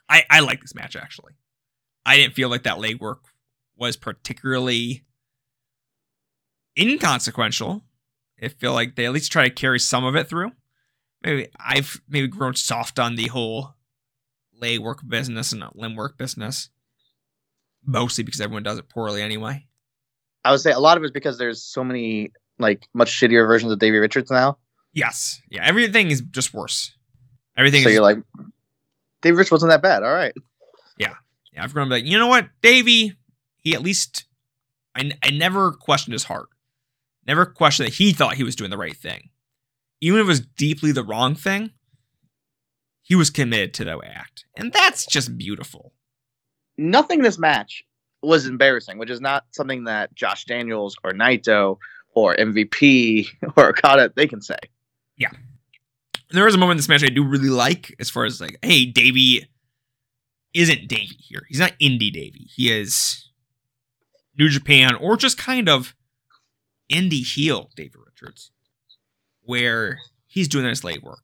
I 0.08 0.24
I 0.30 0.42
like 0.42 0.62
this 0.62 0.76
match 0.76 0.96
actually. 0.96 1.34
I 2.06 2.18
didn't 2.18 2.36
feel 2.36 2.50
like 2.50 2.64
that 2.64 2.80
leg 2.80 3.00
work 3.00 3.22
was 3.78 3.96
particularly 3.98 5.04
inconsequential. 6.80 7.84
I 8.42 8.48
feel 8.48 8.74
like 8.74 8.96
they 8.96 9.06
at 9.06 9.12
least 9.12 9.32
try 9.32 9.50
to 9.50 9.54
carry 9.54 9.80
some 9.80 10.06
of 10.06 10.16
it 10.16 10.28
through. 10.30 10.52
Maybe 11.24 11.50
I've 11.60 12.02
maybe 12.08 12.28
grown 12.28 12.56
soft 12.56 12.98
on 13.00 13.16
the 13.16 13.28
whole 13.28 13.76
lay 14.54 14.78
work 14.78 15.02
business 15.08 15.52
and 15.52 15.64
limb 15.76 15.96
work 15.96 16.18
business, 16.18 16.70
mostly 17.86 18.24
because 18.24 18.40
everyone 18.40 18.64
does 18.64 18.78
it 18.78 18.90
poorly 18.90 19.22
anyway. 19.22 19.66
I 20.46 20.52
would 20.52 20.62
say 20.62 20.72
a 20.72 20.80
lot 20.80 20.98
of 20.98 21.04
it's 21.04 21.12
because 21.12 21.38
there's 21.38 21.62
so 21.62 21.84
many 21.84 22.32
like 22.58 22.88
much 22.94 23.12
shittier 23.12 23.46
versions 23.46 23.72
of 23.72 23.80
Davey 23.80 23.98
Richards 23.98 24.32
now. 24.32 24.58
Yes, 24.94 25.42
yeah, 25.50 25.66
everything 25.66 26.10
is 26.12 26.22
just 26.22 26.54
worse. 26.54 26.96
Everything 27.58 27.84
so 27.84 27.90
is 27.90 27.96
you're 27.96 28.04
like, 28.04 28.20
Davey 29.22 29.36
Richards 29.36 29.52
wasn't 29.52 29.72
that 29.72 29.82
bad. 29.82 30.04
All 30.04 30.14
right. 30.14 30.34
Yeah, 30.98 31.16
yeah. 31.52 31.64
I've 31.64 31.74
grown 31.74 31.88
to 31.88 31.96
be 31.96 32.02
like, 32.02 32.10
you 32.10 32.18
know 32.18 32.28
what, 32.28 32.48
Davey, 32.62 33.18
he 33.58 33.74
at 33.76 33.82
least, 33.82 34.26
I, 34.96 35.12
I 35.22 35.32
never 35.32 35.74
questioned 35.74 36.14
his 36.14 36.24
heart. 36.24 36.48
Never 37.30 37.46
questioned 37.46 37.86
that 37.86 37.94
he 37.94 38.12
thought 38.12 38.34
he 38.34 38.44
was 38.44 38.56
doing 38.56 38.72
the 38.72 38.78
right 38.78 38.98
thing. 38.98 39.30
Even 40.02 40.20
if 40.20 40.24
it 40.24 40.28
was 40.28 40.40
deeply 40.40 40.92
the 40.92 41.04
wrong 41.04 41.36
thing, 41.36 41.70
he 43.04 43.14
was 43.14 43.30
committed 43.30 43.72
to 43.76 43.86
the 43.86 44.00
act. 44.04 44.46
And 44.58 44.74
that's 44.74 45.06
just 45.06 45.38
beautiful. 45.38 45.94
Nothing 46.76 47.20
in 47.20 47.24
this 47.24 47.38
match 47.38 47.84
was 48.24 48.48
embarrassing, 48.48 48.98
which 48.98 49.12
is 49.12 49.22
not 49.22 49.46
something 49.52 49.84
that 49.84 50.12
Josh 50.16 50.46
Daniels 50.46 50.96
or 51.04 51.12
Naito 51.12 51.78
or 52.16 52.36
MVP 52.36 53.28
or 53.56 53.70
Okada 53.70 54.12
they 54.16 54.26
can 54.26 54.42
say. 54.42 54.58
Yeah, 55.16 55.30
And 55.30 56.36
there 56.36 56.48
is 56.48 56.56
a 56.56 56.58
moment 56.58 56.78
in 56.78 56.78
this 56.78 56.90
match 56.90 57.04
I 57.04 57.10
do 57.10 57.24
really 57.24 57.52
like 57.52 57.96
as 58.00 58.10
far 58.10 58.26
as 58.26 58.42
like, 58.42 58.58
hey, 58.64 58.88
Davey 58.88 59.48
isn't 60.56 60.88
Davey 60.88 61.18
here. 61.20 61.44
He's 61.48 61.60
not 61.60 61.78
indie 61.80 62.12
Davey. 62.12 62.48
He 62.56 62.72
is 62.72 63.30
New 64.36 64.50
Japan 64.50 64.96
or 64.96 65.16
just 65.16 65.38
kind 65.38 65.70
of 65.70 65.94
indie 66.90 67.26
heel 67.26 67.70
David 67.76 68.00
Richards, 68.06 68.52
where 69.42 70.00
he's 70.28 70.48
doing 70.48 70.66
this 70.66 70.84
late 70.84 71.04
work. 71.04 71.24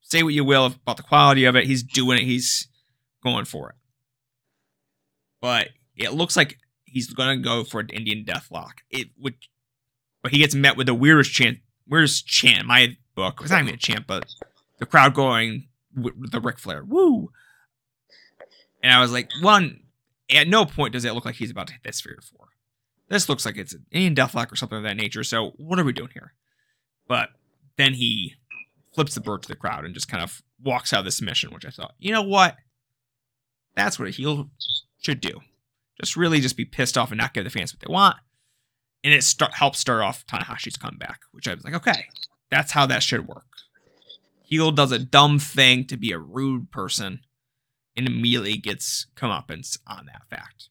Say 0.00 0.22
what 0.22 0.34
you 0.34 0.44
will 0.44 0.66
about 0.66 0.96
the 0.96 1.02
quality 1.02 1.44
of 1.44 1.56
it. 1.56 1.66
He's 1.66 1.82
doing 1.82 2.18
it. 2.18 2.24
He's 2.24 2.68
going 3.22 3.44
for 3.44 3.70
it. 3.70 3.76
But 5.40 5.68
it 5.96 6.12
looks 6.12 6.36
like 6.36 6.58
he's 6.84 7.12
gonna 7.12 7.38
go 7.38 7.64
for 7.64 7.80
an 7.80 7.88
Indian 7.88 8.24
Deathlock. 8.24 8.72
It 8.90 9.08
would, 9.18 9.34
but 10.22 10.32
he 10.32 10.38
gets 10.38 10.54
met 10.54 10.76
with 10.76 10.86
the 10.86 10.94
weirdest 10.94 11.32
chant. 11.32 11.58
Weirdest 11.88 12.26
chant 12.26 12.66
my 12.66 12.96
book. 13.14 13.40
It's 13.40 13.50
not 13.50 13.62
even 13.62 13.74
a 13.74 13.78
chant, 13.78 14.06
but 14.06 14.26
the 14.78 14.86
crowd 14.86 15.14
going 15.14 15.68
with 15.94 16.30
the 16.30 16.40
Ric 16.40 16.58
Flair. 16.58 16.84
Woo! 16.84 17.30
And 18.82 18.92
I 18.92 19.00
was 19.00 19.12
like, 19.12 19.30
one, 19.40 19.80
at 20.30 20.48
no 20.48 20.64
point 20.64 20.92
does 20.92 21.04
it 21.04 21.14
look 21.14 21.24
like 21.24 21.36
he's 21.36 21.50
about 21.50 21.68
to 21.68 21.72
hit 21.74 21.82
this 21.84 22.00
Figure 22.00 22.18
4. 22.36 22.48
This 23.12 23.28
looks 23.28 23.44
like 23.44 23.58
it's 23.58 23.74
an 23.74 23.84
Indian 23.90 24.14
Deathlock 24.14 24.50
or 24.50 24.56
something 24.56 24.78
of 24.78 24.84
that 24.84 24.96
nature. 24.96 25.22
So 25.22 25.52
what 25.58 25.78
are 25.78 25.84
we 25.84 25.92
doing 25.92 26.08
here? 26.14 26.32
But 27.06 27.28
then 27.76 27.92
he 27.92 28.36
flips 28.94 29.14
the 29.14 29.20
bird 29.20 29.42
to 29.42 29.48
the 29.48 29.54
crowd 29.54 29.84
and 29.84 29.92
just 29.92 30.08
kind 30.08 30.22
of 30.24 30.40
walks 30.64 30.94
out 30.94 31.00
of 31.00 31.04
the 31.04 31.10
submission, 31.10 31.52
which 31.52 31.66
I 31.66 31.68
thought, 31.68 31.92
you 31.98 32.10
know 32.10 32.22
what? 32.22 32.56
That's 33.76 33.98
what 33.98 34.08
a 34.08 34.12
heel 34.12 34.48
should 35.02 35.20
do. 35.20 35.40
Just 36.00 36.16
really 36.16 36.40
just 36.40 36.56
be 36.56 36.64
pissed 36.64 36.96
off 36.96 37.10
and 37.10 37.20
not 37.20 37.34
give 37.34 37.44
the 37.44 37.50
fans 37.50 37.74
what 37.74 37.86
they 37.86 37.92
want. 37.92 38.16
And 39.04 39.12
it 39.12 39.24
start, 39.24 39.52
helps 39.52 39.78
start 39.78 40.00
off 40.00 40.26
Tanahashi's 40.26 40.78
comeback, 40.78 41.20
which 41.32 41.46
I 41.46 41.52
was 41.52 41.64
like, 41.64 41.74
okay, 41.74 42.06
that's 42.50 42.72
how 42.72 42.86
that 42.86 43.02
should 43.02 43.28
work. 43.28 43.44
Heel 44.42 44.70
does 44.70 44.90
a 44.90 44.98
dumb 44.98 45.38
thing 45.38 45.86
to 45.88 45.98
be 45.98 46.12
a 46.12 46.18
rude 46.18 46.70
person 46.70 47.20
and 47.94 48.06
immediately 48.06 48.56
gets 48.56 49.08
comeuppance 49.16 49.76
on 49.86 50.06
that 50.06 50.22
fact. 50.30 50.70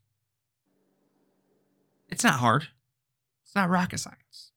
It's 2.12 2.24
not 2.24 2.36
hard. 2.36 2.68
It's 3.46 3.56
not 3.56 3.70
rocket 3.70 4.00
science. 4.00 4.52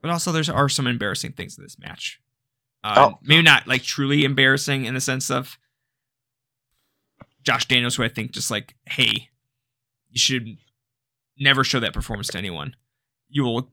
But 0.00 0.10
also, 0.10 0.30
there 0.30 0.44
are 0.54 0.68
some 0.68 0.86
embarrassing 0.86 1.32
things 1.32 1.58
in 1.58 1.64
this 1.64 1.78
match. 1.78 2.20
Uh, 2.84 2.94
Oh. 3.10 3.18
Maybe 3.22 3.42
not 3.42 3.66
like 3.66 3.82
truly 3.82 4.24
embarrassing 4.24 4.84
in 4.84 4.94
the 4.94 5.00
sense 5.00 5.30
of 5.30 5.58
Josh 7.42 7.66
Daniels, 7.66 7.96
who 7.96 8.04
I 8.04 8.08
think 8.08 8.30
just 8.32 8.50
like, 8.50 8.76
hey, 8.86 9.30
you 10.10 10.18
should 10.18 10.58
never 11.38 11.64
show 11.64 11.80
that 11.80 11.94
performance 11.94 12.28
to 12.28 12.38
anyone. 12.38 12.76
You 13.28 13.44
will 13.44 13.72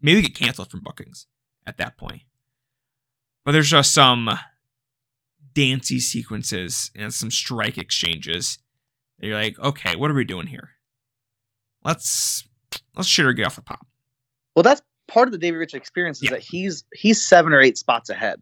maybe 0.00 0.22
get 0.22 0.34
canceled 0.34 0.70
from 0.70 0.80
bookings 0.80 1.26
at 1.66 1.76
that 1.78 1.96
point. 1.98 2.22
But 3.44 3.52
there's 3.52 3.70
just 3.70 3.92
some 3.92 4.30
dancey 5.54 6.00
sequences 6.00 6.90
and 6.96 7.12
some 7.12 7.30
strike 7.30 7.76
exchanges. 7.76 8.58
You're 9.18 9.34
like, 9.36 9.58
okay, 9.58 9.96
what 9.96 10.10
are 10.10 10.14
we 10.14 10.24
doing 10.24 10.46
here? 10.46 10.70
Let's 11.84 12.46
let's 12.96 13.08
shit 13.08 13.24
or 13.26 13.32
get 13.32 13.46
off 13.46 13.56
the 13.56 13.62
pop. 13.62 13.86
Well, 14.54 14.62
that's 14.62 14.82
part 15.08 15.28
of 15.28 15.32
the 15.32 15.38
David 15.38 15.58
Rich 15.58 15.74
experience 15.74 16.18
is 16.18 16.24
Yeah. 16.24 16.30
that 16.30 16.40
he's 16.40 16.84
he's 16.94 17.26
seven 17.26 17.52
or 17.52 17.60
eight 17.60 17.78
spots 17.78 18.10
ahead. 18.10 18.40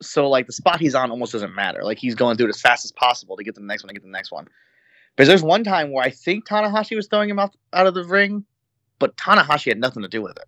So 0.00 0.28
like 0.28 0.46
the 0.46 0.52
spot 0.52 0.80
he's 0.80 0.94
on 0.94 1.10
almost 1.10 1.32
doesn't 1.32 1.54
matter. 1.54 1.84
Like 1.84 1.98
he's 1.98 2.14
going 2.14 2.36
through 2.36 2.46
it 2.46 2.50
as 2.50 2.60
fast 2.60 2.84
as 2.84 2.92
possible 2.92 3.36
to 3.36 3.44
get 3.44 3.54
to 3.54 3.60
the 3.60 3.66
next 3.66 3.82
one, 3.84 3.88
to 3.88 3.94
get 3.94 4.00
to 4.00 4.06
the 4.08 4.12
next 4.12 4.32
one. 4.32 4.48
But 5.16 5.26
there's 5.26 5.42
one 5.42 5.62
time 5.62 5.92
where 5.92 6.04
I 6.04 6.10
think 6.10 6.48
Tanahashi 6.48 6.96
was 6.96 7.06
throwing 7.06 7.28
him 7.28 7.38
out, 7.38 7.54
out 7.72 7.86
of 7.86 7.94
the 7.94 8.04
ring, 8.04 8.44
but 8.98 9.14
Tanahashi 9.16 9.66
had 9.68 9.78
nothing 9.78 10.02
to 10.02 10.08
do 10.08 10.22
with 10.22 10.36
it. 10.38 10.44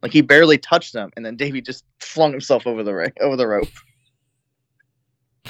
Like 0.00 0.12
he 0.12 0.20
barely 0.22 0.58
touched 0.58 0.94
him, 0.94 1.10
and 1.16 1.26
then 1.26 1.36
Davey 1.36 1.60
just 1.60 1.84
flung 1.98 2.30
himself 2.30 2.66
over 2.68 2.84
the 2.84 2.94
ring, 2.94 3.12
over 3.20 3.34
the 3.36 3.48
rope. 3.48 3.68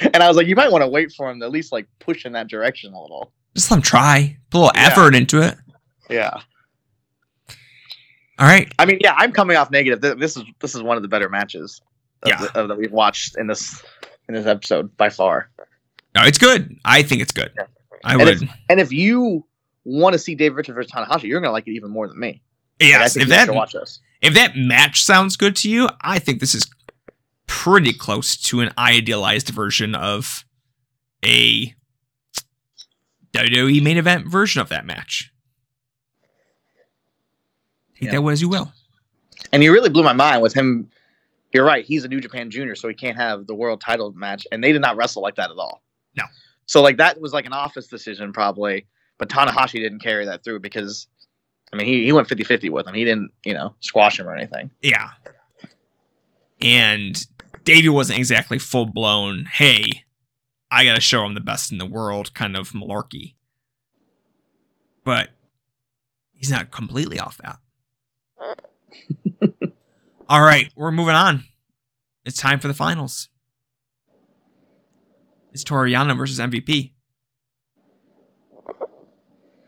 and 0.00 0.16
I 0.16 0.26
was 0.28 0.36
like, 0.36 0.48
you 0.48 0.56
might 0.56 0.72
want 0.72 0.82
to 0.82 0.88
wait 0.88 1.12
for 1.12 1.30
him 1.30 1.38
to 1.40 1.46
at 1.46 1.52
least 1.52 1.70
like 1.72 1.86
push 2.00 2.24
in 2.26 2.32
that 2.32 2.48
direction 2.48 2.92
a 2.92 3.00
little. 3.00 3.32
Just 3.56 3.70
let 3.70 3.76
them 3.76 3.82
try. 3.82 4.36
Put 4.50 4.58
a 4.58 4.60
little 4.60 4.72
Yeah. 4.74 4.86
effort 4.86 5.14
into 5.14 5.42
it. 5.42 5.56
Yeah. 6.08 6.40
All 8.38 8.46
right. 8.46 8.72
I 8.78 8.86
mean, 8.86 8.98
yeah, 9.00 9.14
I'm 9.16 9.32
coming 9.32 9.56
off 9.56 9.70
negative. 9.70 10.00
This 10.18 10.36
is 10.36 10.44
this 10.60 10.74
is 10.74 10.82
one 10.82 10.96
of 10.96 11.02
the 11.02 11.08
better 11.08 11.28
matches 11.28 11.80
of 12.22 12.28
Yeah. 12.30 12.36
the- 12.40 12.58
of 12.60 12.68
that 12.68 12.78
we've 12.78 12.92
watched 12.92 13.36
in 13.36 13.46
this 13.46 13.82
in 14.28 14.34
this 14.34 14.46
episode 14.46 14.96
by 14.96 15.10
far. 15.10 15.50
No, 16.14 16.22
it's 16.24 16.38
good. 16.38 16.74
I 16.84 17.02
think 17.02 17.20
it's 17.22 17.32
good. 17.32 17.52
Yeah. 17.56 17.64
I 18.04 18.14
And 18.14 18.22
would. 18.22 18.48
And 18.68 18.80
if 18.80 18.92
you 18.92 19.46
want 19.84 20.14
to 20.14 20.18
see 20.18 20.34
Dave 20.34 20.54
Richards 20.54 20.74
versus 20.74 20.90
Tanahashi, 20.92 21.24
you're 21.24 21.40
gonna 21.40 21.52
like 21.52 21.66
it 21.68 21.72
even 21.72 21.90
more 21.90 22.08
than 22.08 22.18
me. 22.18 22.42
Like, 22.80 22.88
yes. 22.90 23.12
think 23.14 23.24
If 23.24 23.28
that 23.30 23.54
watch 23.54 23.72
this. 23.72 24.00
If 24.22 24.34
that 24.34 24.56
match 24.56 25.02
sounds 25.02 25.36
good 25.36 25.54
to 25.56 25.70
you, 25.70 25.88
I 26.00 26.18
think 26.18 26.40
this 26.40 26.54
is 26.54 26.66
pretty 27.46 27.92
close 27.92 28.36
to 28.36 28.60
an 28.60 28.72
idealized 28.78 29.48
version 29.50 29.94
of 29.94 30.44
a 31.24 31.74
WWE 33.32 33.82
main 33.82 33.96
event 33.96 34.26
version 34.28 34.60
of 34.60 34.68
that 34.70 34.84
match. 34.84 35.32
Take 37.94 38.12
Yeah. 38.12 38.20
that 38.20 38.28
as 38.30 38.40
you 38.40 38.48
will. 38.48 38.72
And 39.52 39.62
he 39.62 39.68
really 39.68 39.88
blew 39.90 40.02
my 40.02 40.12
mind 40.12 40.42
with 40.42 40.54
him. 40.54 40.90
You're 41.52 41.64
right. 41.64 41.84
He's 41.84 42.04
a 42.04 42.08
New 42.08 42.20
Japan 42.20 42.50
Junior, 42.50 42.74
so 42.74 42.88
he 42.88 42.94
can't 42.94 43.16
have 43.16 43.46
the 43.46 43.54
world 43.54 43.80
title 43.80 44.12
match. 44.12 44.46
And 44.52 44.62
they 44.62 44.72
did 44.72 44.80
not 44.80 44.96
wrestle 44.96 45.22
like 45.22 45.36
that 45.36 45.50
at 45.50 45.56
all. 45.56 45.82
No. 46.16 46.24
So 46.66 46.82
like 46.82 46.96
that 46.98 47.20
was 47.20 47.32
like 47.32 47.46
an 47.46 47.52
office 47.52 47.88
decision 47.88 48.32
probably, 48.32 48.86
but 49.18 49.28
Tanahashi 49.28 49.80
didn't 49.80 49.98
carry 50.00 50.24
that 50.26 50.44
through 50.44 50.60
because, 50.60 51.08
I 51.72 51.76
mean, 51.76 51.86
he, 51.86 52.04
he 52.04 52.12
went 52.12 52.28
50-50 52.28 52.70
with 52.70 52.86
him. 52.86 52.94
He 52.94 53.04
didn't, 53.04 53.32
you 53.44 53.54
know, 53.54 53.74
squash 53.80 54.18
him 54.20 54.28
or 54.28 54.34
anything. 54.34 54.70
Yeah. 54.82 55.10
And 56.62 57.26
Davey 57.64 57.88
wasn't 57.88 58.18
exactly 58.18 58.58
full 58.58 58.86
blown, 58.86 59.46
hey, 59.46 60.04
I 60.70 60.84
got 60.84 60.94
to 60.94 61.00
show 61.00 61.24
him 61.24 61.34
the 61.34 61.40
best 61.40 61.72
in 61.72 61.78
the 61.78 61.86
world 61.86 62.32
kind 62.34 62.56
of 62.56 62.70
malarkey. 62.70 63.34
But 65.04 65.30
he's 66.32 66.50
not 66.50 66.70
completely 66.70 67.18
off 67.18 67.38
that. 67.38 67.58
All 70.28 70.42
right, 70.42 70.70
we're 70.76 70.92
moving 70.92 71.14
on. 71.14 71.44
It's 72.24 72.36
time 72.36 72.60
for 72.60 72.68
the 72.68 72.74
finals. 72.74 73.28
It's 75.52 75.64
Toru 75.64 75.90
Yano 75.90 76.16
versus 76.16 76.38
MVP. 76.38 76.92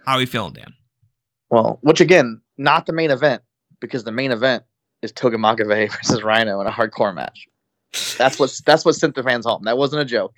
How 0.06 0.14
are 0.14 0.20
you 0.20 0.26
feeling, 0.26 0.52
Dan? 0.52 0.74
Well, 1.50 1.78
which 1.82 2.00
again, 2.00 2.40
not 2.56 2.86
the 2.86 2.92
main 2.92 3.10
event 3.10 3.42
because 3.80 4.04
the 4.04 4.12
main 4.12 4.30
event 4.30 4.64
is 5.02 5.12
Togi 5.12 5.36
Makabe 5.36 5.90
versus 5.90 6.22
Rhino 6.22 6.60
in 6.60 6.66
a 6.66 6.70
hardcore 6.70 7.14
match. 7.14 7.48
That's 8.16 8.38
what 8.38 8.54
that's 8.64 8.84
what 8.84 8.94
sent 8.94 9.14
the 9.14 9.22
fans 9.22 9.44
home. 9.44 9.64
That 9.64 9.76
wasn't 9.76 10.02
a 10.02 10.04
joke. 10.04 10.34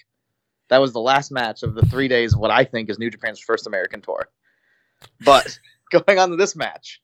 That 0.68 0.80
was 0.80 0.92
the 0.92 1.00
last 1.00 1.30
match 1.30 1.62
of 1.62 1.74
the 1.74 1.82
three 1.82 2.08
days 2.08 2.32
of 2.32 2.40
what 2.40 2.50
I 2.50 2.64
think 2.64 2.88
is 2.88 2.98
New 2.98 3.10
Japan's 3.10 3.40
first 3.40 3.66
American 3.66 4.00
tour. 4.00 4.28
But 5.24 5.58
going 5.90 6.18
on 6.18 6.30
to 6.30 6.36
this 6.36 6.56
match, 6.56 7.00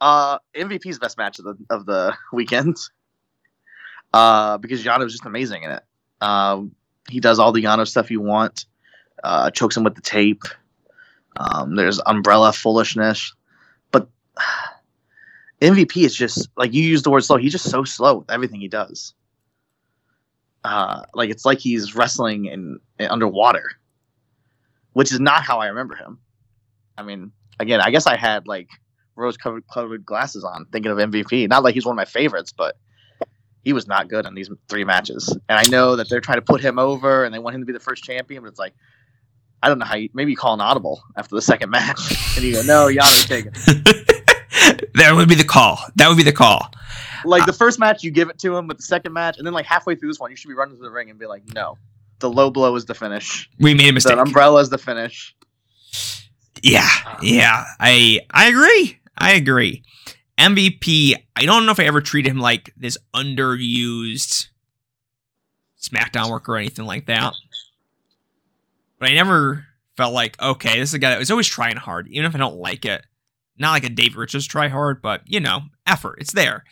uh, 0.00 0.38
MVP's 0.54 0.98
best 0.98 1.18
match 1.18 1.38
of 1.38 1.44
the 1.44 1.56
of 1.70 1.86
the 1.86 2.14
weekend, 2.32 2.76
uh, 4.12 4.58
because 4.58 4.84
Yano 4.84 5.04
was 5.04 5.12
just 5.12 5.26
amazing 5.26 5.64
in 5.64 5.70
it. 5.72 5.82
Um, 6.20 6.74
he 7.08 7.20
does 7.20 7.38
all 7.38 7.52
the 7.52 7.62
Yano 7.62 7.86
stuff 7.86 8.10
you 8.10 8.20
want. 8.20 8.66
Uh, 9.22 9.50
chokes 9.50 9.76
him 9.76 9.84
with 9.84 9.94
the 9.94 10.00
tape. 10.00 10.42
Um, 11.36 11.76
there's 11.76 12.00
umbrella 12.04 12.52
foolishness, 12.52 13.34
but 13.90 14.08
MVP 15.60 15.98
is 15.98 16.14
just 16.14 16.48
like 16.56 16.72
you 16.72 16.82
use 16.82 17.02
the 17.02 17.10
word 17.10 17.24
slow. 17.24 17.36
He's 17.36 17.52
just 17.52 17.70
so 17.70 17.84
slow 17.84 18.18
with 18.18 18.30
everything 18.30 18.60
he 18.60 18.68
does. 18.68 19.14
Uh, 20.64 21.02
like 21.14 21.30
it's 21.30 21.44
like 21.44 21.58
he's 21.58 21.94
wrestling 21.94 22.46
in, 22.46 22.78
in 22.98 23.06
underwater, 23.08 23.72
which 24.92 25.10
is 25.12 25.20
not 25.20 25.42
how 25.42 25.58
I 25.58 25.66
remember 25.66 25.96
him. 25.96 26.18
I 26.96 27.02
mean, 27.02 27.32
again, 27.58 27.80
I 27.80 27.90
guess 27.90 28.06
I 28.06 28.16
had 28.16 28.46
like 28.46 28.68
rose 29.16 29.36
covered 29.36 30.06
glasses 30.06 30.44
on, 30.44 30.66
thinking 30.72 30.92
of 30.92 30.98
MVP. 30.98 31.48
Not 31.48 31.64
like 31.64 31.74
he's 31.74 31.84
one 31.84 31.94
of 31.94 31.96
my 31.96 32.04
favorites, 32.04 32.52
but 32.52 32.76
he 33.64 33.72
was 33.72 33.86
not 33.86 34.08
good 34.08 34.26
in 34.26 34.34
these 34.34 34.50
three 34.68 34.84
matches. 34.84 35.28
And 35.48 35.58
I 35.58 35.64
know 35.70 35.96
that 35.96 36.08
they're 36.08 36.20
trying 36.20 36.38
to 36.38 36.42
put 36.42 36.60
him 36.60 36.78
over, 36.78 37.24
and 37.24 37.34
they 37.34 37.38
want 37.38 37.54
him 37.54 37.62
to 37.62 37.66
be 37.66 37.72
the 37.72 37.80
first 37.80 38.04
champion, 38.04 38.42
but 38.42 38.48
it's 38.48 38.58
like. 38.58 38.74
I 39.64 39.68
don't 39.68 39.78
know 39.78 39.84
how 39.84 39.94
you 39.94 40.08
maybe 40.12 40.32
you 40.32 40.36
call 40.36 40.54
an 40.54 40.60
audible 40.60 41.04
after 41.16 41.36
the 41.36 41.40
second 41.40 41.70
match 41.70 41.96
and 42.36 42.44
you 42.44 42.54
go, 42.54 42.62
no, 42.62 42.88
Yano's 42.88 43.26
taking. 43.26 43.52
it." 44.62 44.92
that 44.94 45.14
would 45.14 45.28
be 45.28 45.34
the 45.34 45.44
call. 45.44 45.78
That 45.96 46.08
would 46.08 46.16
be 46.16 46.22
the 46.22 46.32
call. 46.32 46.70
Like 47.24 47.46
the 47.46 47.52
uh, 47.52 47.56
first 47.56 47.78
match, 47.78 48.02
you 48.02 48.10
give 48.10 48.28
it 48.28 48.38
to 48.40 48.56
him, 48.56 48.66
but 48.66 48.78
the 48.78 48.82
second 48.82 49.12
match, 49.12 49.38
and 49.38 49.46
then 49.46 49.54
like 49.54 49.66
halfway 49.66 49.94
through 49.94 50.08
this 50.08 50.20
one, 50.20 50.30
you 50.30 50.36
should 50.36 50.48
be 50.48 50.54
running 50.54 50.76
to 50.76 50.82
the 50.82 50.90
ring 50.90 51.10
and 51.10 51.18
be 51.18 51.26
like, 51.26 51.42
no, 51.54 51.78
the 52.18 52.30
low 52.30 52.50
blow 52.50 52.74
is 52.76 52.86
the 52.86 52.94
finish. 52.94 53.48
We 53.58 53.74
made 53.74 53.90
a 53.90 53.92
mistake. 53.92 54.16
The 54.16 54.22
umbrella 54.22 54.60
is 54.60 54.70
the 54.70 54.78
finish. 54.78 55.34
Yeah, 56.62 56.88
yeah, 57.20 57.64
I 57.80 58.20
I 58.30 58.48
agree. 58.48 58.98
I 59.16 59.32
agree. 59.32 59.82
MVP. 60.38 61.14
I 61.36 61.44
don't 61.44 61.66
know 61.66 61.72
if 61.72 61.80
I 61.80 61.84
ever 61.84 62.00
treated 62.00 62.30
him 62.30 62.38
like 62.38 62.72
this 62.76 62.96
underused 63.14 64.48
SmackDown 65.80 66.30
worker 66.30 66.54
or 66.54 66.58
anything 66.58 66.86
like 66.86 67.06
that. 67.06 67.34
But 68.98 69.10
I 69.10 69.14
never 69.14 69.66
felt 69.96 70.14
like 70.14 70.40
okay, 70.40 70.78
this 70.78 70.90
is 70.90 70.94
a 70.94 70.98
guy 70.98 71.10
that 71.10 71.18
was 71.18 71.30
always 71.30 71.48
trying 71.48 71.76
hard, 71.76 72.08
even 72.08 72.26
if 72.26 72.34
I 72.34 72.38
don't 72.38 72.56
like 72.56 72.84
it. 72.84 73.04
Not 73.58 73.72
like 73.72 73.84
a 73.84 73.88
Dave 73.88 74.16
Richards 74.16 74.46
try 74.46 74.68
hard, 74.68 75.02
but 75.02 75.22
you 75.26 75.40
know, 75.40 75.62
effort. 75.86 76.18
It's 76.20 76.32
there. 76.32 76.64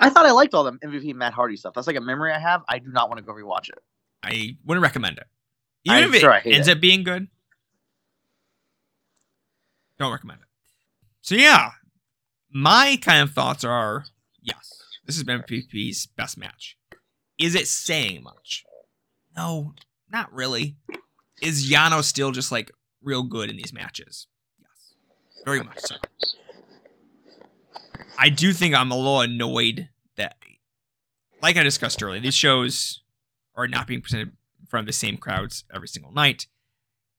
I 0.00 0.10
thought 0.10 0.26
I 0.26 0.32
liked 0.32 0.54
all 0.54 0.64
the 0.64 0.72
MVP 0.72 1.14
Matt 1.14 1.32
Hardy 1.32 1.56
stuff. 1.56 1.74
That's 1.74 1.86
like 1.86 1.96
a 1.96 2.00
memory 2.00 2.32
I 2.32 2.38
have. 2.38 2.62
I 2.68 2.78
do 2.78 2.90
not 2.90 3.08
want 3.08 3.18
to 3.18 3.24
go 3.24 3.32
rewatch 3.32 3.68
it. 3.68 3.78
I 4.22 4.56
wouldn't 4.64 4.82
recommend 4.82 5.18
it. 5.18 5.26
Even 5.84 5.98
I'm 5.98 6.08
if 6.10 6.14
it 6.16 6.20
sure 6.20 6.32
I 6.32 6.40
hate 6.40 6.54
ends 6.54 6.68
it. 6.68 6.76
up 6.76 6.80
being 6.80 7.02
good, 7.02 7.28
don't 9.98 10.12
recommend 10.12 10.40
it. 10.42 10.48
So 11.22 11.34
yeah, 11.34 11.70
my 12.50 12.98
kind 13.00 13.22
of 13.22 13.32
thoughts 13.32 13.64
are 13.64 14.04
yes, 14.40 14.82
this 15.06 15.16
has 15.16 15.24
been 15.24 15.40
MVP's 15.42 16.06
best 16.06 16.36
match. 16.38 16.76
Is 17.38 17.54
it 17.54 17.66
saying 17.66 18.22
much? 18.22 18.64
No, 19.36 19.74
not 20.10 20.32
really. 20.32 20.76
Is 21.40 21.70
Yano 21.70 22.02
still 22.04 22.30
just 22.30 22.52
like 22.52 22.70
real 23.02 23.22
good 23.24 23.50
in 23.50 23.56
these 23.56 23.72
matches? 23.72 24.26
Very 25.44 25.62
much 25.62 25.80
so. 25.80 25.96
I 28.18 28.28
do 28.28 28.52
think 28.52 28.74
I'm 28.74 28.90
a 28.90 28.96
little 28.96 29.20
annoyed 29.20 29.88
that, 30.16 30.36
like 31.40 31.56
I 31.56 31.62
discussed 31.62 32.02
earlier, 32.02 32.20
these 32.20 32.34
shows 32.34 33.02
are 33.56 33.66
not 33.66 33.86
being 33.86 34.00
presented 34.00 34.28
in 34.60 34.66
front 34.66 34.84
of 34.84 34.86
the 34.86 34.92
same 34.92 35.16
crowds 35.16 35.64
every 35.74 35.88
single 35.88 36.12
night. 36.12 36.46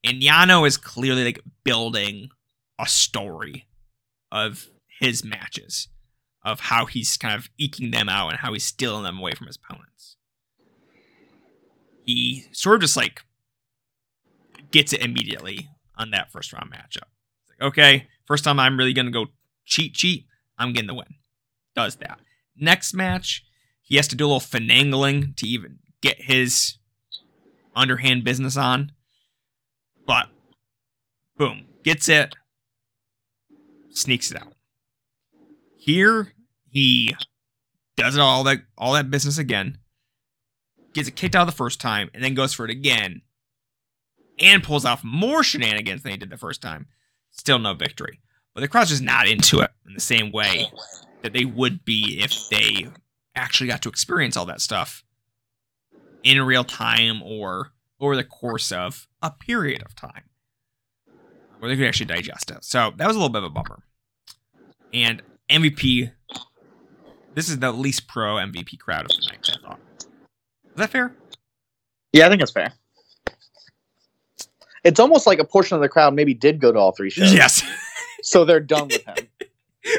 And 0.04 0.22
Yano 0.22 0.66
is 0.68 0.78
clearly 0.78 1.24
like 1.24 1.42
building 1.64 2.30
a 2.80 2.88
story 2.88 3.68
of 4.32 4.68
his 4.88 5.24
matches, 5.24 5.90
of 6.44 6.62
how 6.62 6.86
he's 6.86 7.18
kind 7.18 7.36
of 7.36 7.50
eking 7.58 7.92
them 7.92 8.10
out 8.10 8.30
and 8.30 8.40
how 8.40 8.54
he's 8.54 8.66
stealing 8.66 9.04
them 9.04 9.20
away 9.20 9.34
from 9.34 9.48
his 9.48 9.58
opponents. 9.58 10.18
He 12.06 12.46
sort 12.52 12.76
of 12.76 12.82
just 12.82 12.98
like 12.98 13.22
gets 14.72 14.94
it 14.94 15.02
immediately 15.02 15.70
on 15.96 16.12
that 16.12 16.32
first 16.32 16.52
round 16.52 16.72
matchup. 16.72 17.08
It's 17.42 17.50
like, 17.50 17.62
okay, 17.62 18.08
first 18.26 18.44
time 18.44 18.60
I'm 18.60 18.78
really 18.78 18.94
gonna 18.94 19.12
go 19.12 19.28
cheat 19.66 19.94
cheat, 19.94 20.26
I'm 20.58 20.74
getting 20.74 20.88
the 20.88 20.94
win. 20.94 21.16
Does 21.76 21.96
that. 21.98 22.20
Next 22.56 22.94
match, 22.94 23.44
he 23.82 23.96
has 23.96 24.08
to 24.10 24.16
do 24.16 24.26
a 24.26 24.28
little 24.28 24.40
finagling 24.40 25.36
to 25.38 25.48
even 25.48 25.80
get 26.02 26.22
his 26.22 26.78
underhand 27.76 28.24
business 28.24 28.58
on. 28.58 28.92
But 30.06 30.30
boom, 31.38 31.66
gets 31.84 32.10
it, 32.10 32.36
sneaks 33.90 34.32
it 34.32 34.42
out. 34.42 34.54
Here 35.78 36.34
he 36.70 37.16
does 37.96 38.16
it 38.16 38.22
all 38.22 38.44
that 38.44 38.60
all 38.78 38.94
that 38.94 39.12
business 39.12 39.38
again, 39.38 39.78
gets 40.94 41.08
it 41.08 41.16
kicked 41.16 41.36
out 41.36 41.46
the 41.46 41.52
first 41.52 41.82
time, 41.82 42.10
and 42.14 42.24
then 42.24 42.34
goes 42.34 42.54
for 42.54 42.66
it 42.66 42.72
again, 42.72 43.22
and 44.40 44.64
pulls 44.64 44.86
off 44.86 45.04
more 45.04 45.44
shenanigans 45.44 46.04
than 46.04 46.12
he 46.12 46.18
did 46.18 46.30
the 46.30 46.38
first 46.38 46.62
time. 46.62 46.88
Still 47.34 47.60
no 47.60 47.74
victory. 47.74 48.20
But 48.54 48.62
the 48.62 48.68
crowd's 48.68 48.92
just 48.92 49.02
not 49.02 49.28
into 49.28 49.60
it 49.60 49.72
in 49.86 49.94
the 49.94 50.00
same 50.00 50.32
way 50.32 50.72
that 51.22 51.34
they 51.34 51.44
would 51.46 51.84
be 51.84 52.22
if 52.24 52.50
they 52.50 52.88
actually 53.36 53.68
got 53.68 53.82
to 53.82 53.90
experience 53.90 54.38
all 54.38 54.46
that 54.46 54.62
stuff 54.62 55.04
in 56.24 56.42
real 56.42 56.64
time 56.64 57.22
or 57.22 57.72
over 58.00 58.16
the 58.16 58.24
course 58.24 58.72
of 58.72 59.08
a 59.22 59.32
period 59.32 59.82
of 59.84 59.96
time 59.96 60.24
where 61.60 61.70
they 61.70 61.76
could 61.76 61.88
actually 61.88 62.06
digest 62.06 62.52
it. 62.52 62.64
So 62.64 62.92
that 62.98 63.08
was 63.08 63.16
a 63.16 63.20
little 63.20 63.34
bit 63.34 63.44
of 63.44 63.46
a 63.46 63.50
bummer. 63.50 63.84
And 64.94 65.22
MVP, 65.50 66.12
this 67.34 67.50
is 67.50 67.60
the 67.60 67.72
least 67.72 68.08
pro 68.08 68.36
MVP 68.36 68.78
crowd 68.80 69.06
of 69.06 69.10
the 69.10 69.28
night, 69.30 69.50
I 69.50 69.68
thought. 69.68 69.80
Is 70.00 70.76
that 70.76 70.90
fair? 70.90 71.16
Yeah, 72.12 72.28
I 72.28 72.30
think 72.30 72.42
it's 72.42 72.52
fair. 72.52 72.74
It's 74.84 75.00
almost 75.00 75.26
like 75.26 75.40
a 75.40 75.46
portion 75.46 75.76
of 75.76 75.82
the 75.82 75.90
crowd 75.90 76.14
maybe 76.14 76.34
did 76.34 76.60
go 76.60 76.72
to 76.72 76.80
all 76.80 76.92
three 76.92 77.10
shows. 77.10 77.34
Yes. 77.34 77.64
So 78.22 78.46
they're 78.46 78.60
done 78.60 78.88
with 78.88 79.04
him. 79.06 79.28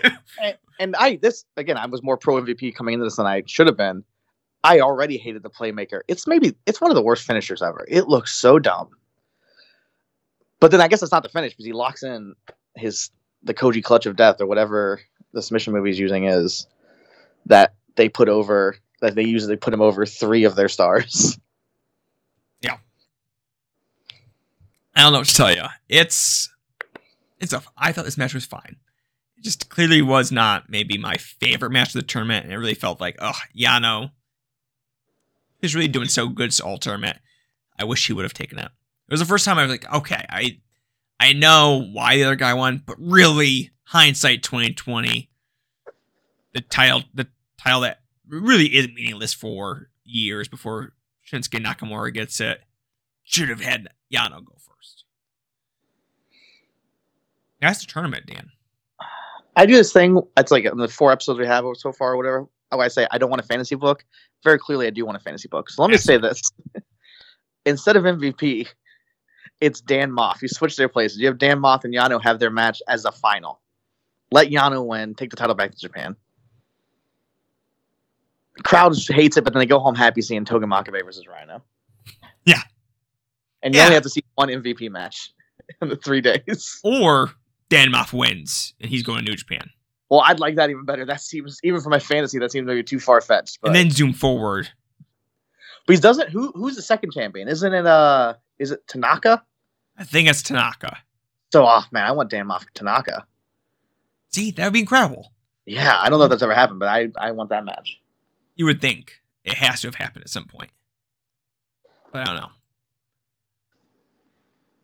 and, 0.42 0.56
and 0.78 0.96
I 0.96 1.16
this 1.16 1.44
again, 1.56 1.76
I 1.76 1.86
was 1.86 2.02
more 2.02 2.16
pro 2.16 2.40
MVP 2.40 2.74
coming 2.74 2.94
into 2.94 3.04
this 3.04 3.16
than 3.16 3.26
I 3.26 3.42
should 3.46 3.66
have 3.66 3.76
been. 3.76 4.04
I 4.62 4.80
already 4.80 5.18
hated 5.18 5.42
the 5.42 5.50
playmaker. 5.50 6.00
It's 6.08 6.26
maybe 6.26 6.54
it's 6.66 6.80
one 6.80 6.90
of 6.90 6.94
the 6.94 7.02
worst 7.02 7.26
finishers 7.26 7.60
ever. 7.60 7.84
It 7.88 8.08
looks 8.08 8.32
so 8.32 8.58
dumb. 8.58 8.88
But 10.60 10.70
then 10.70 10.80
I 10.80 10.88
guess 10.88 11.02
it's 11.02 11.12
not 11.12 11.22
the 11.22 11.28
finish 11.28 11.52
because 11.52 11.66
he 11.66 11.72
locks 11.72 12.02
in 12.02 12.34
his 12.74 13.10
the 13.42 13.52
Koji 13.52 13.84
clutch 13.84 14.06
of 14.06 14.16
death 14.16 14.40
or 14.40 14.46
whatever 14.46 15.00
the 15.32 15.42
submission 15.42 15.74
movie 15.74 15.90
he's 15.90 15.98
using 15.98 16.24
is 16.24 16.66
that 17.46 17.74
they 17.96 18.08
put 18.08 18.28
over 18.28 18.76
that 19.00 19.14
they 19.14 19.24
usually 19.24 19.56
put 19.56 19.74
him 19.74 19.82
over 19.82 20.06
three 20.06 20.44
of 20.44 20.56
their 20.56 20.68
stars. 20.68 21.38
I 24.96 25.02
don't 25.02 25.12
know 25.12 25.18
what 25.18 25.28
to 25.28 25.34
tell 25.34 25.52
you. 25.54 25.64
It's 25.88 26.48
it's 27.40 27.52
a. 27.52 27.62
I 27.76 27.92
thought 27.92 28.04
this 28.04 28.18
match 28.18 28.34
was 28.34 28.44
fine. 28.44 28.76
It 29.36 29.44
just 29.44 29.68
clearly 29.68 30.02
was 30.02 30.30
not 30.30 30.70
maybe 30.70 30.96
my 30.98 31.16
favorite 31.16 31.70
match 31.70 31.88
of 31.88 31.94
the 31.94 32.02
tournament, 32.02 32.44
and 32.44 32.52
it 32.52 32.58
really 32.58 32.74
felt 32.74 33.00
like, 33.00 33.16
oh, 33.18 33.38
Yano 33.56 34.12
is 35.62 35.74
really 35.74 35.88
doing 35.88 36.08
so 36.08 36.28
good 36.28 36.58
all 36.60 36.78
tournament. 36.78 37.18
I 37.78 37.84
wish 37.84 38.06
he 38.06 38.12
would 38.12 38.24
have 38.24 38.34
taken 38.34 38.58
it. 38.58 38.66
It 38.66 39.10
was 39.10 39.20
the 39.20 39.26
first 39.26 39.44
time 39.44 39.58
I 39.58 39.62
was 39.62 39.72
like, 39.72 39.92
okay, 39.92 40.24
I 40.28 40.60
I 41.18 41.32
know 41.32 41.88
why 41.92 42.16
the 42.16 42.24
other 42.24 42.36
guy 42.36 42.54
won, 42.54 42.82
but 42.84 42.96
really, 42.98 43.72
hindsight 43.84 44.42
2020, 44.42 45.30
the 46.52 46.60
title 46.60 47.02
the 47.12 47.26
title 47.58 47.80
that 47.80 48.00
really 48.28 48.66
is 48.66 48.88
meaningless 48.88 49.34
for 49.34 49.88
years 50.04 50.48
before 50.48 50.92
Shinsuke 51.30 51.64
Nakamura 51.64 52.12
gets 52.12 52.40
it, 52.40 52.62
should 53.22 53.48
have 53.48 53.60
had 53.60 53.88
Yano 54.12 54.44
go 54.44 54.54
first. 54.58 55.04
That's 57.64 57.80
the 57.84 57.86
tournament, 57.92 58.26
Dan. 58.26 58.50
I 59.56 59.66
do 59.66 59.74
this 59.74 59.92
thing. 59.92 60.20
It's 60.36 60.50
like 60.50 60.64
in 60.64 60.76
the 60.78 60.88
four 60.88 61.12
episodes 61.12 61.38
we 61.38 61.46
have 61.46 61.64
so 61.76 61.92
far, 61.92 62.12
or 62.12 62.16
whatever. 62.16 62.46
How 62.70 62.80
I 62.80 62.88
say 62.88 63.06
I 63.10 63.18
don't 63.18 63.30
want 63.30 63.40
a 63.40 63.46
fantasy 63.46 63.74
book. 63.76 64.04
Very 64.42 64.58
clearly, 64.58 64.86
I 64.86 64.90
do 64.90 65.04
want 65.06 65.16
a 65.16 65.20
fantasy 65.20 65.48
book. 65.48 65.70
So 65.70 65.82
let 65.82 65.90
me 65.90 65.96
say 65.96 66.16
this: 66.18 66.42
instead 67.66 67.96
of 67.96 68.04
MVP, 68.04 68.66
it's 69.60 69.80
Dan 69.80 70.10
Maff. 70.10 70.42
You 70.42 70.48
switch 70.48 70.76
their 70.76 70.88
places. 70.88 71.18
You 71.18 71.26
have 71.28 71.38
Dan 71.38 71.60
Maff 71.60 71.84
and 71.84 71.94
Yano 71.94 72.22
have 72.22 72.38
their 72.40 72.50
match 72.50 72.82
as 72.88 73.04
a 73.04 73.12
final. 73.12 73.60
Let 74.32 74.48
Yano 74.48 74.84
win. 74.84 75.14
Take 75.14 75.30
the 75.30 75.36
title 75.36 75.54
back 75.54 75.70
to 75.70 75.78
Japan. 75.78 76.16
The 78.56 78.62
crowd 78.62 78.96
hates 79.08 79.36
it, 79.36 79.44
but 79.44 79.52
then 79.52 79.60
they 79.60 79.66
go 79.66 79.78
home 79.78 79.94
happy 79.94 80.22
seeing 80.22 80.44
Togi 80.44 80.66
Makabe 80.66 81.04
versus 81.04 81.26
Rhino. 81.26 81.62
Yeah. 82.44 82.60
And 83.62 83.74
you 83.74 83.78
Yeah. 83.80 83.84
only 83.86 83.94
have 83.94 84.02
to 84.04 84.10
see 84.10 84.24
one 84.34 84.48
MVP 84.48 84.90
match 84.90 85.32
in 85.82 85.88
the 85.88 85.96
three 85.96 86.20
days. 86.20 86.78
Or 86.84 87.30
Dan 87.68 87.92
Maff 87.92 88.12
wins 88.12 88.74
and 88.80 88.90
he's 88.90 89.02
going 89.02 89.24
to 89.24 89.30
New 89.30 89.36
Japan. 89.36 89.70
Well, 90.10 90.20
I'd 90.20 90.38
like 90.40 90.56
that 90.56 90.70
even 90.70 90.84
better. 90.84 91.04
That 91.04 91.20
seems 91.20 91.58
even 91.64 91.80
for 91.80 91.88
my 91.88 91.98
fantasy, 91.98 92.38
that 92.38 92.52
seems 92.52 92.66
maybe 92.66 92.82
too 92.82 93.00
far 93.00 93.20
fetched. 93.20 93.58
And 93.64 93.74
then 93.74 93.90
zoom 93.90 94.12
forward. 94.12 94.68
but 95.86 95.94
he 95.96 96.00
doesn't. 96.00 96.28
Who 96.30 96.52
who's 96.54 96.76
the 96.76 96.82
second 96.82 97.12
champion? 97.12 97.48
Isn't 97.48 97.72
it 97.74 97.86
uh? 97.86 98.34
Is 98.58 98.70
it 98.70 98.86
Tanaka? 98.86 99.42
I 99.98 100.04
think 100.04 100.28
it's 100.28 100.42
Tanaka. 100.42 100.98
So, 101.52 101.64
oh 101.66 101.82
man, 101.90 102.04
I 102.04 102.12
want 102.12 102.30
Dan 102.30 102.46
Maff 102.48 102.64
Tanaka. 102.74 103.26
See, 104.30 104.50
that 104.52 104.64
would 104.64 104.72
be 104.72 104.80
incredible. 104.80 105.32
Yeah, 105.66 105.98
I 106.00 106.10
don't 106.10 106.18
know 106.18 106.26
if 106.26 106.30
that's 106.30 106.42
ever 106.42 106.54
happened, 106.54 106.80
but 106.80 106.88
I 106.88 107.08
I 107.18 107.30
want 107.32 107.50
that 107.50 107.64
match. 107.64 107.98
You 108.56 108.66
would 108.66 108.80
think 108.80 109.20
it 109.44 109.54
has 109.54 109.80
to 109.80 109.88
have 109.88 109.94
happened 109.96 110.24
at 110.24 110.30
some 110.30 110.44
point. 110.46 110.70
But 112.12 112.20
I 112.22 112.24
don't 112.26 112.36
know. 112.36 112.50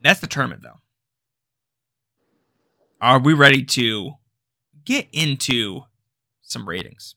That's 0.02 0.20
the 0.20 0.26
tournament, 0.26 0.62
though. 0.62 0.78
Are 3.00 3.18
we 3.18 3.32
ready 3.32 3.64
to 3.64 4.12
get 4.84 5.08
into 5.12 5.82
some 6.42 6.68
ratings? 6.68 7.14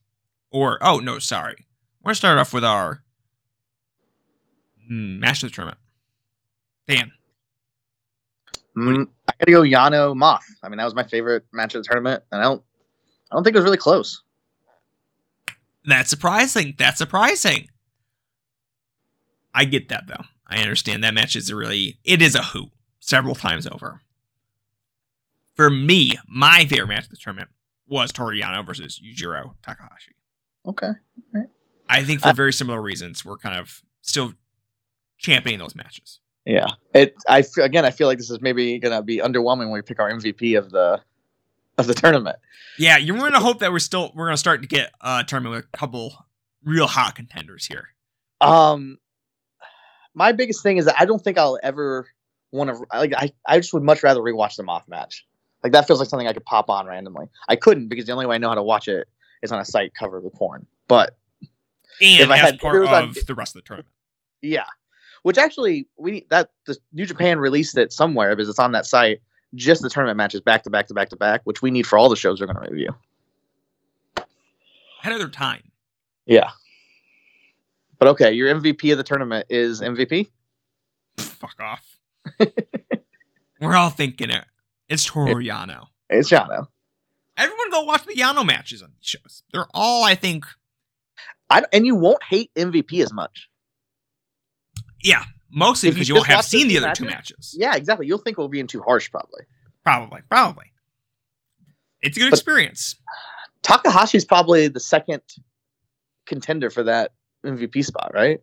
Or, 0.51 0.77
oh, 0.81 0.99
no, 0.99 1.19
sorry. 1.19 1.67
We're 2.01 2.09
going 2.09 2.13
to 2.13 2.17
start 2.17 2.37
off 2.37 2.53
with 2.53 2.63
our 2.63 3.03
mm, 4.89 5.19
match 5.19 5.43
of 5.43 5.49
the 5.49 5.55
tournament. 5.55 5.79
Dan. 6.87 7.11
Mm, 8.77 9.07
I 9.27 9.33
gotta 9.39 9.51
go 9.51 9.61
Yano 9.61 10.15
Maff. 10.15 10.41
I 10.63 10.69
mean, 10.69 10.77
that 10.77 10.85
was 10.85 10.95
my 10.95 11.03
favorite 11.03 11.45
match 11.51 11.75
of 11.75 11.83
the 11.83 11.87
tournament, 11.87 12.23
and 12.31 12.41
I 12.41 12.43
don't 12.43 12.63
I 13.31 13.35
don't 13.35 13.43
think 13.43 13.55
it 13.55 13.59
was 13.59 13.65
really 13.65 13.77
close. 13.77 14.21
That's 15.85 16.09
surprising. 16.09 16.75
That's 16.77 16.97
surprising. 16.97 17.69
I 19.53 19.65
get 19.65 19.89
that 19.89 20.07
though. 20.07 20.23
I 20.47 20.61
understand 20.61 21.03
that 21.03 21.13
match 21.13 21.35
is 21.35 21.49
a 21.49 21.55
really 21.55 21.99
it 22.03 22.21
is 22.21 22.35
a 22.35 22.41
hoot 22.43 22.71
several 22.99 23.35
times 23.35 23.67
over. 23.67 24.01
For 25.55 25.69
me, 25.69 26.17
my 26.27 26.65
favorite 26.65 26.87
match 26.87 27.05
of 27.05 27.09
the 27.09 27.17
tournament 27.17 27.49
was 27.87 28.11
Toru 28.11 28.39
Yano 28.39 28.65
versus 28.65 28.99
Yujiro 29.03 29.53
Takahashi. 29.63 30.15
Okay. 30.65 30.91
Right. 31.33 31.47
I 31.89 32.03
think 32.03 32.21
for 32.21 32.29
Uh, 32.29 32.33
very 32.33 32.53
similar 32.53 32.81
reasons, 32.81 33.23
we're 33.23 33.37
kind 33.37 33.59
of 33.59 33.81
still 34.01 34.33
championing 35.17 35.59
those 35.59 35.75
matches. 35.75 36.19
Yeah. 36.45 36.67
It. 36.93 37.15
I 37.27 37.43
again, 37.61 37.85
I 37.85 37.91
feel 37.91 38.07
like 38.07 38.17
this 38.17 38.29
is 38.29 38.41
maybe 38.41 38.79
gonna 38.79 39.01
be 39.03 39.17
underwhelming 39.17 39.69
when 39.69 39.73
we 39.73 39.81
pick 39.81 39.99
our 39.99 40.09
MVP 40.09 40.57
of 40.57 40.71
the 40.71 41.01
of 41.77 41.87
the 41.87 41.93
tournament. 41.93 42.37
Yeah, 42.77 42.97
you're 42.97 43.17
going 43.17 43.33
to 43.33 43.39
hope 43.39 43.59
that 43.59 43.71
we're 43.71 43.79
still 43.79 44.11
we're 44.15 44.25
going 44.25 44.33
to 44.33 44.39
start 44.39 44.61
to 44.61 44.67
get 44.67 44.91
a 45.01 45.23
tournament 45.23 45.55
with 45.55 45.65
a 45.73 45.77
couple 45.77 46.13
real 46.63 46.87
hot 46.87 47.15
contenders 47.15 47.65
here. 47.65 47.89
Um, 48.41 48.97
my 50.13 50.31
biggest 50.31 50.63
thing 50.63 50.77
is 50.77 50.85
that 50.85 50.95
I 50.99 51.05
don't 51.05 51.23
think 51.23 51.37
I'll 51.37 51.59
ever 51.63 52.07
want 52.51 52.69
to 52.69 52.85
like. 52.97 53.13
I 53.15 53.31
I 53.47 53.59
just 53.59 53.73
would 53.73 53.83
much 53.83 54.03
rather 54.03 54.21
rewatch 54.21 54.55
the 54.55 54.63
Maff 54.63 54.87
match. 54.87 55.25
Like 55.63 55.71
that 55.73 55.87
feels 55.87 55.99
like 55.99 56.09
something 56.09 56.27
I 56.27 56.33
could 56.33 56.45
pop 56.45 56.69
on 56.69 56.87
randomly. 56.87 57.27
I 57.47 57.55
couldn't 57.55 57.87
because 57.87 58.05
the 58.05 58.11
only 58.11 58.25
way 58.25 58.35
I 58.35 58.37
know 58.37 58.49
how 58.49 58.55
to 58.55 58.63
watch 58.63 58.87
it 58.87 59.07
is 59.41 59.51
on 59.51 59.59
a 59.59 59.65
site 59.65 59.93
covered 59.93 60.23
with 60.23 60.33
porn. 60.33 60.65
But 60.87 61.15
And 62.01 62.21
If 62.21 62.29
I 62.29 62.37
had- 62.37 62.59
part 62.59 62.79
was 62.81 62.89
on- 62.89 63.13
the 63.27 63.35
rest 63.35 63.55
of 63.55 63.61
the 63.61 63.67
tournament. 63.67 63.87
yeah, 64.41 64.65
which 65.21 65.37
actually 65.37 65.87
we 65.97 66.25
that 66.29 66.49
the 66.65 66.75
New 66.91 67.05
Japan 67.05 67.39
released 67.39 67.77
it 67.77 67.93
somewhere 67.93 68.35
because 68.35 68.49
it's 68.49 68.59
on 68.59 68.71
that 68.73 68.85
site. 68.85 69.21
Just 69.55 69.83
the 69.83 69.89
tournament 69.89 70.17
matches 70.17 70.41
back 70.41 70.63
to 70.63 70.69
back 70.71 70.87
to 70.87 70.93
back 70.95 71.09
to 71.09 71.15
back, 71.15 71.41
which 71.43 71.61
we 71.61 71.69
need 71.71 71.85
for 71.85 71.97
all 71.99 72.09
the 72.09 72.15
shows 72.15 72.41
we're 72.41 72.47
going 72.47 72.65
to 72.65 72.71
review. 72.71 72.95
Ahead 75.01 75.13
of 75.13 75.19
their 75.19 75.29
time. 75.29 75.61
Yeah. 76.25 76.49
But 77.99 78.07
okay, 78.09 78.31
your 78.33 78.49
MVP 78.53 78.91
of 78.91 78.97
the 78.97 79.03
tournament 79.03 79.45
is 79.49 79.81
MVP. 79.81 80.29
Fuck 81.17 81.55
off. 81.59 81.99
We're 83.61 83.75
all 83.75 83.89
thinking 83.91 84.29
it. 84.29 84.43
It's 84.89 85.05
Toru 85.05 85.35
Yano. 85.35 85.87
It's 86.09 86.29
Yano. 86.29 86.67
Everyone 87.37 87.71
go 87.71 87.83
watch 87.83 88.05
the 88.05 88.13
Yano 88.13 88.45
matches 88.45 88.81
on 88.83 88.89
these 88.91 89.07
shows. 89.07 89.43
They're 89.51 89.65
all, 89.73 90.03
I 90.03 90.15
think, 90.15 90.45
I, 91.49 91.63
and 91.73 91.85
you 91.85 91.95
won't 91.95 92.21
hate 92.23 92.51
MVP 92.55 93.01
as 93.01 93.11
much. 93.11 93.49
yeah, 95.03 95.23
mostly 95.51 95.89
If 95.89 95.95
because 95.95 96.09
you 96.09 96.15
won't 96.15 96.27
have 96.27 96.45
seen 96.45 96.67
the 96.67 96.77
the 96.77 96.85
other 96.85 96.95
two 96.95 97.05
matches- 97.05 97.31
matches. 97.37 97.55
Yeah, 97.57 97.75
exactly. 97.75 98.07
You'll 98.07 98.19
think 98.19 98.37
we're 98.37 98.47
being 98.47 98.67
too 98.67 98.81
harsh, 98.81 99.09
probably. 99.09 99.41
Probably, 99.83 100.21
probably. 100.29 100.65
It's 102.01 102.17
a 102.17 102.19
good 102.19 102.29
But- 102.31 102.39
experience. 102.39 102.95
Takahashi's 103.63 104.25
probably 104.25 104.67
the 104.67 104.79
second 104.81 105.21
contender 106.25 106.69
for 106.69 106.83
that 106.83 107.11
MVP 107.45 107.83
spot, 107.85 108.11
right? 108.13 108.39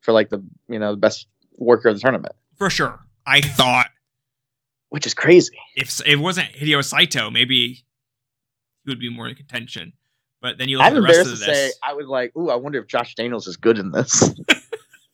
For 0.00 0.12
like 0.12 0.30
the 0.30 0.42
you 0.68 0.78
know 0.78 0.92
the 0.92 0.96
best 0.96 1.28
worker 1.56 1.88
of 1.90 1.94
the 1.94 2.00
tournament, 2.00 2.34
For 2.56 2.70
sure. 2.70 2.98
I 3.26 3.40
thought 3.42 3.88
which 4.92 5.06
is 5.06 5.14
crazy. 5.14 5.56
if, 5.74 6.00
if 6.00 6.06
it 6.06 6.16
wasn't 6.16 6.52
Hideo 6.52 6.84
Saito, 6.84 7.30
maybe 7.30 7.82
he 8.84 8.90
would 8.90 9.00
be 9.00 9.08
more 9.08 9.26
in 9.26 9.34
contention. 9.34 9.94
But 10.42 10.58
then 10.58 10.68
you 10.68 10.76
look 10.76 10.86
I'm 10.86 10.92
at 10.92 10.96
the 10.96 11.02
rest 11.02 11.20
of 11.20 11.24
to 11.26 11.30
this. 11.30 11.44
say 11.44 11.72
I 11.82 11.94
was 11.94 12.06
like, 12.08 12.36
ooh, 12.36 12.50
I 12.50 12.56
wonder 12.56 12.78
if 12.78 12.88
Josh 12.88 13.14
Daniels 13.14 13.46
is 13.46 13.56
good 13.56 13.78
in 13.78 13.90
this. 13.90 14.34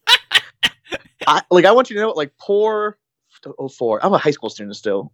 I, 1.29 1.43
like, 1.51 1.65
I 1.65 1.71
want 1.71 1.91
you 1.91 1.97
to 1.97 2.03
know, 2.03 2.11
like, 2.11 2.33
poor 2.41 2.99
04. 3.71 4.05
I'm 4.05 4.13
a 4.13 4.19
high 4.19 4.33
school 4.33 4.51
student 4.51 4.75
still. 4.75 5.13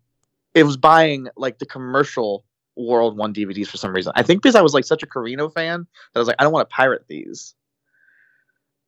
It 0.55 0.63
was 0.63 0.79
buying 0.79 1.29
like 1.37 1.59
the 1.59 1.67
commercial 1.67 2.47
World 2.75 3.19
One 3.19 3.35
DVDs 3.35 3.67
for 3.67 3.77
some 3.77 3.93
reason. 3.93 4.13
I 4.15 4.23
think 4.23 4.43
because 4.43 4.55
I 4.55 4.63
was 4.63 4.73
like 4.73 4.85
such 4.85 5.03
a 5.03 5.07
Corino 5.07 5.53
fan 5.53 5.81
that 6.13 6.19
I 6.19 6.21
was 6.21 6.29
like, 6.29 6.37
I 6.39 6.45
don't 6.45 6.55
want 6.55 6.71
to 6.71 6.75
pirate 6.75 7.05
these. 7.07 7.55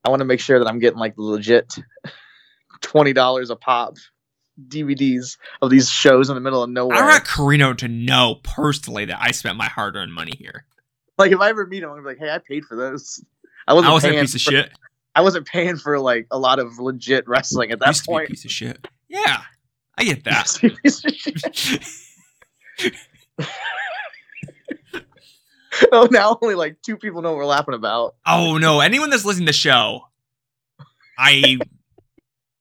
I 0.04 0.08
want 0.08 0.20
to 0.20 0.24
make 0.24 0.40
sure 0.40 0.58
that 0.58 0.68
I'm 0.68 0.78
getting 0.78 0.98
like 0.98 1.16
the 1.16 1.22
legit 1.22 1.76
twenty 2.80 3.12
dollars 3.12 3.50
a 3.50 3.56
pop 3.56 3.96
DVDs 4.68 5.36
of 5.60 5.70
these 5.70 5.90
shows 5.90 6.28
in 6.28 6.34
the 6.34 6.40
middle 6.40 6.62
of 6.62 6.70
nowhere. 6.70 6.96
I 6.96 7.06
want 7.06 7.24
Corino 7.24 7.76
to 7.78 7.88
know 7.88 8.36
personally 8.42 9.04
that 9.06 9.18
I 9.20 9.32
spent 9.32 9.56
my 9.56 9.66
hard 9.66 9.96
earned 9.96 10.12
money 10.12 10.32
here. 10.38 10.64
Like 11.18 11.32
if 11.32 11.40
I 11.40 11.48
ever 11.48 11.66
meet 11.66 11.82
him, 11.82 11.90
I'm 11.90 11.96
gonna 11.96 12.02
be 12.02 12.08
like, 12.10 12.18
hey, 12.18 12.30
I 12.30 12.38
paid 12.38 12.64
for 12.64 12.76
those. 12.76 13.22
I 13.66 13.72
I 13.72 13.74
wasn't 13.74 13.92
wasn't 13.92 14.10
a 14.10 14.14
paying 14.14 14.24
piece 14.24 14.34
of 14.34 14.42
for, 14.42 14.50
shit. 14.50 14.70
I 15.14 15.20
wasn't 15.22 15.46
paying 15.46 15.76
for 15.76 15.98
like 15.98 16.26
a 16.30 16.38
lot 16.38 16.58
of 16.58 16.78
legit 16.78 17.26
wrestling 17.26 17.70
at 17.70 17.80
that 17.80 17.88
used 17.88 18.04
to 18.04 18.08
be 18.08 18.12
a 18.12 18.16
point. 18.16 18.28
piece 18.28 18.44
of 18.44 18.50
shit. 18.50 18.88
Yeah, 19.08 19.40
I 19.96 20.04
get 20.04 20.24
that. 20.24 20.46
Piece 20.82 21.04
of 21.04 21.12
oh, 25.92 26.08
now 26.10 26.38
only 26.42 26.54
like 26.54 26.80
two 26.82 26.96
people 26.96 27.22
know 27.22 27.30
what 27.30 27.38
we're 27.38 27.46
laughing 27.46 27.74
about. 27.74 28.16
oh 28.26 28.58
no! 28.58 28.80
Anyone 28.80 29.10
that's 29.10 29.24
listening 29.24 29.46
to 29.46 29.50
the 29.50 29.56
show, 29.56 30.02
I 31.18 31.58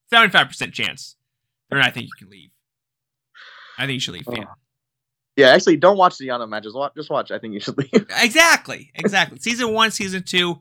seventy 0.09 0.31
five 0.31 0.47
percent 0.47 0.73
chance. 0.73 1.14
Or 1.71 1.79
I 1.79 1.89
think 1.91 2.05
you 2.07 2.13
can 2.17 2.29
leave. 2.29 2.51
I 3.77 3.83
think 3.85 3.93
you 3.95 3.99
should 3.99 4.13
leave. 4.13 4.27
Uh, 4.27 4.31
fan. 4.31 4.45
Oh. 4.47 4.53
Yeah, 5.35 5.47
actually, 5.49 5.77
don't 5.77 5.97
watch 5.97 6.17
the 6.17 6.27
Yano 6.27 6.47
matches. 6.47 6.73
Watch, 6.73 6.93
just 6.95 7.09
watch. 7.09 7.29
I 7.31 7.39
think 7.39 7.53
you 7.53 7.59
should 7.59 7.77
leave. 7.77 7.89
Exactly, 8.21 8.91
exactly. 8.95 9.39
season 9.39 9.73
one, 9.73 9.91
season 9.91 10.23
two, 10.23 10.59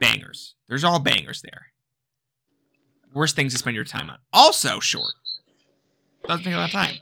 bangers. 0.00 0.54
There's 0.68 0.84
all 0.84 0.98
bangers 0.98 1.42
there. 1.42 1.66
Worst 3.12 3.36
things 3.36 3.52
to 3.52 3.58
spend 3.58 3.76
your 3.76 3.84
time 3.84 4.08
on. 4.08 4.18
Also 4.32 4.80
short. 4.80 5.12
Doesn't 6.26 6.44
take 6.44 6.54
a 6.54 6.56
lot 6.56 6.66
of 6.66 6.72
time. 6.72 6.96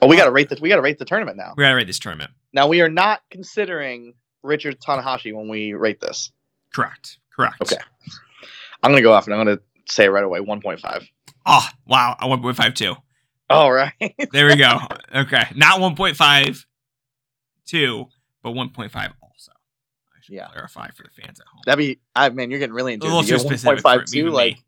Oh, 0.00 0.06
we 0.06 0.16
gotta 0.16 0.30
rate 0.30 0.48
the 0.48 0.58
we 0.60 0.68
gotta 0.68 0.82
rate 0.82 0.98
the 0.98 1.04
tournament 1.04 1.36
now. 1.36 1.54
We 1.56 1.64
gotta 1.64 1.74
rate 1.76 1.86
this 1.86 1.98
tournament. 1.98 2.30
Now 2.52 2.68
we 2.68 2.80
are 2.80 2.88
not 2.88 3.20
considering 3.30 4.14
Richard 4.42 4.80
Tanahashi 4.80 5.34
when 5.34 5.48
we 5.48 5.74
rate 5.74 6.00
this. 6.00 6.32
Correct. 6.74 7.18
Correct. 7.34 7.60
Okay. 7.62 7.76
I'm 8.82 8.90
gonna 8.90 9.02
go 9.02 9.12
off 9.12 9.26
and 9.26 9.34
I'm 9.34 9.44
gonna 9.44 9.58
say 9.88 10.08
right 10.08 10.24
away 10.24 10.40
1.5. 10.40 11.06
Oh 11.46 11.66
wow, 11.86 12.16
a 12.20 12.28
one 12.28 12.40
point 12.42 12.56
five 12.56 12.74
two. 12.74 12.94
All 13.50 13.72
right. 13.72 13.92
There 14.32 14.46
we 14.46 14.56
go. 14.56 14.78
Okay, 15.14 15.44
not 15.54 15.80
one 15.80 15.94
point 15.96 16.16
five. 16.16 16.64
two, 17.66 18.06
but 18.42 18.50
1.5 18.50 19.12
also. 19.22 19.52
I 19.52 20.20
should 20.22 20.34
Yeah. 20.34 20.48
clarify 20.48 20.88
for 20.90 21.02
the 21.04 21.10
fans 21.10 21.38
at 21.40 21.46
home. 21.46 21.62
That'd 21.66 21.78
be. 21.78 22.00
I 22.14 22.28
man, 22.30 22.50
you're 22.50 22.58
getting 22.60 22.74
really 22.74 22.94
into 22.94 23.06
it. 23.06 23.28
You're 23.28 23.38
specific 23.38 23.80
for 23.80 23.98
1.52. 23.98 24.30
Like, 24.32 24.54
me. 24.56 24.62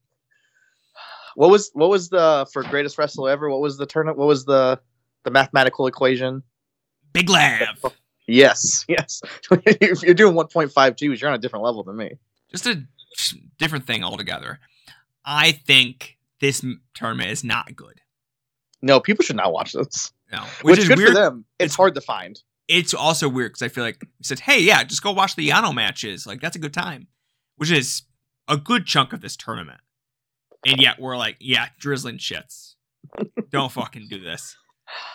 what 1.34 1.50
was 1.50 1.70
what 1.74 1.88
was 1.90 2.08
the 2.08 2.46
for 2.52 2.62
greatest 2.62 2.98
wrestler 2.98 3.30
ever? 3.30 3.48
What 3.50 3.60
was 3.60 3.76
the 3.78 3.86
tournament? 3.86 4.18
What 4.18 4.28
was 4.28 4.44
the 4.44 4.80
the 5.24 5.30
mathematical 5.30 5.86
equation? 5.86 6.42
Big 7.12 7.28
Lav. 7.30 7.84
Yes, 8.26 8.84
yes. 8.88 9.20
if 9.50 10.02
you're 10.02 10.14
doing 10.14 10.34
1.52, 10.34 11.20
you're 11.20 11.28
on 11.28 11.34
a 11.34 11.38
different 11.38 11.64
level 11.64 11.82
than 11.84 11.96
me. 11.96 12.12
Just 12.50 12.66
a 12.66 12.82
different 13.58 13.86
thing 13.86 14.02
altogether. 14.02 14.58
I 15.24 15.52
think 15.52 16.16
this 16.44 16.64
tournament 16.94 17.30
is 17.30 17.42
not 17.44 17.74
good. 17.74 18.00
No, 18.82 19.00
people 19.00 19.24
should 19.24 19.36
not 19.36 19.52
watch 19.52 19.72
this. 19.72 20.12
No, 20.30 20.40
Which, 20.62 20.72
which, 20.72 20.78
is 20.80 20.88
good 20.88 20.98
weird. 20.98 21.08
for 21.10 21.14
them. 21.14 21.44
It's, 21.58 21.72
It's- 21.72 21.76
hard 21.76 21.94
to 21.94 22.00
find. 22.00 22.38
It's 22.66 22.94
also 22.94 23.28
weird 23.28 23.52
because 23.52 23.62
I 23.62 23.68
feel 23.68 23.84
like 23.84 23.98
we 24.02 24.08
said, 24.24 24.40
"Hey, 24.40 24.58
yeah, 24.60 24.82
just 24.84 25.02
go 25.02 25.12
watch 25.12 25.36
the 25.36 25.46
Yano 25.48 25.74
matches. 25.74 26.26
Like 26.26 26.40
that's 26.40 26.56
a 26.56 26.58
good 26.58 26.72
time," 26.72 27.08
which 27.56 27.70
is 27.70 28.02
a 28.48 28.56
good 28.56 28.86
chunk 28.86 29.12
of 29.12 29.20
this 29.20 29.36
tournament. 29.36 29.80
And 30.66 30.80
yet 30.80 30.98
we're 30.98 31.18
like, 31.18 31.36
"Yeah, 31.40 31.68
drizzling 31.78 32.16
shits. 32.18 32.74
Don't 33.50 33.70
fucking 33.70 34.08
do 34.08 34.18
this." 34.18 34.56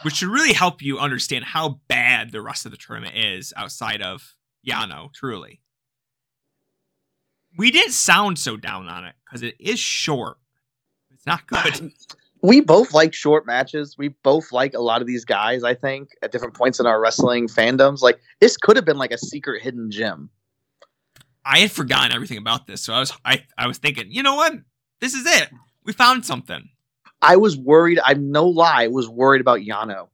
Which 0.04 0.16
should 0.18 0.28
really 0.30 0.54
help 0.54 0.82
you 0.84 1.00
understand 1.00 1.44
how 1.46 1.80
bad 1.88 2.32
the 2.32 2.42
rest 2.42 2.66
of 2.66 2.72
the 2.72 2.78
tournament 2.78 3.16
is 3.18 3.52
outside 3.58 4.02
of 4.04 4.36
Yano. 4.68 5.12
Truly, 5.14 5.60
we 7.58 7.72
didn't 7.72 7.94
sound 7.94 8.38
so 8.38 8.58
down 8.58 8.88
on 8.88 9.06
it 9.06 9.16
because 9.26 9.42
it 9.42 9.56
is 9.60 9.80
short. 9.80 10.38
It's 11.20 11.26
not 11.26 11.46
good. 11.48 11.92
We 12.42 12.62
both 12.62 12.94
like 12.94 13.14
short 13.14 13.46
matches. 13.46 13.98
We 13.98 14.10
both 14.24 14.54
like 14.54 14.74
a 14.74 14.80
lot 14.80 15.02
of 15.02 15.08
these 15.08 15.26
guys, 15.26 15.64
I 15.66 15.74
think, 15.74 16.12
at 16.22 16.32
different 16.32 16.54
points 16.54 16.80
in 16.80 16.86
our 16.86 17.02
wrestling 17.02 17.50
fandoms. 17.50 18.02
Like 18.02 18.20
this 18.40 18.56
could 18.56 18.78
have 18.78 18.86
been 18.86 18.98
like 18.98 19.12
a 19.12 19.18
secret 19.18 19.62
hidden 19.62 19.92
gem. 19.92 20.30
I 21.44 21.60
had 21.60 21.72
forgotten 21.72 22.14
everything 22.14 22.38
about 22.38 22.68
this, 22.68 22.82
so 22.82 22.94
I 22.94 23.00
was 23.00 23.14
I, 23.26 23.44
I 23.58 23.68
was 23.68 23.78
thinking, 23.78 24.06
you 24.10 24.24
know 24.24 24.36
what? 24.36 24.54
This 25.02 25.14
is 25.14 25.26
it. 25.26 25.50
We 25.84 25.92
found 25.92 26.26
something. 26.26 26.70
I 27.22 27.36
was 27.36 27.58
worried, 27.58 28.00
I'm 28.04 28.32
no 28.32 28.48
lie, 28.48 28.88
was 28.88 29.10
worried 29.10 29.42
about 29.42 29.60
Yano 29.60 30.08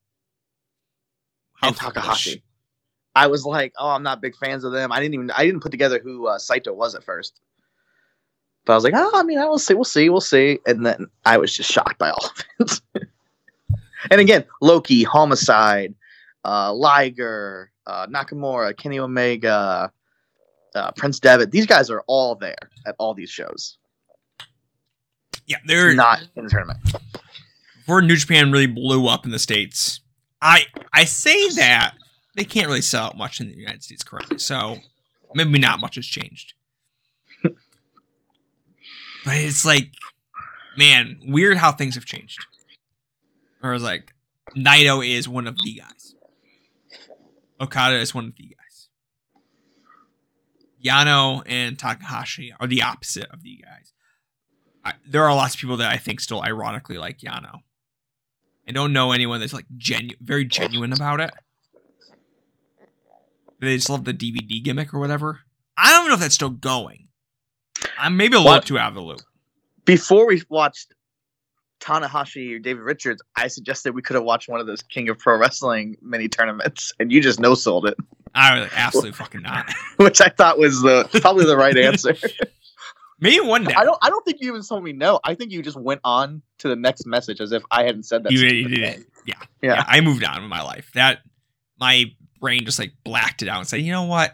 How 1.54 1.68
and 1.68 1.76
Takahashi. 1.76 2.44
I 3.16 3.28
was 3.28 3.46
like, 3.46 3.74
oh, 3.78 3.90
I'm 3.90 4.04
not 4.04 4.22
big 4.22 4.36
fans 4.36 4.64
of 4.64 4.72
them. 4.72 4.92
I 4.92 5.00
didn't 5.00 5.14
even 5.14 5.30
I 5.32 5.46
didn't 5.46 5.62
put 5.62 5.72
together 5.72 6.00
who 6.04 6.28
uh, 6.28 6.40
Saito 6.40 6.74
was 6.74 6.96
at 6.96 7.04
first. 7.04 7.40
But 8.66 8.74
I 8.74 8.76
was 8.76 8.84
like, 8.84 8.94
oh, 8.96 9.12
I 9.14 9.24
mean, 9.24 9.38
I 9.38 9.46
will 9.46 9.60
see, 9.60 9.76
we'll 9.76 9.84
see, 9.84 10.10
we'll 10.10 10.22
see. 10.22 10.60
And 10.66 10.86
then 10.86 11.08
I 11.26 11.38
was 11.38 11.56
just 11.56 11.72
shocked 11.72 12.00
by 12.00 12.10
all 12.10 12.32
of 12.60 12.82
it. 12.96 13.12
and 14.12 14.20
again, 14.20 14.44
Low 14.62 14.82
Ki, 14.82 15.04
Homicide, 15.04 15.94
uh, 16.44 16.74
Liger, 16.74 17.72
uh, 17.86 18.08
Nakamura, 18.08 18.76
Kenny 18.76 19.00
Omega, 19.00 19.92
uh, 20.74 20.92
Prince 20.94 21.20
Devitt. 21.20 21.52
These 21.52 21.68
guys 21.68 21.90
are 21.90 22.04
all 22.08 22.36
there 22.36 22.58
at 22.88 22.96
all 22.98 23.14
these 23.14 23.30
shows. 23.30 23.78
Yeah, 25.48 25.58
they're 25.68 25.94
not 25.94 26.28
in 26.36 26.46
the 26.46 26.50
tournament. 26.50 26.80
before 27.78 28.02
New 28.02 28.16
Japan 28.16 28.52
really 28.52 28.66
blew 28.66 29.08
up 29.08 29.26
in 29.26 29.32
the 29.32 29.40
states. 29.40 30.00
I 30.42 30.64
I 30.92 31.06
say 31.06 31.50
that 31.50 31.94
they 32.36 32.44
can't 32.44 32.68
really 32.68 32.82
sell 32.82 33.06
out 33.06 33.18
much 33.18 33.40
in 33.40 33.48
the 33.48 33.56
United 33.56 33.84
States 33.84 34.04
currently, 34.04 34.40
so 34.40 34.78
maybe 35.36 35.60
not 35.60 35.80
much 35.80 35.96
has 35.96 36.06
changed. 36.06 36.54
But 39.26 39.36
it's 39.36 39.66
like, 39.66 39.92
man, 40.78 41.20
weird 41.26 41.58
how 41.58 41.72
things 41.72 41.96
have 41.96 42.06
changed. 42.06 42.46
Or 43.62 43.74
it's 43.74 43.84
like, 43.84 44.14
Naito 44.56 45.06
is 45.06 45.28
one 45.28 45.48
of 45.48 45.58
the 45.64 45.74
guys. 45.74 46.16
Okada 47.60 47.98
is 47.98 48.14
one 48.14 48.26
of 48.26 48.36
the 48.36 48.44
guys. 48.44 48.90
Yano 50.84 51.42
and 51.48 51.80
Takahashi 51.80 52.54
are 52.60 52.68
the 52.68 52.84
opposite 52.84 53.28
of 53.32 53.42
the 53.42 53.62
guys. 53.64 53.94
I, 54.84 54.94
there 55.08 55.24
are 55.24 55.34
lots 55.34 55.56
of 55.56 55.62
people 55.62 55.78
that 55.78 55.92
I 55.92 55.98
think 55.98 56.20
still 56.20 56.44
ironically 56.44 56.98
like 57.00 57.20
Yano. 57.20 57.62
I 58.68 58.72
don't 58.72 58.94
know 58.94 59.12
anyone 59.12 59.40
that's 59.40 59.54
like 59.54 59.66
genu- 59.78 60.16
very 60.22 60.46
genuine 60.46 60.94
about 60.94 61.22
it. 61.22 61.32
They 63.60 63.76
just 63.76 63.90
love 63.90 64.04
the 64.04 64.14
DVD 64.14 64.64
gimmick 64.64 64.94
or 64.94 65.00
whatever. 65.00 65.40
I 65.78 65.92
don't 65.92 66.08
know 66.08 66.14
if 66.16 66.20
that's 66.20 66.36
still 66.36 66.50
going. 66.50 67.05
I'm 67.98 68.18
maybe 68.18 68.36
a 68.36 68.40
little 68.40 68.54
What? 68.54 68.66
too 68.66 68.78
out 68.78 68.90
of 68.90 68.96
the 68.96 69.02
loop. 69.02 69.22
Before 69.86 70.28
we 70.28 70.42
watched 70.50 70.94
Tanahashi 71.80 72.56
or 72.56 72.60
David 72.60 72.82
Richards, 72.82 73.22
I 73.36 73.48
suggested 73.48 73.94
we 73.94 74.02
could 74.02 74.16
have 74.16 74.24
watched 74.24 74.50
one 74.50 74.60
of 74.60 74.68
those 74.68 74.82
King 74.82 75.10
of 75.10 75.20
Pro 75.20 75.38
Wrestling 75.38 75.98
mini 76.02 76.28
tournaments, 76.28 76.92
and 77.00 77.12
you 77.12 77.22
just 77.22 77.40
no 77.40 77.54
sold 77.54 77.86
it, 77.88 77.96
I 78.36 78.56
was 78.56 78.64
like, 78.64 78.78
absolutely 78.78 79.12
fucking 79.14 79.42
not. 79.42 79.72
which 79.98 80.22
I 80.22 80.28
thought 80.28 80.58
was 80.60 80.82
the 80.82 81.08
probably 81.22 81.46
the 81.46 81.58
right 81.58 81.78
answer. 81.78 82.16
Maybe 83.20 83.40
one 83.40 83.64
day. 83.64 83.74
I 83.74 83.86
don't. 83.86 83.98
I 84.02 84.10
don't 84.10 84.26
think 84.26 84.42
you 84.42 84.50
even 84.50 84.62
told 84.62 84.84
me 84.84 84.92
no. 84.92 85.22
I 85.24 85.36
think 85.36 85.52
you 85.52 85.62
just 85.62 85.78
went 85.78 86.02
on 86.04 86.42
to 86.60 86.68
the 86.68 86.76
next 86.76 87.06
message 87.06 87.40
as 87.40 87.54
if 87.54 87.64
I 87.72 87.84
hadn't 87.84 88.04
said 88.04 88.24
that. 88.24 88.34
You- 88.34 88.40
you. 88.42 88.68
Yeah. 88.68 88.96
Yeah. 89.26 89.36
yeah. 89.62 89.84
I 89.88 90.02
moved 90.02 90.24
on 90.26 90.42
with 90.42 90.50
my 90.50 90.62
life. 90.62 90.92
That 90.96 91.20
my 91.80 92.06
brain 92.42 92.66
just 92.66 92.78
like 92.78 92.92
blacked 93.06 93.42
it 93.42 93.48
out 93.48 93.60
and 93.60 93.68
said, 93.68 93.82
you 93.82 93.92
know 93.92 94.04
what? 94.04 94.34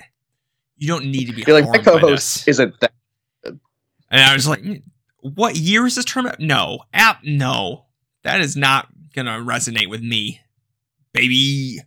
You 0.78 0.88
don't 0.88 1.06
need 1.06 1.26
to 1.26 1.34
be 1.34 1.44
You're 1.46 1.62
like 1.62 1.70
my 1.70 1.78
co-host 1.78 2.48
isn't 2.48 2.80
that. 2.80 2.92
And 4.12 4.22
I 4.22 4.34
was 4.34 4.48
like, 4.48 4.62
"Mm, 4.62 4.84
what 5.22 5.56
year 5.56 5.86
is 5.88 5.96
this 5.96 6.06
tournament? 6.06 6.40
No. 6.40 6.80
App 6.94 7.24
no. 7.24 7.86
That 8.24 8.42
is 8.42 8.56
not 8.56 8.88
gonna 9.16 9.40
resonate 9.40 9.90
with 9.90 10.02
me. 10.02 10.42
Baby. 11.14 11.80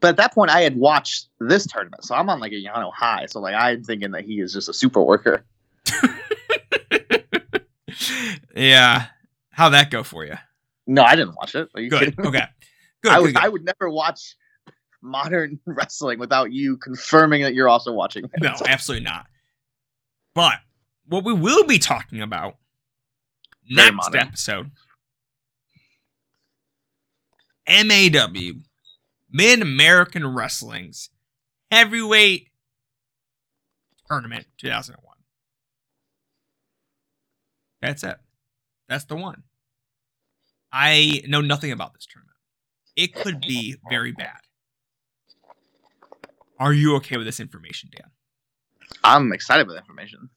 But 0.00 0.08
at 0.08 0.16
that 0.18 0.34
point, 0.34 0.50
I 0.50 0.60
had 0.60 0.76
watched 0.76 1.28
this 1.40 1.66
tournament, 1.66 2.04
so 2.04 2.14
I'm 2.14 2.28
on 2.28 2.38
like 2.40 2.52
a 2.52 2.56
Yano 2.62 2.92
high. 2.92 3.26
So 3.26 3.40
like 3.40 3.54
I'm 3.54 3.82
thinking 3.82 4.10
that 4.10 4.24
he 4.24 4.40
is 4.40 4.52
just 4.52 4.68
a 4.68 4.74
super 4.74 5.02
worker. 5.02 5.44
yeah. 8.54 9.06
How'd 9.50 9.72
that 9.72 9.90
go 9.90 10.02
for 10.02 10.24
you? 10.24 10.34
No, 10.86 11.02
I 11.02 11.16
didn't 11.16 11.36
watch 11.36 11.54
it. 11.54 11.70
Good. 11.72 12.18
Okay. 12.18 12.44
Good. 13.02 13.12
I 13.12 13.16
good, 13.16 13.22
would. 13.22 13.34
good. 13.34 13.44
I 13.44 13.48
would 13.48 13.64
never 13.64 13.90
watch 13.90 14.34
modern 15.02 15.60
wrestling 15.66 16.18
without 16.18 16.52
you 16.52 16.78
confirming 16.78 17.42
that 17.42 17.52
you're 17.54 17.68
also 17.68 17.92
watching. 17.92 18.24
it. 18.24 18.30
No, 18.40 18.54
absolutely 18.66 19.04
not. 19.04 19.26
But 20.34 20.58
what 21.06 21.24
we 21.24 21.32
will 21.32 21.64
be 21.64 21.78
talking 21.78 22.20
about 22.20 22.56
Very 23.68 23.90
next 23.92 23.96
modern. 23.96 24.20
episode 24.20 24.70
MAW 27.68 28.52
Mid 29.30 29.62
American 29.62 30.26
Wrestling's 30.26 31.10
Heavyweight 31.70 32.48
Tournament 34.08 34.46
2001. 34.58 35.02
That's 37.80 38.02
it. 38.02 38.16
That's 38.88 39.04
the 39.04 39.16
one. 39.16 39.42
I 40.72 41.22
know 41.26 41.40
nothing 41.40 41.72
about 41.72 41.94
this 41.94 42.06
tournament. 42.06 42.36
It 42.96 43.14
could 43.14 43.40
be 43.40 43.76
very 43.88 44.12
bad. 44.12 44.38
Are 46.58 46.72
you 46.72 46.96
okay 46.96 47.16
with 47.16 47.26
this 47.26 47.40
information, 47.40 47.90
Dan? 47.92 48.10
I'm 49.02 49.32
excited 49.32 49.66
with 49.66 49.76
the 49.76 49.80
information. 49.80 50.30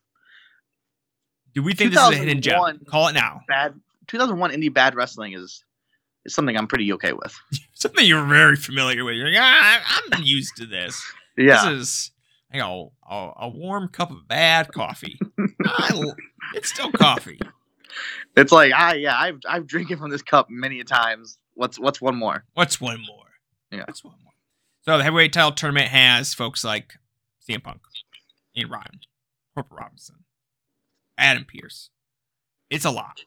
Do 1.53 1.63
we 1.63 1.73
think 1.73 1.93
this 1.93 2.01
is 2.01 2.09
a 2.09 2.15
hidden 2.15 2.41
gem? 2.41 2.79
Call 2.87 3.07
it 3.07 3.13
now. 3.13 3.41
Bad 3.47 3.73
2001 4.07 4.51
indie 4.51 4.73
bad 4.73 4.95
wrestling 4.95 5.33
is 5.33 5.63
is 6.25 6.33
something 6.33 6.57
I'm 6.57 6.67
pretty 6.67 6.91
okay 6.93 7.13
with. 7.13 7.35
Something 7.73 8.05
you're 8.05 8.25
very 8.25 8.55
familiar 8.55 9.05
with. 9.05 9.15
You're 9.15 9.29
like, 9.29 9.39
ah, 9.39 10.01
I'm 10.11 10.23
used 10.23 10.57
to 10.57 10.65
this. 10.65 11.01
Yeah, 11.37 11.69
This 11.69 11.81
is 11.81 12.11
you 12.53 12.59
know, 12.59 12.91
a, 13.09 13.31
a 13.41 13.49
warm 13.49 13.87
cup 13.89 14.11
of 14.11 14.27
bad 14.27 14.71
coffee. 14.73 15.19
I 15.65 16.03
it's 16.55 16.69
still 16.69 16.91
coffee. 16.91 17.39
it's 18.37 18.51
like 18.51 18.73
I 18.73 18.95
yeah 18.95 19.17
I've 19.17 19.39
I've 19.47 19.67
drinking 19.67 19.97
from 19.97 20.09
this 20.09 20.21
cup 20.21 20.47
many 20.49 20.79
a 20.79 20.83
times. 20.83 21.37
What's 21.55 21.79
what's 21.79 22.01
one 22.01 22.15
more? 22.15 22.43
What's 22.53 22.79
one 22.79 22.99
more? 23.07 23.25
Yeah. 23.71 23.83
What's 23.87 24.03
one 24.03 24.15
more? 24.23 24.33
So 24.81 24.97
the 24.97 25.03
heavyweight 25.03 25.33
title 25.33 25.51
tournament 25.51 25.89
has 25.89 26.33
folks 26.33 26.63
like 26.63 26.93
CM 27.47 27.63
Punk, 27.63 27.81
Ian 28.57 28.69
Ryan, 28.69 28.99
Corporal 29.53 29.79
Robinson, 29.81 30.15
Adam 31.17 31.45
Pearce. 31.45 31.89
It's 32.69 32.85
a 32.85 32.91
lot. 32.91 33.21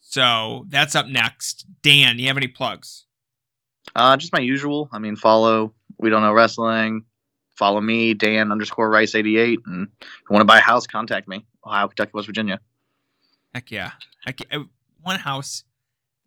So 0.00 0.64
that's 0.68 0.94
up 0.94 1.06
next. 1.06 1.66
Dan, 1.82 2.18
you 2.18 2.26
have 2.28 2.36
any 2.36 2.48
plugs? 2.48 3.06
Uh, 3.94 4.16
just 4.16 4.32
my 4.32 4.40
usual. 4.40 4.88
I 4.92 4.98
mean, 4.98 5.16
follow. 5.16 5.74
We 5.98 6.10
don't 6.10 6.22
know 6.22 6.32
wrestling. 6.32 7.04
Follow 7.56 7.80
me, 7.80 8.14
Dan 8.14 8.52
underscore 8.52 8.88
Rice 8.88 9.14
eighty 9.14 9.36
eight, 9.38 9.58
and 9.66 9.88
if 10.00 10.08
you 10.08 10.34
want 10.34 10.42
to 10.42 10.44
buy 10.46 10.58
a 10.58 10.62
house, 10.62 10.86
contact 10.86 11.26
me. 11.28 11.44
Ohio, 11.66 11.88
Kentucky, 11.88 12.10
West 12.14 12.26
Virginia. 12.26 12.60
Heck 13.54 13.70
yeah. 13.70 13.92
Heck 14.24 14.40
yeah. 14.50 14.62
One 15.02 15.18
house, 15.18 15.64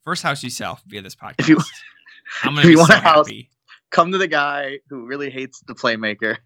first 0.03 0.23
house 0.23 0.43
you 0.43 0.49
sell 0.49 0.79
via 0.88 1.01
this 1.01 1.15
podcast. 1.15 1.36
If 1.39 1.49
you- 1.49 1.59
I'm 2.43 2.55
gonna 2.55 2.67
you 2.69 2.77
want 2.77 2.91
so 2.91 2.97
a 2.97 2.99
house- 3.01 3.27
happy. 3.27 3.49
Come 3.91 4.11
to 4.13 4.17
the 4.17 4.27
guy 4.27 4.79
who 4.89 5.05
really 5.05 5.29
hates 5.29 5.61
the 5.67 5.73
playmaker. 5.75 6.38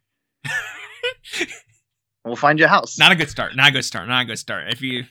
We'll 2.26 2.36
find 2.36 2.60
you 2.60 2.66
a 2.66 2.68
house. 2.68 2.98
not 2.98 3.12
a 3.12 3.16
good 3.16 3.30
start. 3.30 3.56
Not 3.56 3.70
a 3.70 3.72
good 3.72 3.86
start. 3.86 4.08
Not 4.08 4.24
a 4.24 4.26
good 4.26 4.40
start. 4.40 4.72
If 4.72 4.82
you 4.82 5.06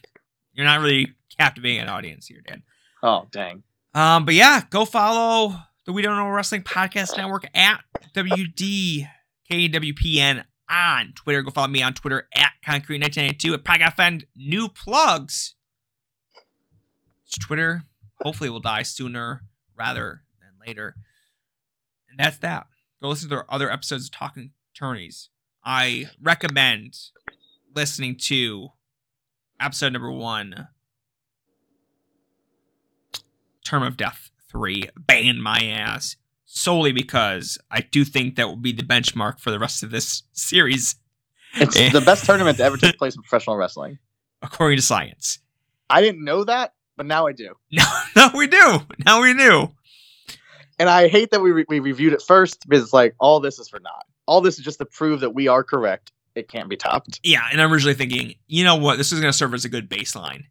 you're 0.52 0.66
not 0.66 0.80
really 0.80 1.14
captivating 1.38 1.80
an 1.80 1.88
audience 1.88 2.26
here, 2.26 2.42
Dan. 2.46 2.62
oh 3.02 3.26
dang. 3.30 3.62
Um, 3.94 4.24
but 4.24 4.34
yeah, 4.34 4.62
go 4.70 4.84
follow 4.84 5.54
the 5.86 5.92
We 5.92 6.02
Don't 6.02 6.16
Know 6.16 6.28
Wrestling 6.28 6.62
Podcast 6.62 7.16
Network 7.16 7.46
at 7.54 7.80
WDKWPN 8.14 10.44
on 10.68 11.12
Twitter. 11.14 11.42
Go 11.42 11.50
follow 11.50 11.68
me 11.68 11.82
on 11.82 11.94
Twitter 11.94 12.28
at 12.34 12.50
Concrete1992. 12.66 13.54
If 13.54 13.60
I 13.66 13.78
got 13.78 13.96
find 13.96 14.24
new 14.34 14.68
plugs, 14.68 15.54
Twitter 17.40 17.84
hopefully 18.22 18.50
will 18.50 18.60
die 18.60 18.82
sooner 18.82 19.42
rather 19.76 20.22
than 20.40 20.50
later. 20.66 20.96
And 22.08 22.18
that's 22.18 22.38
that. 22.38 22.66
Go 23.02 23.08
listen 23.08 23.28
to 23.30 23.36
our 23.36 23.46
other 23.48 23.70
episodes 23.70 24.06
of 24.06 24.12
Talking 24.12 24.50
Tourneys. 24.74 25.28
I 25.64 26.10
recommend 26.22 26.98
listening 27.74 28.16
to 28.16 28.68
episode 29.58 29.94
number 29.94 30.10
one, 30.10 30.68
Term 33.64 33.82
of 33.82 33.96
Death 33.96 34.30
3, 34.50 34.90
Ban 34.96 35.40
My 35.40 35.58
Ass, 35.64 36.16
solely 36.44 36.92
because 36.92 37.58
I 37.70 37.80
do 37.80 38.04
think 38.04 38.36
that 38.36 38.46
will 38.46 38.56
be 38.56 38.72
the 38.72 38.82
benchmark 38.82 39.40
for 39.40 39.50
the 39.50 39.58
rest 39.58 39.82
of 39.82 39.90
this 39.90 40.24
series. 40.32 40.96
It's 41.54 41.92
the 41.92 42.02
best 42.04 42.26
tournament 42.26 42.58
to 42.58 42.64
ever 42.64 42.76
take 42.76 42.98
place 42.98 43.16
in 43.16 43.22
professional 43.22 43.56
wrestling. 43.56 43.98
According 44.42 44.76
to 44.76 44.82
science. 44.82 45.38
I 45.88 46.02
didn't 46.02 46.24
know 46.24 46.44
that, 46.44 46.74
but 46.96 47.06
now 47.06 47.26
I 47.26 47.32
do. 47.32 47.54
No, 47.72 47.84
no, 48.16 48.30
we 48.34 48.46
do. 48.48 48.80
Now 49.04 49.22
we 49.22 49.34
do. 49.34 49.68
And 50.78 50.88
I 50.88 51.08
hate 51.08 51.30
that 51.30 51.40
we, 51.40 51.52
re- 51.52 51.64
we 51.68 51.78
reviewed 51.78 52.12
it 52.12 52.22
first 52.22 52.68
because 52.68 52.82
it's 52.84 52.92
like, 52.92 53.14
all 53.18 53.40
this 53.40 53.58
is 53.58 53.68
for 53.68 53.80
naught. 53.80 54.06
All 54.26 54.40
this 54.40 54.58
is 54.58 54.64
just 54.64 54.78
to 54.78 54.84
prove 54.84 55.20
that 55.20 55.30
we 55.30 55.48
are 55.48 55.62
correct. 55.62 56.12
It 56.34 56.48
can't 56.48 56.68
be 56.68 56.76
topped. 56.76 57.20
Yeah, 57.22 57.46
and 57.50 57.60
I'm 57.60 57.72
originally 57.72 57.94
thinking, 57.94 58.34
you 58.46 58.64
know 58.64 58.76
what, 58.76 58.98
this 58.98 59.12
is 59.12 59.20
going 59.20 59.32
to 59.32 59.36
serve 59.36 59.54
as 59.54 59.64
a 59.64 59.68
good 59.68 59.88
baseline. 59.88 60.44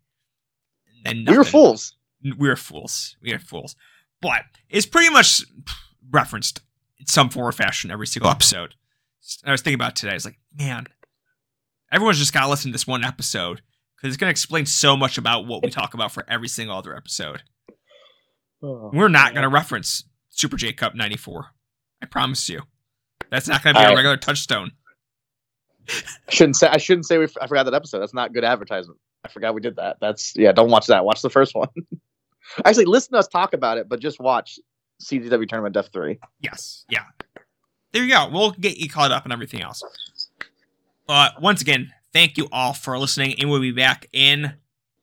And 1.05 1.27
we 1.27 1.37
were 1.37 1.43
fools. 1.43 1.95
we 2.37 2.47
are 2.49 2.55
fools. 2.55 3.17
We 3.21 3.33
are 3.33 3.39
fools. 3.39 3.75
But 4.21 4.43
it's 4.69 4.85
pretty 4.85 5.09
much 5.11 5.41
referenced 6.09 6.61
in 6.97 7.07
some 7.07 7.29
form 7.29 7.47
or 7.47 7.51
fashion 7.51 7.91
every 7.91 8.07
single 8.07 8.31
episode. 8.31 8.75
I 9.45 9.51
was 9.51 9.61
thinking 9.61 9.75
about 9.75 9.95
today. 9.95 10.11
I 10.11 10.15
was 10.15 10.25
like, 10.25 10.39
man, 10.57 10.85
everyone's 11.91 12.19
just 12.19 12.33
got 12.33 12.41
to 12.43 12.49
listen 12.49 12.71
to 12.71 12.73
this 12.73 12.87
one 12.87 13.03
episode 13.03 13.61
because 13.95 14.13
it's 14.13 14.17
going 14.17 14.27
to 14.27 14.31
explain 14.31 14.65
so 14.65 14.95
much 14.95 15.17
about 15.17 15.45
what 15.45 15.63
we 15.63 15.69
talk 15.69 15.93
about 15.93 16.11
for 16.11 16.25
every 16.29 16.47
single 16.47 16.77
other 16.77 16.95
episode. 16.95 17.43
Oh, 18.61 18.89
we're 18.93 19.09
not 19.09 19.33
going 19.33 19.43
to 19.43 19.49
reference 19.49 20.05
Super 20.29 20.55
J 20.55 20.71
Cup 20.71 20.95
94. 20.95 21.47
I 22.01 22.05
promise 22.05 22.47
you. 22.49 22.61
That's 23.33 23.47
not 23.47 23.63
going 23.63 23.73
to 23.73 23.79
be 23.79 23.83
a 23.83 23.87
Alright. 23.87 23.97
regular 23.97 24.17
touchstone. 24.17 24.69
I 25.89 26.31
shouldn't 26.31 26.55
say 26.55 26.67
I 26.67 26.77
shouldn't 26.77 27.07
say 27.07 27.17
we 27.17 27.27
I 27.41 27.47
forgot 27.47 27.63
that 27.63 27.73
episode. 27.73 27.99
That's 27.99 28.13
not 28.13 28.31
good 28.31 28.43
advertisement. 28.43 28.99
I 29.25 29.29
forgot 29.29 29.55
we 29.55 29.61
did 29.61 29.75
that. 29.77 29.97
That's 29.99 30.33
yeah. 30.35 30.51
Don't 30.51 30.69
watch 30.69 30.85
that. 30.85 31.03
Watch 31.03 31.23
the 31.23 31.31
first 31.31 31.55
one. 31.55 31.67
Actually, 32.65 32.85
listen 32.85 33.13
to 33.13 33.17
us 33.17 33.27
talk 33.27 33.53
about 33.53 33.79
it, 33.79 33.89
but 33.89 33.99
just 33.99 34.19
watch 34.19 34.59
CDW 35.01 35.49
Tournament 35.49 35.73
Def 35.73 35.91
Three. 35.91 36.19
Yes. 36.41 36.85
Yeah. 36.89 37.05
There 37.91 38.03
you 38.03 38.13
go. 38.13 38.29
We'll 38.31 38.51
get 38.51 38.77
you 38.77 38.87
caught 38.87 39.11
up 39.11 39.25
on 39.25 39.31
everything 39.31 39.63
else. 39.63 39.81
But 41.07 41.41
once 41.41 41.59
again, 41.59 41.91
thank 42.13 42.37
you 42.37 42.47
all 42.51 42.73
for 42.73 42.99
listening, 42.99 43.39
and 43.39 43.49
we'll 43.49 43.61
be 43.61 43.71
back 43.71 44.07
in 44.13 44.53